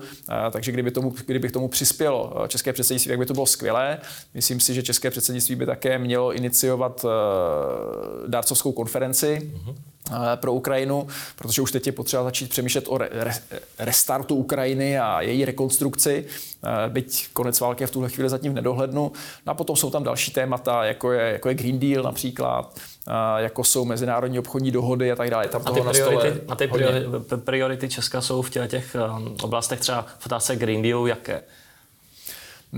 takže 0.51 0.71
kdyby, 0.71 0.91
tomu, 0.91 1.13
kdyby 1.25 1.49
k 1.49 1.51
tomu 1.51 1.67
přispělo 1.67 2.33
české 2.47 2.73
předsednictví, 2.73 3.09
tak 3.09 3.19
by 3.19 3.25
to 3.25 3.33
bylo 3.33 3.45
skvělé. 3.45 3.97
Myslím 4.33 4.59
si, 4.59 4.73
že 4.73 4.83
české 4.83 5.09
předsednictví 5.09 5.55
by 5.55 5.65
také 5.65 5.99
mělo 5.99 6.33
iniciovat 6.33 7.05
dárcovskou 8.27 8.71
konferenci. 8.71 9.51
Mm-hmm 9.55 9.94
pro 10.35 10.53
Ukrajinu, 10.53 11.07
protože 11.35 11.61
už 11.61 11.71
teď 11.71 11.87
je 11.87 11.91
potřeba 11.93 12.23
začít 12.23 12.49
přemýšlet 12.49 12.85
o 12.87 12.97
re, 12.97 13.09
re, 13.11 13.33
restartu 13.79 14.35
Ukrajiny 14.35 14.99
a 14.99 15.21
její 15.21 15.45
rekonstrukci, 15.45 16.25
byť 16.87 17.27
konec 17.33 17.59
války 17.59 17.83
je 17.83 17.87
v 17.87 17.91
tuhle 17.91 18.09
chvíli 18.09 18.29
zatím 18.29 18.51
v 18.51 18.55
nedohlednu. 18.55 19.11
No 19.45 19.51
a 19.51 19.53
potom 19.53 19.75
jsou 19.75 19.89
tam 19.89 20.03
další 20.03 20.31
témata, 20.31 20.83
jako 20.83 21.11
je, 21.11 21.31
jako 21.31 21.49
je 21.49 21.55
Green 21.55 21.79
Deal 21.79 22.03
například, 22.03 22.79
jako 23.37 23.63
jsou 23.63 23.85
mezinárodní 23.85 24.39
obchodní 24.39 24.71
dohody 24.71 25.11
a 25.11 25.15
tak 25.15 25.29
dále. 25.29 25.47
Tam 25.47 25.61
a 25.65 25.71
ty 25.71 25.81
priority, 25.81 26.41
a 26.47 26.55
ty 26.55 26.67
priority, 26.67 27.07
priority 27.37 27.89
Česka 27.89 28.21
jsou 28.21 28.41
v 28.41 28.49
těch 28.49 28.95
oblastech 29.41 29.79
třeba 29.79 30.05
v 30.19 30.25
otázce 30.25 30.55
Green 30.55 30.81
Dealu 30.81 31.07
jaké? 31.07 31.41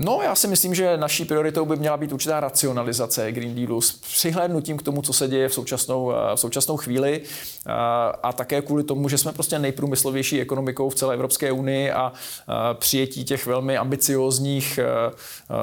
No, 0.00 0.20
já 0.22 0.34
si 0.34 0.48
myslím, 0.48 0.74
že 0.74 0.96
naší 0.96 1.24
prioritou 1.24 1.64
by 1.64 1.76
měla 1.76 1.96
být 1.96 2.12
určitá 2.12 2.40
racionalizace 2.40 3.32
Green 3.32 3.54
Dealu 3.54 3.80
s 3.80 3.92
přihlédnutím 3.92 4.76
k 4.76 4.82
tomu, 4.82 5.02
co 5.02 5.12
se 5.12 5.28
děje 5.28 5.48
v 5.48 5.54
současnou, 5.54 6.12
eh, 6.12 6.36
v 6.36 6.40
současnou 6.40 6.76
chvíli 6.76 7.22
a, 7.66 8.12
eh, 8.14 8.18
a 8.22 8.32
také 8.32 8.62
kvůli 8.62 8.84
tomu, 8.84 9.08
že 9.08 9.18
jsme 9.18 9.32
prostě 9.32 9.58
nejprůmyslovější 9.58 10.40
ekonomikou 10.40 10.90
v 10.90 10.94
celé 10.94 11.14
Evropské 11.14 11.52
unii 11.52 11.90
a, 11.90 12.00
a 12.00 12.12
eh, 12.72 12.74
přijetí 12.74 13.24
těch 13.24 13.46
velmi 13.46 13.76
ambiciózních 13.76 14.78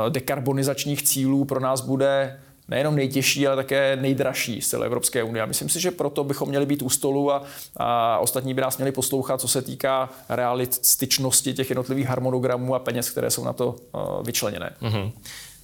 dekarbonizačních 0.10 1.04
cílů 1.04 1.46
pro 1.46 1.60
nás 1.60 1.82
bude 1.82 2.40
nejenom 2.68 2.96
nejtěžší, 2.96 3.48
ale 3.48 3.56
také 3.56 3.96
nejdražší 3.96 4.62
z 4.62 4.68
celé 4.68 4.86
Evropské 4.86 5.24
unie. 5.24 5.44
A 5.44 5.46
myslím 5.46 5.70
si, 5.70 5.80
že 5.80 5.92
proto 5.92 6.24
bychom 6.24 6.50
měli 6.50 6.66
být 6.66 6.82
u 6.82 6.90
stolu 6.90 7.32
a, 7.32 7.44
a 7.78 8.18
ostatní 8.18 8.54
by 8.54 8.62
nás 8.62 8.78
měli 8.78 8.92
poslouchat, 8.92 9.42
co 9.42 9.48
se 9.48 9.62
týká 9.62 10.10
realističnosti 10.30 11.54
těch 11.54 11.70
jednotlivých 11.70 12.08
harmonogramů 12.08 12.76
a 12.76 12.80
peněz, 12.80 13.10
které 13.10 13.32
jsou 13.32 13.44
na 13.44 13.54
to 13.54 13.76
uh, 13.92 14.26
vyčleněné. 14.26 14.76
Mm-hmm 14.82 15.12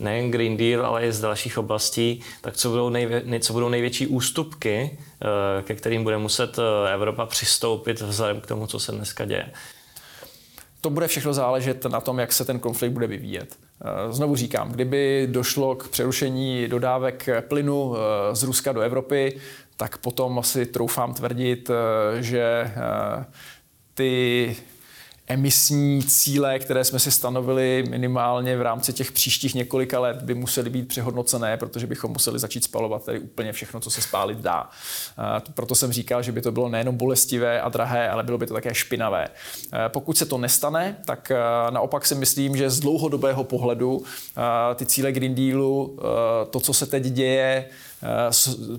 nejen 0.02 0.32
Green 0.32 0.58
Deal, 0.58 0.86
ale 0.86 1.08
i 1.08 1.12
z 1.12 1.20
dalších 1.20 1.58
oblastí, 1.58 2.22
tak 2.42 2.58
co 2.58 2.70
budou, 2.70 2.90
nejvě, 2.90 3.40
co 3.40 3.54
budou 3.54 3.70
největší 3.70 4.08
ústupky, 4.08 4.98
uh, 4.98 5.64
ke 5.64 5.76
kterým 5.76 6.04
bude 6.04 6.18
muset 6.18 6.58
uh, 6.58 6.64
Evropa 6.94 7.26
přistoupit 7.26 8.02
vzhledem 8.02 8.42
k 8.42 8.48
tomu, 8.48 8.68
co 8.68 8.80
se 8.80 8.92
dneska 8.92 9.26
děje? 9.26 9.52
To 10.82 10.90
bude 10.90 11.08
všechno 11.08 11.34
záležet 11.34 11.86
na 11.86 12.02
tom, 12.02 12.20
jak 12.20 12.34
se 12.34 12.46
ten 12.46 12.60
konflikt 12.60 12.92
bude 12.92 13.08
vyvíjet. 13.08 13.58
Eh, 13.86 14.14
znovu 14.14 14.36
říkám, 14.36 14.72
kdyby 14.72 15.28
došlo 15.32 15.76
k 15.76 15.88
přerušení 15.88 16.68
dodávek 16.68 17.30
plynu 17.48 17.96
eh, 17.96 18.36
z 18.36 18.44
Ruska 18.44 18.72
do 18.72 18.82
Evropy, 18.82 19.40
tak 19.78 19.98
potom 19.98 20.40
asi 20.40 20.66
troufám 20.66 21.14
tvrdit, 21.14 21.70
eh, 21.70 22.24
že 22.24 22.72
ty 23.94 24.56
emisní 25.34 26.04
cíle, 26.04 26.60
které 26.60 26.84
jsme 26.84 27.00
si 27.00 27.12
stanovili 27.12 27.84
minimálně 27.90 28.58
v 28.58 28.62
rámci 28.62 28.94
těch 28.94 29.12
příštích 29.12 29.56
několika 29.56 30.00
let, 30.00 30.22
by 30.22 30.34
musely 30.34 30.70
být 30.70 30.88
přehodnocené, 30.88 31.58
protože 31.58 31.88
bychom 31.88 32.12
museli 32.12 32.40
začít 32.40 32.64
spalovat 32.64 33.06
tady 33.06 33.20
úplně 33.20 33.52
všechno, 33.52 33.80
co 33.80 33.92
se 33.92 34.02
spálit 34.02 34.38
dá. 34.38 34.70
Proto 35.54 35.76
jsem 35.76 35.92
říkal, 35.92 36.22
že 36.22 36.32
by 36.32 36.42
to 36.42 36.52
bylo 36.52 36.70
nejenom 36.70 36.98
bolestivé 36.98 37.62
a 37.62 37.70
drahé, 37.70 38.10
ale 38.10 38.24
bylo 38.24 38.38
by 38.38 38.48
to 38.48 38.54
také 38.54 38.76
špinavé. 38.76 39.28
Pokud 39.88 40.18
se 40.18 40.26
to 40.26 40.38
nestane, 40.38 40.98
tak 41.06 41.32
naopak 41.70 42.06
si 42.06 42.16
myslím, 42.16 42.58
že 42.58 42.70
z 42.70 42.80
dlouhodobého 42.80 43.44
pohledu 43.44 44.04
ty 44.76 44.86
cíle 44.86 45.12
Green 45.12 45.36
Dealu, 45.36 46.00
to, 46.50 46.60
co 46.60 46.74
se 46.74 46.86
teď 46.86 47.04
děje, 47.04 47.66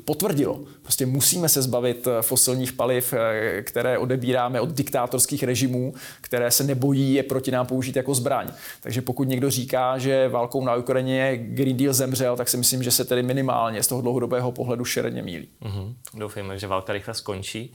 potvrdilo. 0.05 0.61
Prostě 0.83 1.07
musíme 1.07 1.49
se 1.49 1.63
zbavit 1.63 2.07
eh, 2.07 2.23
fosilních 2.23 2.73
paliv, 2.73 3.13
eh, 3.13 3.63
které 3.63 3.99
odebíráme 3.99 4.61
od 4.61 4.69
diktátorských 4.69 5.43
režimů, 5.43 5.95
které 6.21 6.51
se 6.51 6.65
nebojí 6.65 7.15
je 7.15 7.23
proti 7.23 7.51
nám 7.51 7.67
použít 7.67 7.97
jako 7.97 8.15
zbraň. 8.15 8.49
Takže 8.81 9.03
pokud 9.03 9.29
někdo 9.29 9.51
říká, 9.51 9.99
že 9.99 10.29
válkou 10.29 10.65
na 10.65 10.75
Ukrajině 10.75 11.37
Green 11.37 11.77
Deal 11.77 11.93
zemřel, 11.93 12.37
tak 12.37 12.49
si 12.49 12.57
myslím, 12.57 12.83
že 12.83 12.91
se 12.91 13.05
tedy 13.05 13.23
minimálně 13.23 13.83
z 13.83 13.87
toho 13.87 14.03
dlouhodobého 14.03 14.53
pohledu 14.53 14.85
šeredně 14.85 15.23
mílí. 15.23 15.49
Mm-hmm. 15.63 15.95
Doufejme, 16.15 16.59
že 16.59 16.67
válka 16.67 16.93
rychle 16.93 17.15
skončí. 17.15 17.75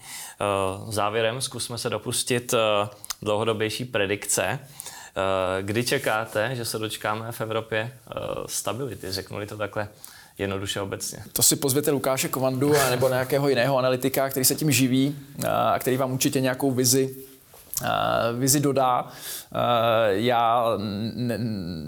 Závěrem 0.88 1.42
zkusme 1.42 1.78
se 1.78 1.90
dopustit 1.90 2.54
dlouhodobější 3.22 3.86
predikce. 3.86 4.60
Kdy 5.62 5.84
čekáte, 5.84 6.56
že 6.56 6.66
se 6.66 6.80
dočkáme 6.80 7.32
v 7.32 7.42
Evropě 7.42 7.92
stability? 8.46 9.12
Řeknuli 9.12 9.48
to 9.48 9.58
takhle 9.58 9.88
jednoduše 10.38 10.82
obecně. 10.82 11.20
To 11.34 11.44
si 11.44 11.56
pozvěte 11.56 11.92
Lukáše 11.92 12.28
Kovandu 12.28 12.74
nebo 12.90 13.10
nějakého 13.10 13.50
jiného 13.50 13.78
analytika, 13.78 14.30
který 14.30 14.46
se 14.46 14.56
tím 14.56 14.72
živí 14.72 15.16
a 15.48 15.80
který 15.80 15.98
vám 15.98 16.12
určitě 16.12 16.42
nějakou 16.42 16.72
vizi 16.72 17.16
vizi 18.38 18.60
dodá. 18.60 19.08
Já 20.10 20.66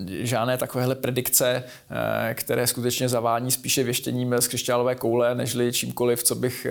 žádné 0.07 0.57
takovéhle 0.57 0.95
predikce, 0.95 1.63
které 2.33 2.67
skutečně 2.67 3.09
zavání 3.09 3.51
spíše 3.51 3.83
věštěním 3.83 4.35
z 4.39 4.47
křišťálové 4.47 4.95
koule, 4.95 5.35
nežli 5.35 5.73
čímkoliv, 5.73 6.23
co 6.23 6.35
bych 6.35 6.67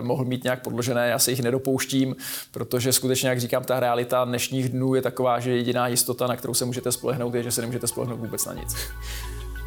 mohl 0.00 0.24
mít 0.24 0.44
nějak 0.44 0.62
podložené. 0.62 1.08
Já 1.08 1.18
se 1.18 1.30
jich 1.30 1.42
nedopouštím, 1.42 2.16
protože 2.50 2.92
skutečně, 2.92 3.28
jak 3.28 3.40
říkám, 3.40 3.64
ta 3.64 3.80
realita 3.80 4.24
dnešních 4.24 4.68
dnů 4.68 4.94
je 4.94 5.02
taková, 5.02 5.40
že 5.40 5.50
jediná 5.50 5.88
jistota, 5.88 6.26
na 6.26 6.36
kterou 6.36 6.54
se 6.54 6.64
můžete 6.64 6.92
spolehnout, 6.92 7.34
je, 7.34 7.42
že 7.42 7.52
se 7.52 7.60
nemůžete 7.60 7.86
spolehnout 7.86 8.20
vůbec 8.20 8.44
na 8.44 8.54
nic. 8.54 8.76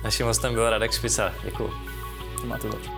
Naším 0.03 0.25
hostem 0.25 0.53
byl 0.53 0.69
Radek 0.69 0.91
Špica. 0.91 1.33
Děkuji. 1.45 1.69
Máte 2.45 2.71
zač. 2.71 2.89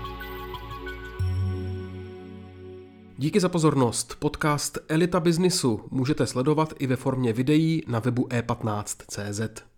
Díky 3.17 3.39
za 3.39 3.49
pozornost. 3.49 4.15
Podcast 4.19 4.77
Elita 4.87 5.19
Biznisu 5.19 5.87
můžete 5.91 6.27
sledovat 6.27 6.73
i 6.79 6.87
ve 6.87 6.95
formě 6.95 7.33
videí 7.33 7.83
na 7.87 7.99
webu 7.99 8.27
e15.cz. 8.27 9.72